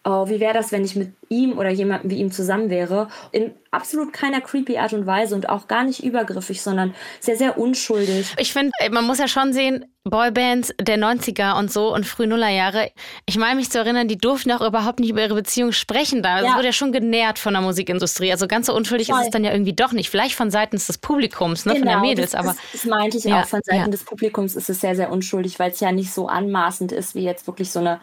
oh, 0.08 0.30
wie 0.30 0.40
wäre 0.40 0.54
das, 0.54 0.72
wenn 0.72 0.86
ich 0.86 0.96
mit 0.96 1.12
ihm 1.28 1.58
oder 1.58 1.70
jemandem 1.70 2.10
wie 2.10 2.18
ihm 2.20 2.32
zusammen 2.32 2.70
wäre? 2.70 3.10
In 3.34 3.52
absolut 3.72 4.14
keiner 4.14 4.40
creepy 4.40 4.78
Art 4.78 4.94
und 4.94 5.06
Weise 5.06 5.36
und 5.36 5.50
auch 5.50 5.68
gar 5.68 5.84
nicht 5.84 6.02
übergriffig, 6.02 6.62
sondern 6.62 6.96
sehr, 7.20 7.36
sehr 7.36 7.58
unschuldig. 7.58 8.34
Ich 8.38 8.54
finde, 8.54 8.72
man 8.90 9.06
muss 9.06 9.18
ja 9.20 9.28
schon 9.28 9.52
sehen, 9.52 9.86
Boybands 10.06 10.74
der 10.80 10.98
90er 10.98 11.60
und 11.60 11.70
so 11.70 11.94
und 11.94 12.06
früh 12.06 12.26
Nullerjahre, 12.26 12.92
ich 13.26 13.38
meine 13.38 13.56
mich 13.58 13.70
zu 13.70 13.80
erinnern, 13.80 14.08
die 14.08 14.18
durften 14.18 14.52
auch 14.54 14.66
überhaupt 14.66 15.02
nicht 15.02 15.10
über 15.10 15.22
ihre 15.22 15.36
Beziehung 15.36 15.74
sprechen 15.74 16.24
da. 16.24 16.38
Das 16.40 16.52
Ja. 16.52 16.56
wurde 16.56 16.68
ja 16.68 16.72
schon 16.74 16.94
genährt 16.94 17.38
von 17.38 17.54
der 17.54 17.62
Musikindustrie. 17.62 18.32
Also 18.32 18.48
ganz 18.48 18.68
so 18.68 18.74
unschuldig 18.74 19.10
ist 19.10 19.16
Voll. 19.16 19.26
es 19.26 19.32
dann 19.32 19.44
ja 19.44 19.52
irgendwie 19.52 19.74
doch 19.74 19.92
nicht. 19.92 20.10
Vielleicht 20.10 20.36
von 20.36 20.50
seitens 20.50 20.88
des 20.88 20.98
Publikums, 21.00 21.66
ne, 21.66 21.76
von 21.76 21.86
der 21.86 22.00
Mädels, 22.00 22.32
das, 22.32 22.40
aber. 22.40 22.54
Das, 22.54 22.72
das 22.72 22.86
meinte 22.86 23.18
ich 23.18 23.26
Ja, 23.26 23.42
auch. 23.42 23.46
Von 23.46 23.60
Seiten 23.64 23.80
ja. 23.82 23.88
des 23.90 24.06
Publikums 24.06 24.56
ist 24.56 24.70
es 24.70 24.80
sehr, 24.80 24.96
sehr 24.96 25.12
unschuldig, 25.12 25.60
weil 25.60 25.72
es 25.72 25.82
ja 25.82 25.92
nicht 25.92 26.14
so 26.14 26.28
anmaßend 26.30 26.94
ist, 26.94 27.14
wie 27.14 27.24
jetzt 27.24 27.46
wirklich 27.46 27.70
so 27.72 27.80
eine 27.80 28.00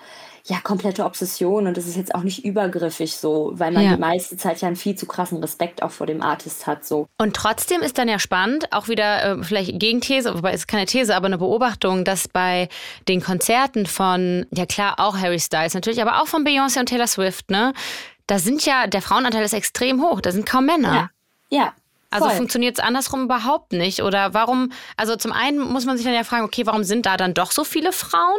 ja, 0.46 0.58
komplette 0.62 1.04
Obsession. 1.04 1.66
Und 1.66 1.78
es 1.78 1.86
ist 1.86 1.96
jetzt 1.96 2.14
auch 2.14 2.22
nicht 2.22 2.44
übergriffig 2.44 3.16
so, 3.16 3.52
weil 3.54 3.72
man 3.72 3.82
Ja. 3.82 3.94
die 3.94 4.00
meiste 4.00 4.36
Zeit 4.36 4.60
ja 4.60 4.68
einen 4.68 4.76
viel 4.76 4.94
zu 4.94 5.06
krassen 5.06 5.38
Respekt 5.38 5.82
auch 5.82 5.90
vor 5.90 6.06
dem 6.06 6.20
Artist 6.22 6.66
hat. 6.66 6.84
So. 6.84 7.06
Und 7.18 7.34
trotzdem 7.34 7.80
ist 7.80 7.96
dann 7.96 8.08
ja 8.08 8.18
spannend, 8.18 8.70
auch 8.72 8.88
wieder 8.88 9.24
äh, 9.24 9.42
vielleicht 9.42 9.78
Gegenthese, 9.78 10.34
wobei 10.34 10.50
es 10.50 10.60
ist 10.60 10.68
keine 10.68 10.84
These, 10.84 11.16
aber 11.16 11.26
eine 11.26 11.38
Beobachtung, 11.38 12.04
dass 12.04 12.28
bei 12.28 12.68
den 13.08 13.22
Konzerten 13.22 13.86
von, 13.86 14.46
ja 14.50 14.66
klar, 14.66 14.96
auch 14.98 15.16
Harry 15.16 15.40
Styles 15.40 15.72
natürlich, 15.72 16.02
aber 16.02 16.20
auch 16.20 16.26
von 16.26 16.44
Beyoncé 16.44 16.80
und 16.80 16.90
Taylor 16.90 17.06
Swift, 17.06 17.50
ne, 17.50 17.72
da 18.26 18.38
sind 18.38 18.64
ja, 18.66 18.86
der 18.86 19.00
Frauenanteil 19.02 19.44
ist 19.44 19.54
extrem 19.54 20.02
hoch, 20.02 20.20
da 20.20 20.30
sind 20.30 20.46
kaum 20.46 20.66
Männer. 20.66 21.10
Ja. 21.48 21.72
Also 22.10 22.28
voll. 22.28 22.36
funktioniert 22.36 22.78
es 22.78 22.84
andersrum 22.84 23.24
überhaupt 23.24 23.72
nicht? 23.72 24.02
Oder 24.02 24.34
warum, 24.34 24.70
also 24.96 25.16
zum 25.16 25.32
einen 25.32 25.58
muss 25.58 25.84
man 25.84 25.96
sich 25.96 26.06
dann 26.06 26.14
ja 26.14 26.22
fragen, 26.22 26.44
okay, 26.44 26.64
warum 26.64 26.84
sind 26.84 27.06
da 27.06 27.16
dann 27.16 27.34
doch 27.34 27.50
so 27.50 27.64
viele 27.64 27.92
Frauen? 27.92 28.38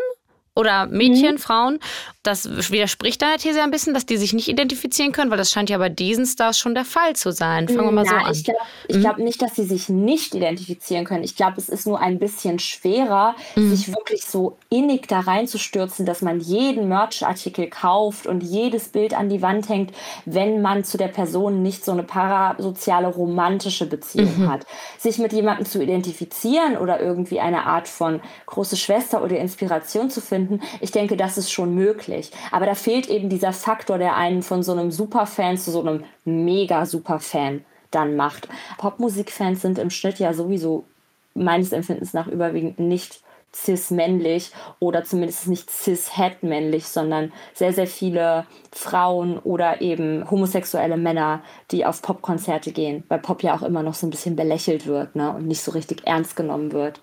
Oder 0.56 0.86
Mädchen, 0.88 1.36
Mhm. 1.36 1.40
Frauen? 1.40 1.80
Das 2.26 2.72
widerspricht 2.72 3.22
deiner 3.22 3.38
These 3.38 3.62
ein 3.62 3.70
bisschen, 3.72 3.94
dass 3.94 4.06
die 4.06 4.18
sich 4.18 4.34
nicht 4.34 4.48
identifizieren 4.48 5.12
können, 5.12 5.30
weil 5.30 5.38
das 5.38 5.52
scheint 5.52 5.70
ja 5.70 5.78
bei 5.78 5.90
diesen 5.90 6.26
Stars 6.26 6.58
schon 6.58 6.74
der 6.74 6.86
Fall 6.86 7.16
zu 7.16 7.32
sein. 7.32 7.68
Fangen 7.68 7.86
wir 7.86 7.92
mal 7.92 8.06
so 8.06 8.12
Na, 8.16 8.24
an. 8.26 8.32
Ich 8.34 8.44
glaube 8.44 8.60
Mhm. 8.90 9.00
glaub 9.02 9.18
nicht, 9.20 9.42
dass 9.42 9.56
sie 9.56 9.64
sich 9.66 9.90
nicht 9.90 10.34
identifizieren 10.34 11.06
können. 11.06 11.24
Ich 11.24 11.36
glaube, 11.36 11.56
es 11.58 11.70
ist 11.70 11.86
nur 11.86 12.00
ein 12.00 12.18
bisschen 12.20 12.58
schwerer, 12.60 13.36
Mhm. 13.56 13.70
sich 13.76 13.88
wirklich 13.90 14.26
so 14.26 14.58
innig 14.70 15.08
da 15.08 15.20
reinzustürzen, 15.20 16.06
dass 16.06 16.22
man 16.22 16.40
jeden 16.40 16.88
Merch-Artikel 16.90 17.68
kauft 17.68 18.26
und 18.26 18.42
jedes 18.42 18.88
Bild 18.90 19.14
an 19.14 19.30
die 19.30 19.42
Wand 19.42 19.70
hängt, 19.70 19.92
wenn 20.26 20.62
man 20.62 20.84
zu 20.84 20.98
der 20.98 21.10
Person 21.10 21.62
nicht 21.62 21.86
so 21.86 21.92
eine 21.92 22.04
parasoziale 22.04 23.08
romantische 23.08 23.86
Beziehung 23.86 24.40
Mhm. 24.40 24.50
hat. 24.50 24.66
Sich 24.98 25.20
mit 25.20 25.32
jemandem 25.32 25.66
zu 25.66 25.82
identifizieren 25.82 26.78
oder 26.78 27.00
irgendwie 27.00 27.40
eine 27.40 27.66
Art 27.66 27.88
von 27.88 28.20
große 28.48 28.78
Schwester 28.78 29.24
oder 29.24 29.38
Inspiration 29.38 30.10
zu 30.10 30.22
finden, 30.22 30.62
ich 30.82 30.92
denke, 30.92 31.18
das 31.18 31.38
ist 31.38 31.52
schon 31.52 31.76
möglich. 31.76 32.15
Aber 32.52 32.66
da 32.66 32.76
fehlt 32.76 33.10
eben 33.10 33.30
dieser 33.30 33.54
Faktor, 33.54 33.98
der 33.98 34.16
einen 34.16 34.44
von 34.44 34.64
so 34.64 34.72
einem 34.72 34.92
Superfan 34.92 35.58
zu 35.58 35.72
so 35.72 35.82
einem 35.82 36.04
mega 36.24 36.86
Superfan 36.86 37.64
dann 37.92 38.16
macht. 38.16 38.48
Popmusikfans 38.78 39.62
sind 39.62 39.80
im 39.80 39.90
Schnitt 39.90 40.20
ja 40.20 40.34
sowieso 40.34 40.86
meines 41.34 41.72
Empfindens 41.72 42.14
nach 42.14 42.28
überwiegend 42.28 42.80
nicht 42.80 43.22
cis-männlich 43.56 44.52
oder 44.80 45.04
zumindest 45.04 45.48
nicht 45.48 45.70
cis-het-männlich, 45.70 46.88
sondern 46.88 47.32
sehr, 47.54 47.72
sehr 47.72 47.88
viele 47.88 48.46
Frauen 48.72 49.40
oder 49.40 49.82
eben 49.82 50.30
homosexuelle 50.30 50.98
Männer, 50.98 51.42
die 51.72 51.86
auf 51.86 52.02
Popkonzerte 52.02 52.72
gehen, 52.72 53.04
weil 53.08 53.20
Pop 53.20 53.44
ja 53.44 53.56
auch 53.56 53.62
immer 53.62 53.82
noch 53.82 53.94
so 53.94 54.08
ein 54.08 54.10
bisschen 54.10 54.36
belächelt 54.36 54.88
wird 54.88 55.16
ne, 55.16 55.32
und 55.32 55.48
nicht 55.48 55.62
so 55.62 55.72
richtig 55.72 56.06
ernst 56.06 56.36
genommen 56.36 56.74
wird. 56.74 57.00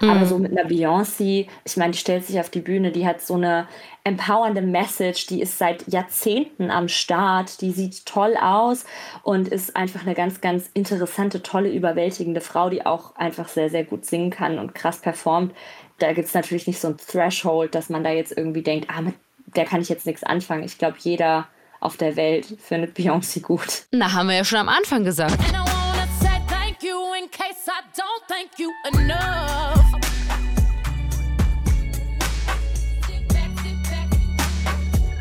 Aber 0.00 0.20
Mhm. 0.20 0.26
so 0.26 0.38
mit 0.38 0.52
einer 0.56 0.68
Beyoncé, 0.68 1.46
ich 1.64 1.76
meine, 1.76 1.92
die 1.92 1.98
stellt 1.98 2.26
sich 2.26 2.40
auf 2.40 2.50
die 2.50 2.60
Bühne, 2.60 2.90
die 2.92 3.06
hat 3.06 3.20
so 3.22 3.34
eine 3.34 3.68
empowernde 4.04 4.60
Message, 4.60 5.26
die 5.26 5.40
ist 5.40 5.56
seit 5.58 5.86
Jahrzehnten 5.88 6.70
am 6.70 6.88
Start, 6.88 7.60
die 7.60 7.70
sieht 7.70 8.04
toll 8.04 8.36
aus 8.36 8.84
und 9.22 9.48
ist 9.48 9.76
einfach 9.76 10.02
eine 10.02 10.14
ganz, 10.14 10.40
ganz 10.40 10.68
interessante, 10.74 11.42
tolle, 11.42 11.70
überwältigende 11.70 12.40
Frau, 12.40 12.68
die 12.70 12.84
auch 12.84 13.16
einfach 13.16 13.48
sehr, 13.48 13.70
sehr 13.70 13.84
gut 13.84 14.04
singen 14.04 14.30
kann 14.30 14.58
und 14.58 14.74
krass 14.74 14.98
performt. 14.98 15.54
Da 15.98 16.12
gibt 16.12 16.28
es 16.28 16.34
natürlich 16.34 16.66
nicht 16.66 16.80
so 16.80 16.88
ein 16.88 16.96
Threshold, 16.98 17.74
dass 17.74 17.88
man 17.88 18.04
da 18.04 18.10
jetzt 18.10 18.36
irgendwie 18.36 18.62
denkt, 18.62 18.90
ah, 18.90 19.00
mit 19.00 19.14
der 19.56 19.64
kann 19.64 19.80
ich 19.80 19.88
jetzt 19.88 20.06
nichts 20.06 20.24
anfangen. 20.24 20.64
Ich 20.64 20.78
glaube, 20.78 20.96
jeder 20.98 21.46
auf 21.80 21.96
der 21.96 22.16
Welt 22.16 22.46
findet 22.60 22.96
Beyoncé 22.96 23.40
gut. 23.40 23.84
Na, 23.92 24.12
haben 24.12 24.28
wir 24.28 24.36
ja 24.36 24.44
schon 24.44 24.58
am 24.58 24.68
Anfang 24.68 25.04
gesagt. 25.04 25.32
And 25.38 25.50
I 25.50 25.58
wanna 25.58 26.06
say 26.20 26.40
thank 26.48 26.82
you 26.82 26.96
in 27.22 27.30
case 27.30 27.68
I 27.68 27.73
don't 27.96 28.22
thank 28.26 28.58
you 28.58 28.70
enough. 28.92 29.84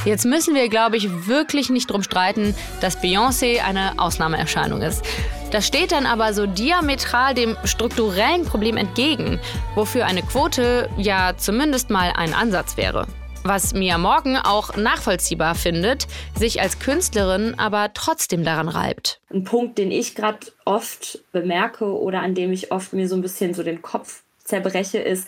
Jetzt 0.06 0.26
müssen 0.26 0.54
wir, 0.54 0.68
glaube 0.68 0.98
ich, 0.98 1.28
wirklich 1.28 1.70
nicht 1.70 1.90
drum 1.90 2.04
streiten, 2.04 2.54
dass 2.82 3.02
Beyoncé 3.02 3.62
eine 3.62 3.94
Ausnahmeerscheinung 3.98 4.82
ist. 4.82 5.06
Das 5.52 5.66
steht 5.66 5.94
dann 5.94 6.06
aber 6.06 6.34
so 6.34 6.46
diametral 6.46 7.36
dem 7.36 7.56
strukturellen 7.64 8.44
Problem 8.44 8.76
entgegen, 8.76 9.40
wofür 9.76 10.06
eine 10.06 10.24
Quote 10.24 10.90
ja 10.98 11.38
zumindest 11.38 11.90
mal 11.90 12.12
ein 12.18 12.34
Ansatz 12.34 12.76
wäre. 12.76 13.08
Was 13.46 13.74
Mia 13.74 13.98
Morgan 13.98 14.38
auch 14.38 14.78
nachvollziehbar 14.78 15.56
findet, 15.56 16.08
sich 16.34 16.62
als 16.62 16.80
Künstlerin 16.80 17.56
aber 17.58 17.92
trotzdem 17.94 18.46
daran 18.46 18.70
reibt. 18.70 19.20
ein 19.34 19.44
Punkt, 19.44 19.78
den 19.78 19.92
ich 19.92 20.16
gerade 20.16 20.48
oft 20.64 21.20
bemerke 21.34 21.86
oder 21.86 22.22
an 22.22 22.36
dem 22.36 22.54
ich 22.54 22.72
oft 22.72 22.94
mir 22.94 23.10
so 23.10 23.16
ein 23.16 23.22
bisschen 23.22 23.54
so 23.54 23.62
den 23.62 23.82
Kopf 23.82 24.24
zerbreche, 24.46 25.00
ist, 25.00 25.28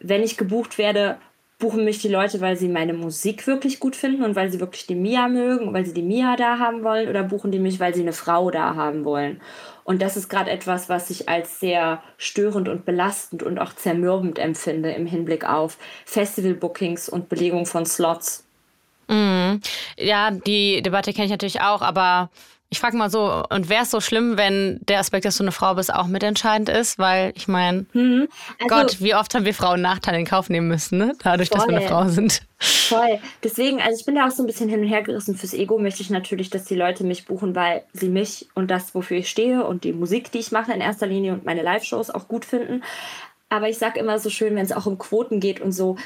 wenn 0.00 0.22
ich 0.22 0.38
gebucht 0.38 0.78
werde, 0.78 1.18
buchen 1.58 1.84
mich 1.84 1.98
die 1.98 2.08
Leute, 2.08 2.40
weil 2.40 2.56
sie 2.56 2.68
meine 2.68 2.94
Musik 2.94 3.46
wirklich 3.46 3.78
gut 3.78 3.94
finden 3.94 4.24
und 4.24 4.34
weil 4.36 4.50
sie 4.50 4.60
wirklich 4.60 4.86
die 4.86 4.94
Mia 4.94 5.28
mögen 5.28 5.74
weil 5.74 5.84
sie 5.84 5.92
die 5.92 6.02
Mia 6.02 6.36
da 6.36 6.58
haben 6.58 6.82
wollen 6.82 7.08
oder 7.08 7.22
buchen 7.22 7.52
die 7.52 7.58
mich, 7.58 7.78
weil 7.78 7.94
sie 7.94 8.00
eine 8.00 8.14
Frau 8.14 8.50
da 8.50 8.74
haben 8.74 9.04
wollen. 9.04 9.42
Und 9.90 10.00
das 10.02 10.16
ist 10.16 10.28
gerade 10.28 10.52
etwas, 10.52 10.88
was 10.88 11.10
ich 11.10 11.28
als 11.28 11.58
sehr 11.58 12.00
störend 12.16 12.68
und 12.68 12.84
belastend 12.84 13.42
und 13.42 13.58
auch 13.58 13.72
zermürbend 13.72 14.38
empfinde 14.38 14.92
im 14.92 15.04
Hinblick 15.04 15.44
auf 15.44 15.78
Festival-Bookings 16.06 17.08
und 17.08 17.28
Belegung 17.28 17.66
von 17.66 17.84
Slots. 17.84 18.44
Mhm. 19.08 19.60
Ja, 19.98 20.30
die 20.30 20.80
Debatte 20.80 21.12
kenne 21.12 21.24
ich 21.24 21.32
natürlich 21.32 21.60
auch, 21.60 21.82
aber 21.82 22.30
ich 22.72 22.78
frage 22.78 22.96
mal 22.96 23.10
so, 23.10 23.42
und 23.50 23.68
wäre 23.68 23.82
es 23.82 23.90
so 23.90 24.00
schlimm, 24.00 24.38
wenn 24.38 24.78
der 24.88 25.00
Aspekt, 25.00 25.24
dass 25.24 25.36
du 25.36 25.42
eine 25.42 25.50
Frau 25.50 25.74
bist, 25.74 25.92
auch 25.92 26.06
mitentscheidend 26.06 26.68
ist? 26.68 27.00
Weil 27.00 27.32
ich 27.34 27.48
meine, 27.48 27.84
also- 27.92 28.68
Gott, 28.68 29.00
wie 29.00 29.14
oft 29.14 29.34
haben 29.34 29.44
wir 29.44 29.54
Frauen 29.54 29.82
Nachteile 29.82 30.20
in 30.20 30.24
Kauf 30.24 30.48
nehmen 30.48 30.68
müssen, 30.68 30.98
ne? 30.98 31.12
dadurch, 31.22 31.50
dass 31.50 31.66
wir 31.66 31.76
eine 31.76 31.80
Voll. 31.80 31.88
Frau 31.88 32.08
sind. 32.08 32.42
Voll. 32.58 33.18
Deswegen, 33.42 33.80
also 33.80 33.98
ich 33.98 34.06
bin 34.06 34.14
da 34.14 34.28
auch 34.28 34.30
so 34.30 34.44
ein 34.44 34.46
bisschen 34.46 34.68
hin 34.68 34.80
und 34.80 34.86
her 34.86 35.02
gerissen. 35.02 35.34
Fürs 35.34 35.52
Ego 35.52 35.78
möchte 35.78 36.02
ich 36.02 36.10
natürlich, 36.10 36.48
dass 36.48 36.64
die 36.64 36.76
Leute 36.76 37.02
mich 37.02 37.26
buchen, 37.26 37.56
weil 37.56 37.82
sie 37.92 38.08
mich 38.08 38.48
und 38.54 38.70
das, 38.70 38.94
wofür 38.94 39.16
ich 39.16 39.28
stehe 39.28 39.64
und 39.64 39.82
die 39.82 39.92
Musik, 39.92 40.30
die 40.30 40.38
ich 40.38 40.52
mache 40.52 40.72
in 40.72 40.80
erster 40.80 41.08
Linie 41.08 41.32
und 41.32 41.44
meine 41.44 41.62
Live-Shows 41.62 42.10
auch 42.10 42.28
gut 42.28 42.44
finden. 42.44 42.84
Aber 43.48 43.68
ich 43.68 43.78
sage 43.78 43.98
immer 43.98 44.20
so 44.20 44.30
schön, 44.30 44.54
wenn 44.54 44.64
es 44.64 44.72
auch 44.72 44.86
um 44.86 44.96
Quoten 44.96 45.40
geht 45.40 45.60
und 45.60 45.72
so, 45.72 45.96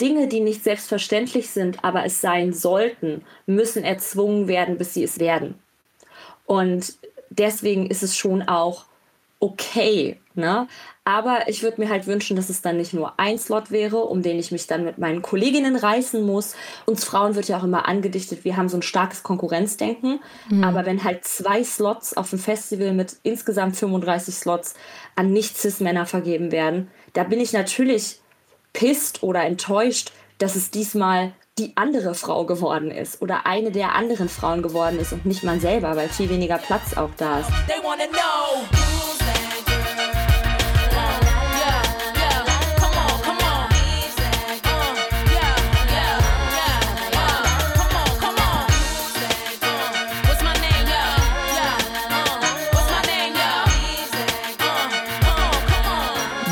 Dinge, 0.00 0.26
die 0.26 0.40
nicht 0.40 0.64
selbstverständlich 0.64 1.50
sind, 1.50 1.84
aber 1.84 2.04
es 2.04 2.20
sein 2.20 2.52
sollten, 2.52 3.22
müssen 3.46 3.84
erzwungen 3.84 4.48
werden, 4.48 4.78
bis 4.78 4.94
sie 4.94 5.04
es 5.04 5.20
werden. 5.20 5.54
Und 6.48 6.94
deswegen 7.28 7.88
ist 7.88 8.02
es 8.02 8.16
schon 8.16 8.42
auch 8.42 8.86
okay. 9.38 10.18
Ne? 10.34 10.66
Aber 11.04 11.46
ich 11.46 11.62
würde 11.62 11.80
mir 11.80 11.90
halt 11.90 12.06
wünschen, 12.06 12.36
dass 12.36 12.48
es 12.48 12.62
dann 12.62 12.78
nicht 12.78 12.94
nur 12.94 13.20
ein 13.20 13.38
Slot 13.38 13.70
wäre, 13.70 13.98
um 13.98 14.22
den 14.22 14.38
ich 14.38 14.50
mich 14.50 14.66
dann 14.66 14.82
mit 14.82 14.96
meinen 14.96 15.20
Kolleginnen 15.20 15.76
reißen 15.76 16.24
muss. 16.24 16.54
Uns 16.86 17.04
Frauen 17.04 17.34
wird 17.34 17.48
ja 17.48 17.58
auch 17.58 17.64
immer 17.64 17.86
angedichtet, 17.86 18.44
wir 18.44 18.56
haben 18.56 18.70
so 18.70 18.78
ein 18.78 18.82
starkes 18.82 19.22
Konkurrenzdenken. 19.22 20.20
Mhm. 20.48 20.64
Aber 20.64 20.86
wenn 20.86 21.04
halt 21.04 21.24
zwei 21.24 21.62
Slots 21.62 22.16
auf 22.16 22.30
dem 22.30 22.38
Festival 22.38 22.94
mit 22.94 23.16
insgesamt 23.24 23.76
35 23.76 24.34
Slots 24.34 24.74
an 25.16 25.32
Nicht-Cis-Männer 25.32 26.06
vergeben 26.06 26.50
werden, 26.50 26.90
da 27.12 27.24
bin 27.24 27.40
ich 27.40 27.52
natürlich 27.52 28.20
pisst 28.72 29.22
oder 29.22 29.44
enttäuscht, 29.44 30.12
dass 30.38 30.56
es 30.56 30.70
diesmal 30.70 31.32
die 31.58 31.72
andere 31.74 32.14
Frau 32.14 32.44
geworden 32.44 32.90
ist 32.90 33.20
oder 33.20 33.46
eine 33.46 33.70
der 33.72 33.94
anderen 33.94 34.28
Frauen 34.28 34.62
geworden 34.62 34.98
ist 34.98 35.12
und 35.12 35.26
nicht 35.26 35.42
man 35.42 35.60
selber, 35.60 35.96
weil 35.96 36.08
viel 36.08 36.30
weniger 36.30 36.58
Platz 36.58 36.96
auch 36.96 37.10
da 37.16 37.40
ist. 37.40 37.50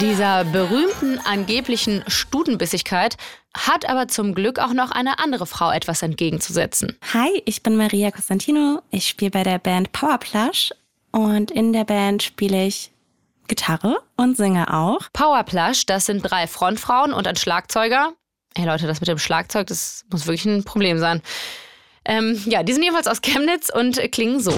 Dieser 0.06 0.44
berühmten 0.44 1.18
angeblichen 1.18 2.04
Stutenbissigkeit 2.06 3.16
hat 3.56 3.88
aber 3.88 4.06
zum 4.06 4.36
Glück 4.36 4.60
auch 4.60 4.72
noch 4.72 4.92
eine 4.92 5.18
andere 5.18 5.46
Frau 5.46 5.72
etwas 5.72 6.00
entgegenzusetzen. 6.00 6.96
Hi, 7.12 7.42
ich 7.44 7.64
bin 7.64 7.76
Maria 7.76 8.12
Costantino. 8.12 8.82
Ich 8.92 9.08
spiele 9.08 9.32
bei 9.32 9.42
der 9.42 9.58
Band 9.58 9.90
Powerplush 9.90 10.70
und 11.10 11.50
in 11.50 11.72
der 11.72 11.82
Band 11.82 12.22
spiele 12.22 12.68
ich 12.68 12.92
Gitarre 13.48 13.98
und 14.16 14.36
singe 14.36 14.72
auch. 14.72 15.00
Powerplush, 15.12 15.86
das 15.86 16.06
sind 16.06 16.20
drei 16.20 16.46
Frontfrauen 16.46 17.12
und 17.12 17.26
ein 17.26 17.34
Schlagzeuger. 17.34 18.12
Hey 18.56 18.64
Leute, 18.64 18.86
das 18.86 19.00
mit 19.00 19.08
dem 19.08 19.18
Schlagzeug, 19.18 19.66
das 19.66 20.04
muss 20.12 20.28
wirklich 20.28 20.44
ein 20.44 20.62
Problem 20.62 21.00
sein. 21.00 21.20
Ähm, 22.04 22.40
ja, 22.46 22.62
die 22.62 22.72
sind 22.72 22.84
jedenfalls 22.84 23.08
aus 23.08 23.22
Chemnitz 23.22 23.70
und 23.74 23.96
klingen 24.12 24.38
so. 24.38 24.56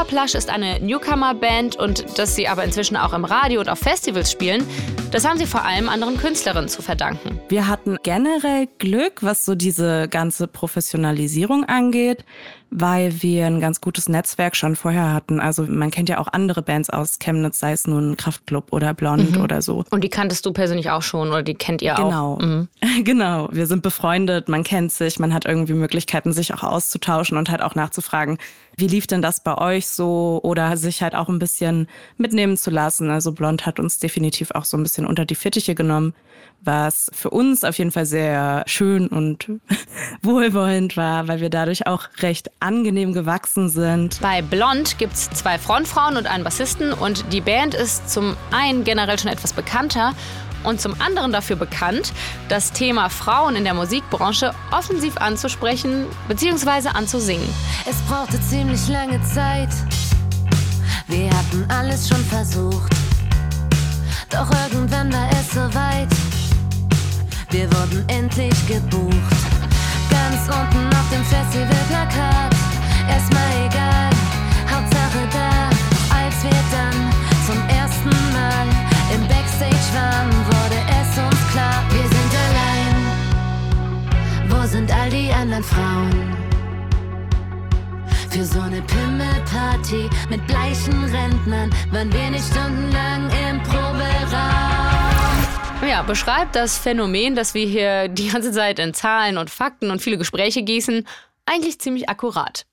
Powerplush 0.00 0.34
ist 0.34 0.48
eine 0.48 0.80
Newcomer-Band 0.80 1.76
und 1.76 2.18
dass 2.18 2.34
sie 2.34 2.48
aber 2.48 2.64
inzwischen 2.64 2.96
auch 2.96 3.12
im 3.12 3.26
Radio 3.26 3.60
und 3.60 3.68
auf 3.68 3.80
Festivals 3.80 4.32
spielen, 4.32 4.66
das 5.10 5.24
haben 5.26 5.38
sie 5.38 5.46
vor 5.46 5.64
allem 5.64 5.88
anderen 5.88 6.16
Künstlerinnen 6.16 6.68
zu 6.68 6.82
verdanken. 6.82 7.40
Wir 7.48 7.66
hatten 7.66 7.96
generell 8.02 8.68
Glück, 8.78 9.22
was 9.22 9.44
so 9.44 9.54
diese 9.54 10.06
ganze 10.08 10.46
Professionalisierung 10.46 11.64
angeht, 11.64 12.24
weil 12.72 13.20
wir 13.20 13.46
ein 13.46 13.58
ganz 13.60 13.80
gutes 13.80 14.08
Netzwerk 14.08 14.54
schon 14.54 14.76
vorher 14.76 15.12
hatten. 15.12 15.40
Also 15.40 15.64
man 15.64 15.90
kennt 15.90 16.08
ja 16.08 16.18
auch 16.18 16.28
andere 16.28 16.62
Bands 16.62 16.88
aus 16.90 17.18
Chemnitz, 17.18 17.58
sei 17.58 17.72
es 17.72 17.88
nun 17.88 18.16
Kraftklub 18.16 18.72
oder 18.72 18.94
Blond 18.94 19.36
Mhm. 19.36 19.42
oder 19.42 19.60
so. 19.62 19.84
Und 19.90 20.04
die 20.04 20.08
kanntest 20.08 20.46
du 20.46 20.52
persönlich 20.52 20.90
auch 20.90 21.02
schon 21.02 21.28
oder 21.30 21.42
die 21.42 21.54
kennt 21.54 21.82
ihr 21.82 21.94
Genau. 21.94 22.34
auch? 22.34 22.38
Mhm. 22.40 22.68
Genau, 23.04 23.48
wir 23.50 23.66
sind 23.66 23.82
befreundet, 23.82 24.48
man 24.48 24.62
kennt 24.62 24.92
sich, 24.92 25.18
man 25.18 25.34
hat 25.34 25.46
irgendwie 25.46 25.72
Möglichkeiten, 25.72 26.32
sich 26.32 26.54
auch 26.54 26.62
auszutauschen 26.62 27.36
und 27.36 27.50
halt 27.50 27.62
auch 27.62 27.74
nachzufragen, 27.74 28.38
wie 28.76 28.86
lief 28.86 29.06
denn 29.08 29.20
das 29.22 29.42
bei 29.42 29.58
euch 29.58 29.88
so 29.88 30.38
oder 30.44 30.76
sich 30.76 31.02
halt 31.02 31.14
auch 31.16 31.28
ein 31.28 31.38
bisschen 31.40 31.88
mitnehmen 32.18 32.56
zu 32.56 32.70
lassen. 32.70 33.10
Also 33.10 33.32
Blond 33.32 33.66
hat 33.66 33.80
uns 33.80 33.98
definitiv 33.98 34.52
auch 34.52 34.64
so 34.64 34.76
ein 34.76 34.82
bisschen 34.84 34.99
unter 35.06 35.24
die 35.24 35.34
Fittiche 35.34 35.74
genommen, 35.74 36.14
was 36.62 37.10
für 37.14 37.30
uns 37.30 37.64
auf 37.64 37.78
jeden 37.78 37.90
Fall 37.90 38.06
sehr 38.06 38.64
schön 38.66 39.08
und 39.08 39.48
wohlwollend 40.22 40.96
war, 40.96 41.28
weil 41.28 41.40
wir 41.40 41.50
dadurch 41.50 41.86
auch 41.86 42.08
recht 42.18 42.50
angenehm 42.60 43.12
gewachsen 43.12 43.68
sind. 43.68 44.20
Bei 44.20 44.42
Blond 44.42 44.98
gibt 44.98 45.14
es 45.14 45.30
zwei 45.30 45.58
Frontfrauen 45.58 46.16
und 46.16 46.26
einen 46.26 46.44
Bassisten 46.44 46.92
und 46.92 47.32
die 47.32 47.40
Band 47.40 47.74
ist 47.74 48.10
zum 48.10 48.36
einen 48.50 48.84
generell 48.84 49.18
schon 49.18 49.30
etwas 49.30 49.52
bekannter 49.52 50.14
und 50.64 50.80
zum 50.80 51.00
anderen 51.00 51.32
dafür 51.32 51.56
bekannt, 51.56 52.12
das 52.48 52.72
Thema 52.72 53.08
Frauen 53.08 53.56
in 53.56 53.64
der 53.64 53.74
Musikbranche 53.74 54.52
offensiv 54.70 55.16
anzusprechen 55.16 56.06
bzw. 56.28 56.88
anzusingen. 56.88 57.48
Es 57.88 57.96
brauchte 58.02 58.40
ziemlich 58.42 58.86
lange 58.88 59.22
Zeit. 59.22 59.70
Wir 61.08 61.30
hatten 61.30 61.66
alles 61.70 62.08
schon 62.08 62.22
versucht. 62.24 63.09
Doch 64.30 64.48
irgendwann 64.62 65.12
war 65.12 65.28
es 65.32 65.50
soweit. 65.52 66.08
Wir 67.50 67.68
wurden 67.72 68.04
endlich 68.08 68.54
gebucht. 68.68 69.40
Ganz 70.08 70.46
unten 70.46 70.86
auf 70.94 71.10
dem 71.10 71.24
Festivalplakat. 71.24 72.54
Erstmal 73.08 73.50
egal, 73.66 74.10
Hauptsache 74.70 75.26
da. 75.32 75.68
Als 76.16 76.42
wir 76.44 76.62
dann 76.70 77.10
zum 77.44 77.58
ersten 77.76 78.10
Mal 78.32 78.66
im 79.14 79.26
Backstage 79.26 79.90
waren, 79.94 80.30
wurde 80.46 80.78
es 81.00 81.18
uns 81.18 81.50
klar, 81.50 81.82
wir 81.90 82.06
sind 82.08 82.32
allein. 82.46 82.96
Wo 84.48 84.66
sind 84.66 84.92
all 84.92 85.10
die 85.10 85.32
anderen 85.32 85.64
Frauen? 85.64 86.29
Für 88.40 88.46
so 88.46 88.60
eine 88.60 88.80
Pimmelparty 88.80 90.08
mit 90.30 90.46
bleichen 90.46 91.04
Rentnern 91.04 91.70
waren 91.92 92.10
wir 92.10 92.30
nicht 92.30 92.46
stundenlang 92.46 93.28
im 93.28 93.62
Proberaum. 93.62 93.86
Ja, 95.86 96.00
beschreibt 96.00 96.56
das 96.56 96.78
Phänomen, 96.78 97.36
das 97.36 97.52
wir 97.52 97.66
hier 97.66 98.08
die 98.08 98.28
ganze 98.28 98.50
Zeit 98.50 98.78
in 98.78 98.94
Zahlen 98.94 99.36
und 99.36 99.50
Fakten 99.50 99.90
und 99.90 100.00
viele 100.00 100.16
Gespräche 100.16 100.62
gießen, 100.62 101.06
eigentlich 101.44 101.80
ziemlich 101.80 102.08
akkurat. 102.08 102.64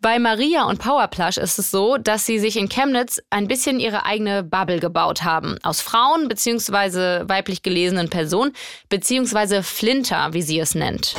Bei 0.00 0.18
Maria 0.18 0.64
und 0.64 0.80
Powerplush 0.80 1.36
ist 1.36 1.60
es 1.60 1.70
so, 1.70 1.98
dass 1.98 2.26
sie 2.26 2.40
sich 2.40 2.56
in 2.56 2.68
Chemnitz 2.68 3.20
ein 3.30 3.46
bisschen 3.46 3.78
ihre 3.78 4.06
eigene 4.06 4.42
Bubble 4.42 4.80
gebaut 4.80 5.22
haben. 5.22 5.56
Aus 5.62 5.82
Frauen 5.82 6.26
bzw. 6.26 7.28
weiblich 7.28 7.62
gelesenen 7.62 8.10
Personen 8.10 8.54
bzw. 8.88 9.62
Flinter, 9.62 10.32
wie 10.32 10.42
sie 10.42 10.58
es 10.58 10.74
nennt. 10.74 11.14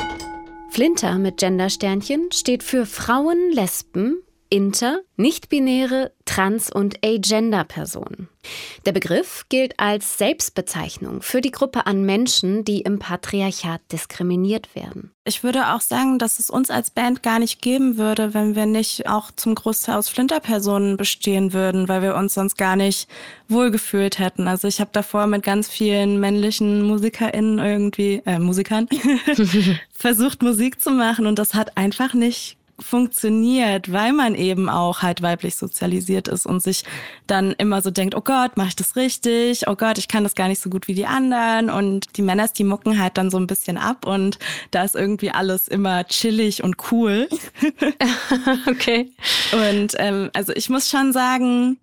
Flinter 0.70 1.18
mit 1.18 1.38
Gendersternchen 1.38 2.30
steht 2.32 2.62
für 2.62 2.86
Frauen, 2.86 3.50
Lesben, 3.50 4.22
Inter, 4.50 5.00
nicht-binäre, 5.16 6.12
trans- 6.24 6.70
und 6.70 7.04
agender-Personen. 7.04 8.28
Der 8.86 8.92
Begriff 8.92 9.44
gilt 9.48 9.78
als 9.78 10.18
Selbstbezeichnung 10.18 11.22
für 11.22 11.40
die 11.40 11.50
Gruppe 11.50 11.86
an 11.86 12.04
Menschen, 12.04 12.64
die 12.64 12.80
im 12.80 12.98
Patriarchat 12.98 13.80
diskriminiert 13.92 14.74
werden. 14.74 15.10
Ich 15.24 15.42
würde 15.42 15.74
auch 15.74 15.80
sagen, 15.80 16.18
dass 16.18 16.38
es 16.38 16.48
uns 16.48 16.70
als 16.70 16.90
Band 16.90 17.22
gar 17.22 17.38
nicht 17.38 17.60
geben 17.60 17.98
würde, 17.98 18.34
wenn 18.34 18.54
wir 18.54 18.66
nicht 18.66 19.08
auch 19.08 19.30
zum 19.32 19.54
Großteil 19.54 19.96
aus 19.96 20.08
Flinterpersonen 20.08 20.96
bestehen 20.96 21.52
würden, 21.52 21.88
weil 21.88 22.02
wir 22.02 22.14
uns 22.14 22.34
sonst 22.34 22.56
gar 22.56 22.76
nicht 22.76 23.08
wohlgefühlt 23.48 24.18
hätten. 24.18 24.48
Also 24.48 24.68
ich 24.68 24.80
habe 24.80 24.90
davor 24.92 25.26
mit 25.26 25.42
ganz 25.42 25.68
vielen 25.68 26.20
männlichen 26.20 26.82
MusikerInnen 26.82 27.58
irgendwie, 27.58 28.22
äh, 28.24 28.38
Musikern, 28.38 28.88
versucht 29.90 30.42
Musik 30.42 30.80
zu 30.80 30.90
machen 30.90 31.26
und 31.26 31.38
das 31.38 31.54
hat 31.54 31.76
einfach 31.76 32.14
nicht 32.14 32.57
funktioniert, 32.80 33.92
weil 33.92 34.12
man 34.12 34.34
eben 34.34 34.68
auch 34.68 35.02
halt 35.02 35.22
weiblich 35.22 35.56
sozialisiert 35.56 36.28
ist 36.28 36.46
und 36.46 36.62
sich 36.62 36.84
dann 37.26 37.52
immer 37.52 37.82
so 37.82 37.90
denkt, 37.90 38.14
oh 38.14 38.20
Gott, 38.20 38.56
mache 38.56 38.68
ich 38.68 38.76
das 38.76 38.96
richtig? 38.96 39.68
Oh 39.68 39.74
Gott, 39.74 39.98
ich 39.98 40.08
kann 40.08 40.22
das 40.22 40.34
gar 40.34 40.48
nicht 40.48 40.62
so 40.62 40.70
gut 40.70 40.88
wie 40.88 40.94
die 40.94 41.06
anderen. 41.06 41.70
Und 41.70 42.16
die 42.16 42.22
Männer, 42.22 42.48
die 42.48 42.64
mucken 42.64 43.00
halt 43.00 43.18
dann 43.18 43.30
so 43.30 43.38
ein 43.38 43.46
bisschen 43.46 43.78
ab 43.78 44.06
und 44.06 44.38
da 44.70 44.84
ist 44.84 44.94
irgendwie 44.94 45.30
alles 45.30 45.68
immer 45.68 46.04
chillig 46.04 46.62
und 46.62 46.76
cool. 46.92 47.28
okay. 48.66 49.12
Und 49.52 49.94
ähm, 49.98 50.30
also 50.34 50.52
ich 50.54 50.70
muss 50.70 50.88
schon 50.88 51.12
sagen, 51.12 51.78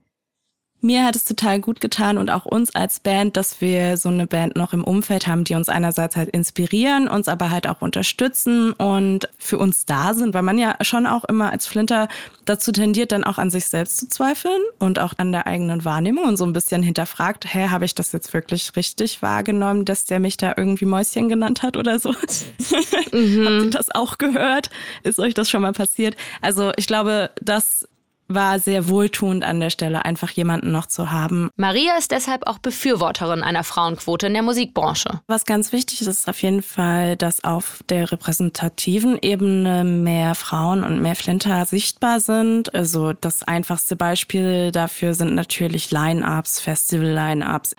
mir 0.85 1.03
hat 1.03 1.15
es 1.15 1.25
total 1.25 1.59
gut 1.59 1.81
getan 1.81 2.17
und 2.17 2.29
auch 2.29 2.45
uns 2.45 2.73
als 2.75 2.99
Band, 2.99 3.35
dass 3.35 3.59
wir 3.59 3.97
so 3.97 4.09
eine 4.09 4.27
Band 4.27 4.55
noch 4.55 4.71
im 4.71 4.83
Umfeld 4.83 5.27
haben, 5.27 5.43
die 5.43 5.55
uns 5.55 5.67
einerseits 5.67 6.15
halt 6.15 6.29
inspirieren, 6.29 7.07
uns 7.07 7.27
aber 7.27 7.49
halt 7.49 7.67
auch 7.67 7.81
unterstützen 7.81 8.71
und 8.71 9.27
für 9.37 9.57
uns 9.57 9.85
da 9.85 10.13
sind, 10.13 10.33
weil 10.33 10.43
man 10.43 10.57
ja 10.57 10.75
schon 10.81 11.07
auch 11.07 11.23
immer 11.25 11.51
als 11.51 11.65
Flinter 11.65 12.07
dazu 12.45 12.71
tendiert, 12.71 13.11
dann 13.11 13.23
auch 13.23 13.39
an 13.39 13.49
sich 13.49 13.65
selbst 13.65 13.97
zu 13.97 14.07
zweifeln 14.07 14.61
und 14.79 14.99
auch 14.99 15.13
an 15.17 15.31
der 15.31 15.47
eigenen 15.47 15.83
Wahrnehmung 15.83 16.25
und 16.25 16.37
so 16.37 16.45
ein 16.45 16.53
bisschen 16.53 16.83
hinterfragt, 16.83 17.51
hä, 17.51 17.69
habe 17.69 17.85
ich 17.85 17.95
das 17.95 18.11
jetzt 18.11 18.33
wirklich 18.33 18.75
richtig 18.75 19.21
wahrgenommen, 19.23 19.85
dass 19.85 20.05
der 20.05 20.19
mich 20.19 20.37
da 20.37 20.53
irgendwie 20.55 20.85
Mäuschen 20.85 21.29
genannt 21.29 21.63
hat 21.63 21.77
oder 21.77 21.97
so? 21.99 22.13
Habt 22.13 23.13
ihr 23.13 23.69
das 23.71 23.89
auch 23.89 24.19
gehört? 24.19 24.69
Ist 25.01 25.19
euch 25.19 25.33
das 25.33 25.49
schon 25.49 25.63
mal 25.63 25.73
passiert? 25.73 26.15
Also 26.41 26.71
ich 26.77 26.85
glaube, 26.85 27.31
das 27.41 27.87
war 28.27 28.59
sehr 28.59 28.89
wohltuend 28.89 29.43
an 29.43 29.59
der 29.59 29.69
Stelle, 29.69 30.05
einfach 30.05 30.29
jemanden 30.31 30.71
noch 30.71 30.87
zu 30.87 31.11
haben. 31.11 31.49
Maria 31.55 31.97
ist 31.97 32.11
deshalb 32.11 32.47
auch 32.47 32.59
Befürworterin 32.59 33.43
einer 33.43 33.63
Frauenquote 33.63 34.27
in 34.27 34.33
der 34.33 34.43
Musikbranche. 34.43 35.21
Was 35.27 35.45
ganz 35.45 35.71
wichtig 35.71 36.01
ist, 36.01 36.07
ist 36.07 36.29
auf 36.29 36.41
jeden 36.41 36.61
Fall, 36.63 37.15
dass 37.15 37.43
auf 37.43 37.81
der 37.89 38.11
repräsentativen 38.11 39.17
Ebene 39.21 39.83
mehr 39.83 40.35
Frauen 40.35 40.83
und 40.83 41.01
mehr 41.01 41.15
Flinter 41.15 41.65
sichtbar 41.65 42.19
sind. 42.19 42.73
Also 42.73 43.13
das 43.13 43.43
einfachste 43.43 43.95
Beispiel 43.95 44.71
dafür 44.71 45.13
sind 45.13 45.35
natürlich 45.35 45.91
Line-Ups, 45.91 46.59
Festival-Line-Ups. 46.59 47.75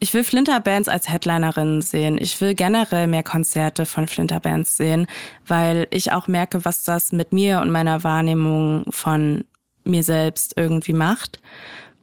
Ich 0.00 0.14
will 0.14 0.22
Flinterbands 0.22 0.88
als 0.88 1.08
Headlinerinnen 1.08 1.82
sehen. 1.82 2.18
Ich 2.20 2.40
will 2.40 2.54
generell 2.54 3.08
mehr 3.08 3.24
Konzerte 3.24 3.84
von 3.84 4.06
Flinterbands 4.06 4.76
sehen, 4.76 5.08
weil 5.46 5.88
ich 5.90 6.12
auch 6.12 6.28
merke, 6.28 6.64
was 6.64 6.84
das 6.84 7.10
mit 7.10 7.32
mir 7.32 7.60
und 7.60 7.70
meiner 7.70 8.04
Wahrnehmung 8.04 8.84
von 8.90 9.44
mir 9.88 10.02
selbst 10.02 10.54
irgendwie 10.56 10.92
macht. 10.92 11.40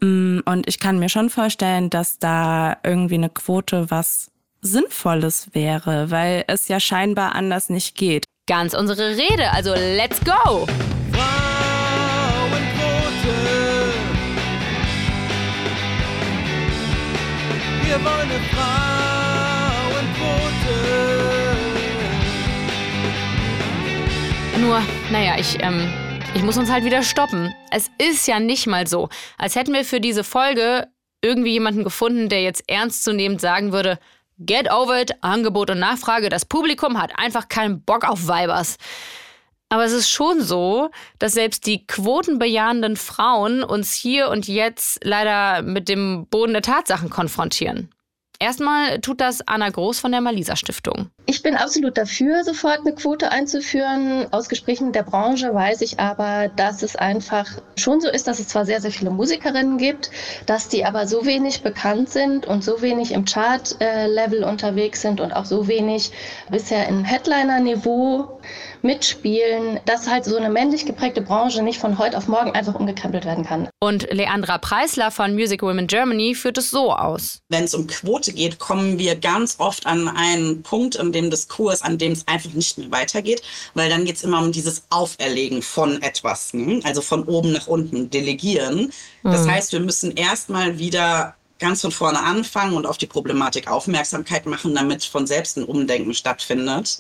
Mm, 0.02 0.40
Und 0.46 0.68
ich 0.68 0.80
kann 0.80 1.00
mir 1.00 1.10
schon 1.10 1.30
vorstellen, 1.30 1.90
dass 1.90 2.20
da 2.20 2.78
irgendwie 2.84 3.16
eine 3.16 3.30
Quote 3.30 3.90
was 3.90 4.32
Sinnvolles 4.62 5.50
wäre, 5.54 6.12
weil 6.12 6.44
es 6.48 6.68
ja 6.68 6.80
scheinbar 6.80 7.36
anders 7.36 7.70
nicht 7.70 7.96
geht. 7.96 8.26
Ganz 8.48 8.74
unsere 8.74 9.16
Rede, 9.16 9.52
also 9.52 9.74
let's 9.74 10.20
go! 10.24 10.68
Wir 17.84 18.04
wollen 18.04 18.30
eine 18.30 18.40
Frauenquote. 18.52 20.76
Nur, 24.60 24.82
naja, 25.12 25.36
ich, 25.38 25.58
ähm, 25.62 25.88
ich 26.36 26.44
muss 26.44 26.58
uns 26.58 26.70
halt 26.70 26.84
wieder 26.84 27.02
stoppen. 27.02 27.56
Es 27.72 27.90
ist 27.98 28.28
ja 28.28 28.40
nicht 28.40 28.68
mal 28.68 28.86
so, 28.88 29.08
als 29.38 29.56
hätten 29.56 29.74
wir 29.74 29.86
für 29.86 30.02
diese 30.02 30.24
Folge 30.24 30.88
irgendwie 31.22 31.52
jemanden 31.52 31.86
gefunden, 31.86 32.28
der 32.28 32.44
jetzt 32.44 32.70
ernstzunehmend 32.70 33.40
sagen 33.40 33.72
würde, 33.72 33.98
get 34.38 34.70
over 34.70 35.02
it, 35.02 35.14
Angebot 35.22 35.70
und 35.72 35.80
Nachfrage, 35.80 36.28
das 36.28 36.46
Publikum 36.46 37.02
hat 37.02 37.18
einfach 37.18 37.48
keinen 37.48 37.82
Bock 37.82 38.04
auf 38.04 38.28
Weibers. 38.28 38.78
Aber 39.70 39.86
es 39.86 39.94
ist 39.94 40.10
schon 40.10 40.42
so, 40.42 40.90
dass 41.20 41.34
selbst 41.34 41.66
die 41.66 41.88
quotenbejahenden 41.88 42.98
Frauen 42.98 43.64
uns 43.64 43.94
hier 43.94 44.30
und 44.30 44.48
jetzt 44.48 45.00
leider 45.04 45.62
mit 45.62 45.88
dem 45.88 46.28
Boden 46.28 46.54
der 46.54 46.62
Tatsachen 46.62 47.10
konfrontieren. 47.10 47.95
Erstmal 48.40 49.00
tut 49.00 49.22
das 49.22 49.48
Anna 49.48 49.70
Groß 49.70 50.00
von 50.00 50.12
der 50.12 50.22
Malisa 50.22 50.56
Stiftung. 50.56 51.10
Ich 51.26 51.42
bin 51.42 51.56
absolut 51.56 51.98
dafür, 51.98 52.44
sofort 52.44 52.80
eine 52.80 52.94
Quote 52.94 53.32
einzuführen. 53.32 54.28
Aus 54.32 54.50
Gesprächen 54.50 54.92
der 54.92 55.04
Branche 55.04 55.54
weiß 55.54 55.82
ich 55.82 56.00
aber, 56.00 56.50
dass 56.50 56.84
es 56.84 56.96
einfach 56.96 57.48
schon 57.78 58.02
so 58.02 58.10
ist, 58.10 58.28
dass 58.28 58.40
es 58.40 58.48
zwar 58.48 58.66
sehr, 58.66 58.82
sehr 58.82 58.92
viele 58.92 59.10
Musikerinnen 59.10 59.78
gibt, 59.78 60.12
dass 60.46 60.68
die 60.68 60.86
aber 60.86 61.08
so 61.08 61.26
wenig 61.26 61.62
bekannt 61.62 62.10
sind 62.10 62.46
und 62.46 62.64
so 62.64 62.82
wenig 62.82 63.12
im 63.12 63.26
Chart-Level 63.26 64.44
unterwegs 64.44 65.02
sind 65.02 65.22
und 65.22 65.32
auch 65.32 65.46
so 65.46 65.68
wenig 65.68 66.12
bisher 66.50 66.88
im 66.88 67.04
Headliner-Niveau 67.04 68.40
mitspielen, 68.86 69.80
dass 69.86 70.08
halt 70.08 70.24
so 70.24 70.38
eine 70.38 70.50
männlich 70.50 70.86
geprägte 70.86 71.22
Branche 71.22 71.62
nicht 71.62 71.80
von 71.80 71.98
heute 71.98 72.18
auf 72.18 72.28
morgen 72.28 72.52
einfach 72.52 72.76
umgekrempelt 72.76 73.26
werden 73.26 73.44
kann. 73.44 73.68
Und 73.80 74.08
Leandra 74.12 74.58
Preisler 74.58 75.12
von 75.12 75.34
Music 75.34 75.62
Women 75.62 75.88
Germany 75.88 76.36
führt 76.36 76.58
es 76.58 76.70
so 76.70 76.94
aus. 76.94 77.40
Wenn 77.50 77.66
es 77.66 77.74
um 77.76 77.88
Quote 77.88 78.32
geht, 78.32 78.60
kommen 78.60 78.98
wir 78.98 79.16
ganz 79.16 79.56
oft 79.60 79.86
an 79.86 80.08
einen 80.08 80.64
Punkt 80.64 80.96
in 80.96 81.12
dem 81.12 81.30
Diskurs, 81.30 81.82
an 81.82 81.98
dem 81.98 82.14
es 82.14 82.28
einfach 82.28 82.54
nicht 82.54 82.78
mehr 82.78 82.92
weitergeht, 82.92 83.42
weil 83.74 83.90
dann 83.90 84.06
geht 84.06 84.16
es 84.16 84.24
immer 84.24 84.40
um 84.40 84.52
dieses 84.52 84.84
Auferlegen 84.90 85.62
von 85.62 86.02
etwas, 86.02 86.54
ne? 86.54 86.80
also 86.84 87.02
von 87.02 87.24
oben 87.24 87.52
nach 87.52 87.68
unten, 87.68 88.10
delegieren. 88.10 88.92
Das 89.24 89.46
Mhm. 89.46 89.52
heißt, 89.52 89.72
wir 89.74 89.80
müssen 89.80 90.12
erstmal 90.16 90.78
wieder 90.78 91.36
ganz 91.60 91.82
von 91.82 91.92
vorne 91.92 92.22
anfangen 92.22 92.76
und 92.76 92.86
auf 92.86 92.98
die 92.98 93.08
Problematik 93.08 93.70
Aufmerksamkeit 93.72 94.46
machen, 94.46 94.76
damit 94.76 95.04
von 95.04 95.26
selbst 95.26 95.58
ein 95.58 95.64
Umdenken 95.64 96.14
stattfindet. 96.14 97.00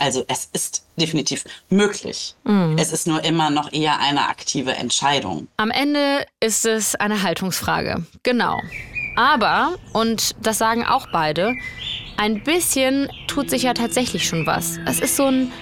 Also 0.00 0.24
es 0.28 0.48
ist 0.52 0.82
definitiv 0.96 1.44
möglich. 1.68 2.34
Mhm. 2.44 2.76
Es 2.78 2.92
ist 2.92 3.06
nur 3.06 3.22
immer 3.22 3.50
noch 3.50 3.72
eher 3.72 4.00
eine 4.00 4.28
aktive 4.28 4.72
Entscheidung. 4.72 5.46
Am 5.58 5.70
Ende 5.70 6.26
ist 6.40 6.64
es 6.64 6.94
eine 6.94 7.22
Haltungsfrage. 7.22 8.04
Genau. 8.22 8.58
Aber, 9.16 9.74
und 9.92 10.34
das 10.42 10.58
sagen 10.58 10.84
auch 10.84 11.06
beide, 11.12 11.54
ein 12.16 12.42
bisschen 12.42 13.08
tut 13.26 13.50
sich 13.50 13.64
ja 13.64 13.74
tatsächlich 13.74 14.26
schon 14.26 14.46
was. 14.46 14.78
Es 14.86 15.00
ist 15.00 15.16
so 15.16 15.26
ein 15.26 15.52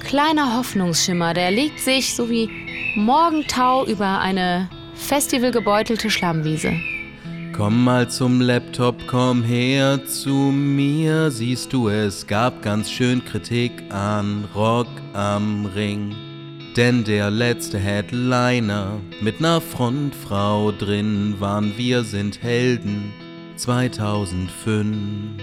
kleiner 0.00 0.56
Hoffnungsschimmer, 0.56 1.32
der 1.32 1.50
legt 1.50 1.80
sich 1.80 2.14
so 2.14 2.28
wie 2.28 2.50
Morgentau 2.94 3.86
über 3.86 4.20
eine 4.20 4.68
festivalgebeutelte 4.94 6.10
Schlammwiese. 6.10 6.74
Komm 7.58 7.82
mal 7.82 8.08
zum 8.08 8.40
Laptop, 8.40 8.94
komm 9.08 9.42
her 9.42 10.06
zu 10.06 10.30
mir. 10.30 11.32
Siehst 11.32 11.72
du, 11.72 11.88
es 11.88 12.28
gab 12.28 12.62
ganz 12.62 12.88
schön 12.88 13.24
Kritik 13.24 13.72
an 13.88 14.44
Rock 14.54 14.86
am 15.12 15.66
Ring. 15.66 16.14
Denn 16.76 17.02
der 17.02 17.32
letzte 17.32 17.76
Headliner 17.78 19.00
mit 19.20 19.40
ner 19.40 19.60
Frontfrau 19.60 20.70
drin 20.70 21.34
waren 21.40 21.76
Wir 21.76 22.04
sind 22.04 22.44
Helden 22.44 23.12
2005. 23.56 25.42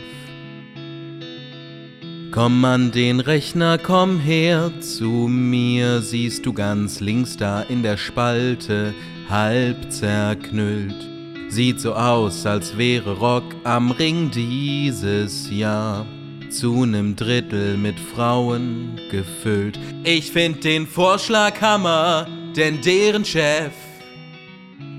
Komm 2.32 2.63
an 2.63 2.93
den 2.93 3.20
Rechner, 3.20 3.78
komm 3.78 4.20
her 4.20 4.72
zu 4.80 5.28
mir, 5.28 5.99
siehst 5.99 6.45
du 6.45 6.53
ganz 6.53 7.01
links 7.01 7.36
da 7.36 7.61
in 7.63 7.84
der 7.84 7.97
Spalte, 7.97 8.93
halb 9.30 9.91
zerknüllt. 9.91 11.14
Sieht 11.48 11.80
so 11.80 11.93
aus, 11.93 12.46
als 12.46 12.78
wäre 12.78 13.18
Rock 13.18 13.43
am 13.64 13.91
Ring 13.91 14.32
dieses 14.32 15.50
Jahr 15.50 16.06
zu 16.50 16.86
nem 16.86 17.16
Drittel 17.16 17.78
mit 17.78 18.00
Frauen 18.00 19.00
gefüllt. 19.12 19.80
Ich 20.04 20.32
find 20.32 20.64
den 20.64 20.88
Vorschlag 20.88 21.60
Hammer, 21.62 22.28
denn 22.56 22.82
deren 22.82 23.24
Chef 23.24 23.72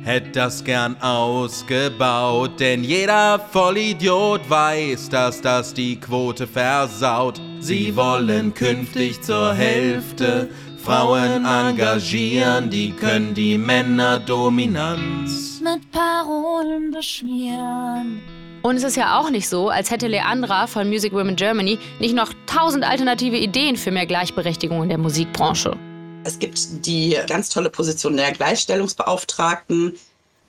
hätte 0.07 0.30
das 0.30 0.62
gern 0.62 0.97
ausgebaut, 1.01 2.61
denn 2.61 2.84
jeder 2.84 3.40
Vollidiot 3.40 4.49
weiß, 4.49 5.09
dass 5.09 5.40
das 5.40 5.74
die 5.74 5.99
Quote 5.99 6.47
versaut. 6.47 7.40
Sie 7.59 7.97
wollen 7.97 8.55
künftig 8.55 9.20
zur 9.20 9.53
Hälfte 9.53 10.49
Frauen 10.87 11.45
engagieren, 11.45 12.70
die 12.70 12.93
können 12.93 13.34
die 13.34 13.59
Männerdominanz. 13.59 15.61
mit 15.61 15.91
Parolen 15.91 16.93
beschmieren. 16.93 18.22
Und 18.62 18.76
es 18.76 18.84
ist 18.84 18.97
ja 18.97 19.18
auch 19.18 19.30
nicht 19.30 19.49
so, 19.49 19.68
als 19.68 19.91
hätte 19.91 20.07
Leandra 20.07 20.68
von 20.68 20.89
Music 20.89 21.12
Women 21.12 21.34
Germany 21.34 21.80
nicht 21.99 22.14
noch 22.14 22.32
tausend 22.47 22.84
alternative 22.84 23.37
Ideen 23.37 23.76
für 23.76 23.91
mehr 23.91 24.07
Gleichberechtigung 24.07 24.84
in 24.84 24.89
der 24.89 24.99
Musikbranche. 24.99 25.76
Es 26.22 26.39
gibt 26.39 26.87
die 26.87 27.18
ganz 27.26 27.49
tolle 27.49 27.70
Position 27.70 28.16
der 28.16 28.30
Gleichstellungsbeauftragten. 28.30 29.95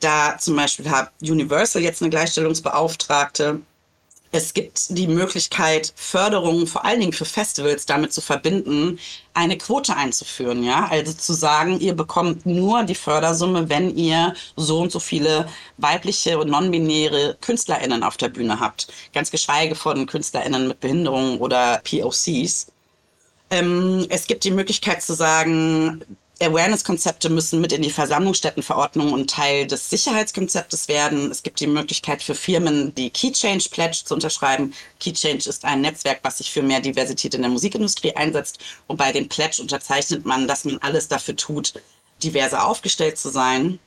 Da 0.01 0.37
zum 0.37 0.55
Beispiel 0.55 0.87
hat 0.91 1.13
Universal 1.19 1.81
jetzt 1.81 2.03
eine 2.03 2.11
Gleichstellungsbeauftragte. 2.11 3.61
Es 4.31 4.53
gibt 4.53 4.97
die 4.97 5.07
Möglichkeit, 5.07 5.93
Förderungen 5.95 6.67
vor 6.67 6.83
allen 6.83 6.99
Dingen 6.99 7.13
für 7.13 7.25
Festivals 7.25 7.85
damit 7.85 8.11
zu 8.11 8.21
verbinden, 8.21 8.99
eine 9.33 9.57
Quote 9.57 9.95
einzuführen. 9.95 10.63
Ja? 10.63 10.87
Also 10.89 11.13
zu 11.13 11.33
sagen, 11.33 11.79
ihr 11.79 11.93
bekommt 11.93 12.45
nur 12.45 12.83
die 12.83 12.95
Fördersumme, 12.95 13.69
wenn 13.69 13.95
ihr 13.95 14.33
so 14.55 14.79
und 14.81 14.91
so 14.91 14.99
viele 14.99 15.47
weibliche 15.77 16.37
und 16.37 16.49
non-binäre 16.49 17.37
KünstlerInnen 17.41 18.03
auf 18.03 18.17
der 18.17 18.29
Bühne 18.29 18.59
habt. 18.59 18.87
Ganz 19.13 19.31
geschweige 19.31 19.75
von 19.75 20.05
KünstlerInnen 20.05 20.67
mit 20.67 20.79
Behinderungen 20.81 21.39
oder 21.39 21.81
POCs. 21.89 22.67
Ähm, 23.49 24.05
es 24.09 24.27
gibt 24.27 24.43
die 24.43 24.51
Möglichkeit 24.51 25.01
zu 25.01 25.13
sagen, 25.13 26.03
Awareness-Konzepte 26.41 27.29
müssen 27.29 27.61
mit 27.61 27.71
in 27.71 27.81
die 27.81 27.89
Versammlungsstättenverordnung 27.89 29.13
und 29.13 29.29
Teil 29.29 29.67
des 29.67 29.89
Sicherheitskonzeptes 29.89 30.87
werden. 30.87 31.31
Es 31.31 31.43
gibt 31.43 31.59
die 31.59 31.67
Möglichkeit 31.67 32.21
für 32.21 32.35
Firmen, 32.35 32.93
die 32.95 33.09
Key 33.09 33.31
Change 33.31 33.69
Pledge 33.69 34.01
zu 34.05 34.13
unterschreiben. 34.13 34.73
Key 34.99 35.11
ist 35.11 35.65
ein 35.65 35.81
Netzwerk, 35.81 36.19
was 36.23 36.37
sich 36.37 36.51
für 36.51 36.61
mehr 36.61 36.81
Diversität 36.81 37.33
in 37.33 37.41
der 37.41 37.51
Musikindustrie 37.51 38.15
einsetzt. 38.15 38.59
Und 38.87 38.97
bei 38.97 39.11
dem 39.11 39.29
Pledge 39.29 39.61
unterzeichnet 39.61 40.25
man, 40.25 40.47
dass 40.47 40.65
man 40.65 40.77
alles 40.79 41.07
dafür 41.07 41.35
tut, 41.35 41.73
diverser 42.23 42.67
aufgestellt 42.67 43.17
zu 43.17 43.29
sein. 43.29 43.79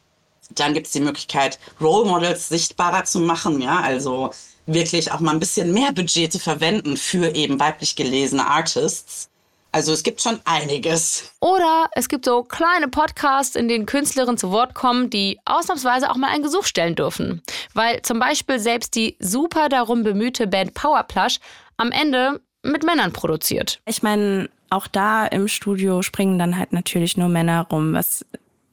Dann 0.51 0.75
gibt 0.75 0.87
es 0.87 0.93
die 0.93 1.01
Möglichkeit, 1.01 1.59
Role 1.81 2.09
Models 2.09 2.49
sichtbarer 2.49 3.05
zu 3.05 3.21
machen, 3.21 3.61
ja, 3.63 3.81
also 3.81 4.31
wirklich 4.67 5.13
auch 5.13 5.21
mal 5.21 5.33
ein 5.33 5.41
bisschen 5.41 5.73
mehr 5.73 5.93
Budget 5.93 6.33
zu 6.33 6.39
verwenden 6.39 6.97
für 6.97 7.35
eben 7.35 7.61
weiblich 7.61 7.97
gelesene 7.97 8.47
Artists. 8.47 9.29
Also 9.73 9.93
es 9.93 10.03
gibt 10.03 10.21
schon 10.21 10.41
einiges. 10.45 11.33
Oder 11.41 11.89
es 11.93 12.09
gibt 12.09 12.25
so 12.25 12.43
kleine 12.43 12.89
Podcasts, 12.89 13.57
in 13.57 13.69
denen 13.69 13.87
Künstlerinnen 13.87 14.39
zu 14.39 14.51
Wort 14.51 14.75
kommen, 14.75 15.11
die 15.11 15.39
ausnahmsweise 15.45 16.11
auch 16.11 16.17
mal 16.17 16.31
einen 16.31 16.43
Gesuch 16.43 16.65
stellen 16.65 16.97
dürfen. 16.97 17.43
Weil 17.75 18.03
zum 18.03 18.19
Beispiel 18.19 18.59
selbst 18.59 18.95
die 18.97 19.17
super 19.21 19.69
darum 19.69 20.03
bemühte 20.03 20.47
Band 20.47 20.75
Powerplush 20.75 21.39
am 21.77 21.93
Ende 21.93 22.41
mit 22.63 22.85
Männern 22.85 23.13
produziert. 23.13 23.81
Ich 23.87 24.03
meine, 24.03 24.51
auch 24.71 24.87
da 24.87 25.27
im 25.27 25.49
Studio 25.49 26.03
springen 26.03 26.39
dann 26.39 26.59
halt 26.59 26.73
natürlich 26.73 27.17
nur 27.17 27.29
Männer 27.29 27.67
rum, 27.71 27.93
was 27.93 28.25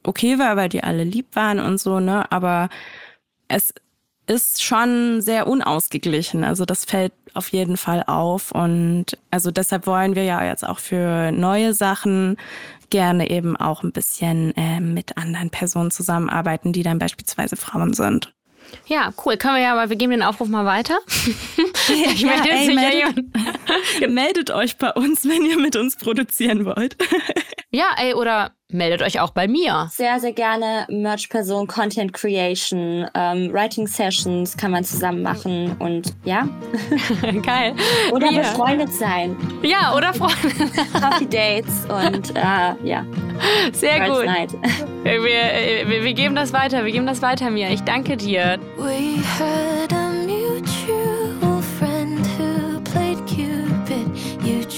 okay 0.02 0.38
war, 0.38 0.56
weil 0.56 0.68
die 0.68 0.82
alle 0.82 1.04
lieb 1.04 1.26
waren 1.34 1.60
und 1.60 1.78
so, 1.78 2.00
ne? 2.00 2.30
Aber 2.30 2.68
es 3.48 3.72
ist 4.26 4.62
schon 4.62 5.20
sehr 5.20 5.46
unausgeglichen. 5.46 6.44
Also 6.44 6.64
das 6.64 6.84
fällt 6.84 7.12
auf 7.38 7.48
jeden 7.48 7.76
Fall 7.76 8.04
auf. 8.06 8.52
Und 8.52 9.16
also 9.30 9.50
deshalb 9.50 9.86
wollen 9.86 10.14
wir 10.14 10.24
ja 10.24 10.44
jetzt 10.44 10.66
auch 10.66 10.78
für 10.78 11.32
neue 11.32 11.72
Sachen 11.72 12.36
gerne 12.90 13.30
eben 13.30 13.56
auch 13.56 13.82
ein 13.82 13.92
bisschen 13.92 14.54
äh, 14.56 14.80
mit 14.80 15.16
anderen 15.16 15.50
Personen 15.50 15.90
zusammenarbeiten, 15.90 16.72
die 16.72 16.82
dann 16.82 16.98
beispielsweise 16.98 17.56
Frauen 17.56 17.94
sind. 17.94 18.32
Ja, 18.86 19.12
cool. 19.24 19.36
Können 19.36 19.56
wir 19.56 19.62
ja 19.62 19.74
mal, 19.74 19.88
wir 19.88 19.96
geben 19.96 20.12
den 20.12 20.22
Aufruf 20.22 20.48
mal 20.48 20.64
weiter. 20.64 20.98
ich 22.14 22.20
Ja, 22.20 22.28
möchte 22.28 22.48
jetzt 22.48 22.68
ey, 22.68 22.74
meldet- 22.74 23.16
jemand- 24.00 24.14
meldet 24.14 24.50
euch 24.50 24.76
bei 24.76 24.92
uns, 24.92 25.24
wenn 25.28 25.44
ihr 25.44 25.58
mit 25.58 25.76
uns 25.76 25.96
produzieren 25.96 26.64
wollt. 26.64 26.96
Ja, 27.70 27.88
ey, 27.98 28.14
oder 28.14 28.52
meldet 28.70 29.02
euch 29.02 29.20
auch 29.20 29.28
bei 29.32 29.46
mir. 29.46 29.90
Sehr, 29.92 30.18
sehr 30.20 30.32
gerne 30.32 30.86
Merch-Person, 30.88 31.66
Content 31.66 32.14
Creation, 32.14 33.06
ähm, 33.14 33.52
Writing 33.52 33.86
Sessions 33.86 34.56
kann 34.56 34.70
man 34.70 34.84
zusammen 34.84 35.20
machen 35.22 35.76
und 35.78 36.14
ja. 36.24 36.48
Geil. 37.42 37.74
Oder 38.10 38.30
Wir. 38.30 38.38
befreundet 38.38 38.90
sein. 38.94 39.36
Ja, 39.62 39.94
oder 39.94 40.14
Freunde. 40.14 40.34
Coffee 40.94 41.26
Dates 41.26 41.84
und 41.90 42.34
äh, 42.34 42.72
ja. 42.88 43.04
Sehr 43.72 44.00
Girls 44.00 44.16
gut. 44.16 44.24
Night. 44.24 44.52
Wir, 45.02 45.22
wir, 45.90 46.04
wir 46.04 46.14
geben 46.14 46.34
das 46.34 46.54
weiter, 46.54 46.86
wir 46.86 46.92
geben 46.92 47.06
das 47.06 47.20
weiter, 47.20 47.50
Mia. 47.50 47.68
Ich 47.68 47.82
danke 47.82 48.16
dir. 48.16 48.58
We 48.78 49.18
had 49.38 50.07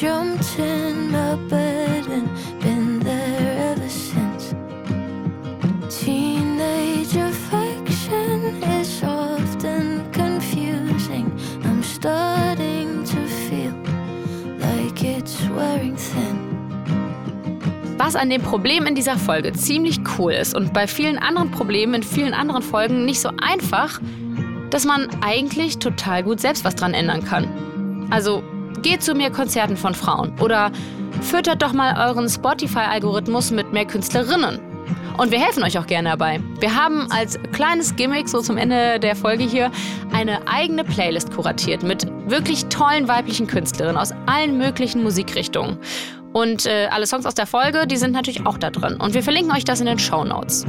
jumped 0.00 0.58
in 0.58 1.10
my 1.10 1.36
bed 1.50 2.06
and 2.06 2.26
been 2.62 3.00
there 3.00 3.72
ever 3.72 3.88
since. 3.90 4.54
Teenage 5.90 7.14
affection 7.16 8.62
is 8.80 9.02
often 9.02 10.10
confusing. 10.10 11.30
I'm 11.64 11.82
starting 11.82 13.04
to 13.04 13.26
feel 13.26 13.74
like 14.58 15.04
it's 15.04 15.36
wearing 15.50 15.96
thin. 15.96 16.48
Was 17.98 18.16
an 18.16 18.30
dem 18.30 18.40
Problem 18.40 18.86
in 18.86 18.94
dieser 18.94 19.18
Folge 19.18 19.52
ziemlich 19.52 20.00
cool 20.16 20.32
ist 20.32 20.54
und 20.54 20.72
bei 20.72 20.86
vielen 20.86 21.18
anderen 21.18 21.50
Problemen 21.50 21.92
in 21.92 22.02
vielen 22.02 22.32
anderen 22.32 22.62
Folgen 22.62 23.04
nicht 23.04 23.20
so 23.20 23.28
einfach, 23.36 24.00
dass 24.70 24.86
man 24.86 25.10
eigentlich 25.20 25.78
total 25.78 26.22
gut 26.22 26.40
selbst 26.40 26.64
was 26.64 26.74
dran 26.74 26.94
ändern 26.94 27.22
kann. 27.22 28.08
Also 28.10 28.42
geht 28.82 29.02
zu 29.02 29.14
mehr 29.14 29.30
Konzerten 29.30 29.76
von 29.76 29.94
Frauen 29.94 30.32
oder 30.40 30.70
füttert 31.22 31.62
doch 31.62 31.72
mal 31.72 32.08
euren 32.08 32.28
Spotify-Algorithmus 32.28 33.50
mit 33.50 33.72
mehr 33.72 33.84
Künstlerinnen. 33.84 34.60
Und 35.18 35.30
wir 35.30 35.38
helfen 35.38 35.62
euch 35.62 35.78
auch 35.78 35.86
gerne 35.86 36.10
dabei. 36.10 36.40
Wir 36.60 36.74
haben 36.74 37.06
als 37.10 37.38
kleines 37.52 37.94
Gimmick, 37.94 38.28
so 38.28 38.40
zum 38.40 38.56
Ende 38.56 38.98
der 38.98 39.14
Folge 39.14 39.44
hier, 39.44 39.70
eine 40.12 40.46
eigene 40.48 40.82
Playlist 40.82 41.32
kuratiert 41.32 41.82
mit 41.82 42.06
wirklich 42.26 42.66
tollen 42.66 43.06
weiblichen 43.06 43.46
Künstlerinnen 43.46 43.98
aus 43.98 44.12
allen 44.26 44.56
möglichen 44.56 45.02
Musikrichtungen. 45.02 45.78
Und 46.32 46.66
äh, 46.66 46.88
alle 46.90 47.06
Songs 47.06 47.26
aus 47.26 47.34
der 47.34 47.46
Folge, 47.46 47.86
die 47.86 47.96
sind 47.96 48.12
natürlich 48.12 48.46
auch 48.46 48.58
da 48.58 48.70
drin. 48.70 48.98
Und 49.00 49.14
wir 49.14 49.22
verlinken 49.22 49.52
euch 49.52 49.64
das 49.64 49.80
in 49.80 49.86
den 49.86 49.98
Show 49.98 50.24
Notes. 50.24 50.64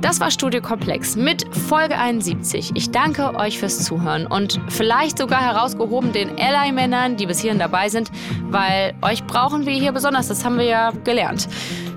Das 0.00 0.20
war 0.20 0.30
Studio 0.30 0.60
Komplex 0.60 1.16
mit 1.16 1.44
Folge 1.54 1.98
71. 1.98 2.72
Ich 2.74 2.90
danke 2.90 3.34
euch 3.34 3.58
fürs 3.58 3.82
Zuhören 3.82 4.26
und 4.26 4.60
vielleicht 4.68 5.18
sogar 5.18 5.40
herausgehoben 5.40 6.12
den 6.12 6.38
Ally-Männern, 6.38 7.16
die 7.16 7.26
bis 7.26 7.40
hierhin 7.40 7.58
dabei 7.58 7.88
sind, 7.88 8.10
weil 8.50 8.94
euch 9.02 9.24
brauchen 9.24 9.66
wir 9.66 9.72
hier 9.72 9.92
besonders, 9.92 10.28
das 10.28 10.44
haben 10.44 10.58
wir 10.58 10.66
ja 10.66 10.90
gelernt. 11.04 11.48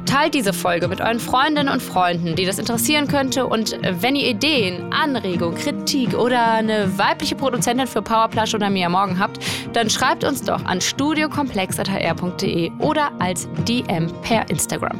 Teilt 0.10 0.34
diese 0.34 0.54
Folge 0.54 0.88
mit 0.88 1.02
euren 1.02 1.20
Freundinnen 1.20 1.70
und 1.72 1.84
Freunden, 1.84 2.36
die 2.36 2.44
das 2.44 2.58
interessieren 2.58 3.08
könnte. 3.08 3.46
Und 3.46 3.78
wenn 3.84 4.16
ihr 4.16 4.28
Ideen, 4.28 4.92
Anregungen, 4.92 5.56
Kritik 5.56 6.16
oder 6.16 6.54
eine 6.54 6.98
weibliche 6.98 7.36
Produzentin 7.36 7.86
für 7.86 8.02
Powerplush 8.02 8.56
oder 8.56 8.72
Mia 8.72 8.90
Morgen 8.90 9.20
habt, 9.20 9.38
dann 9.74 9.88
schreibt 9.88 10.24
uns 10.24 10.42
doch 10.42 10.66
an 10.66 10.82
studiokomplex.hr.de 10.82 12.72
oder 12.80 13.12
als 13.20 13.48
DM 13.68 14.12
per 14.24 14.50
Instagram. 14.50 15.00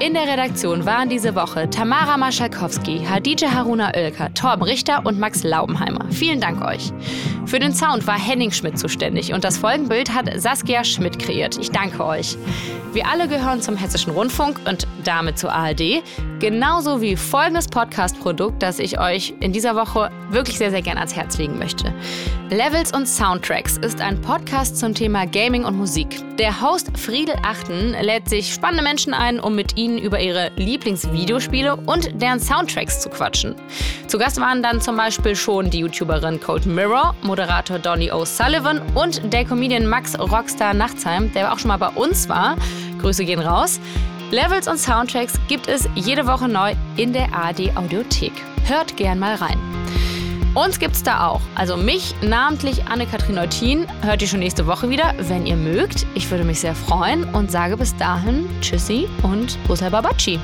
In 0.00 0.14
der 0.14 0.26
Redaktion 0.26 0.86
waren 0.86 1.10
diese 1.10 1.34
Woche 1.34 1.68
Tamara 1.68 2.16
Maschalkowski, 2.16 3.04
Hadija 3.04 3.52
Haruna 3.52 3.92
Oelker, 3.94 4.32
Torben 4.32 4.62
Richter 4.62 5.04
und 5.04 5.18
Max 5.18 5.44
Laubenheimer. 5.44 6.06
Vielen 6.10 6.40
Dank 6.40 6.64
euch. 6.64 6.90
Für 7.44 7.58
den 7.58 7.74
Sound 7.74 8.06
war 8.06 8.18
Henning 8.18 8.50
Schmidt 8.50 8.78
zuständig 8.78 9.34
und 9.34 9.44
das 9.44 9.58
Folgenbild 9.58 10.14
hat 10.14 10.30
Saskia 10.40 10.84
Schmidt 10.84 11.18
kreiert. 11.18 11.58
Ich 11.58 11.70
danke 11.70 12.02
euch. 12.02 12.38
Wir 12.94 13.06
alle 13.08 13.28
gehören 13.28 13.60
zum 13.60 13.76
Hessischen 13.76 14.14
Rundfunk 14.14 14.58
und 14.66 14.86
damit 15.04 15.38
zur 15.38 15.52
ARD. 15.52 16.02
Genauso 16.40 17.02
wie 17.02 17.16
folgendes 17.16 17.68
Podcast-Produkt, 17.68 18.62
das 18.62 18.78
ich 18.78 18.98
euch 18.98 19.34
in 19.40 19.52
dieser 19.52 19.76
Woche 19.76 20.10
wirklich 20.30 20.56
sehr, 20.56 20.70
sehr 20.70 20.80
gerne 20.80 21.00
ans 21.00 21.14
Herz 21.14 21.36
legen 21.36 21.58
möchte. 21.58 21.92
Levels 22.48 22.94
und 22.94 23.06
Soundtracks 23.06 23.76
ist 23.76 24.00
ein 24.00 24.18
Podcast 24.22 24.78
zum 24.78 24.94
Thema 24.94 25.26
Gaming 25.26 25.66
und 25.66 25.76
Musik. 25.76 26.08
Der 26.38 26.62
Host 26.62 26.96
Friedel 26.96 27.34
Achten 27.42 27.94
lädt 28.00 28.30
sich 28.30 28.54
spannende 28.54 28.82
Menschen 28.82 29.12
ein, 29.12 29.38
um 29.38 29.54
mit 29.54 29.76
ihnen 29.76 29.98
über 29.98 30.18
ihre 30.18 30.50
Lieblingsvideospiele 30.56 31.76
und 31.76 32.22
deren 32.22 32.40
Soundtracks 32.40 33.02
zu 33.02 33.10
quatschen. 33.10 33.54
Zu 34.06 34.16
Gast 34.16 34.40
waren 34.40 34.62
dann 34.62 34.80
zum 34.80 34.96
Beispiel 34.96 35.36
schon 35.36 35.68
die 35.68 35.80
YouTuberin 35.80 36.40
Cold 36.40 36.64
Mirror, 36.64 37.14
Moderator 37.22 37.78
Donny 37.78 38.10
O'Sullivan 38.10 38.80
und 38.94 39.30
der 39.30 39.44
Comedian 39.44 39.86
Max 39.86 40.18
Rockstar 40.18 40.72
Nachtsheim, 40.72 41.30
der 41.34 41.52
auch 41.52 41.58
schon 41.58 41.68
mal 41.68 41.76
bei 41.76 41.90
uns 41.90 42.30
war. 42.30 42.56
Grüße 42.98 43.26
gehen 43.26 43.40
raus. 43.40 43.78
Levels 44.30 44.68
und 44.68 44.78
Soundtracks 44.78 45.34
gibt 45.48 45.66
es 45.68 45.88
jede 45.96 46.26
Woche 46.26 46.48
neu 46.48 46.74
in 46.96 47.12
der 47.12 47.34
ARD 47.34 47.76
Audiothek. 47.76 48.32
Hört 48.64 48.96
gern 48.96 49.18
mal 49.18 49.34
rein. 49.34 49.58
Uns 50.54 50.78
gibt's 50.78 51.02
da 51.02 51.26
auch. 51.26 51.40
Also 51.54 51.76
mich, 51.76 52.14
namentlich 52.22 52.84
Anne-Kathrin 52.86 53.38
Eutin, 53.38 53.86
hört 54.02 54.22
ihr 54.22 54.28
schon 54.28 54.40
nächste 54.40 54.66
Woche 54.66 54.88
wieder, 54.88 55.14
wenn 55.18 55.46
ihr 55.46 55.56
mögt. 55.56 56.06
Ich 56.14 56.30
würde 56.30 56.44
mich 56.44 56.60
sehr 56.60 56.74
freuen 56.74 57.24
und 57.34 57.50
sage 57.50 57.76
bis 57.76 57.96
dahin 57.96 58.48
Tschüssi 58.60 59.08
und 59.22 59.58
Busal 59.66 59.90
Babaci. 59.90 60.38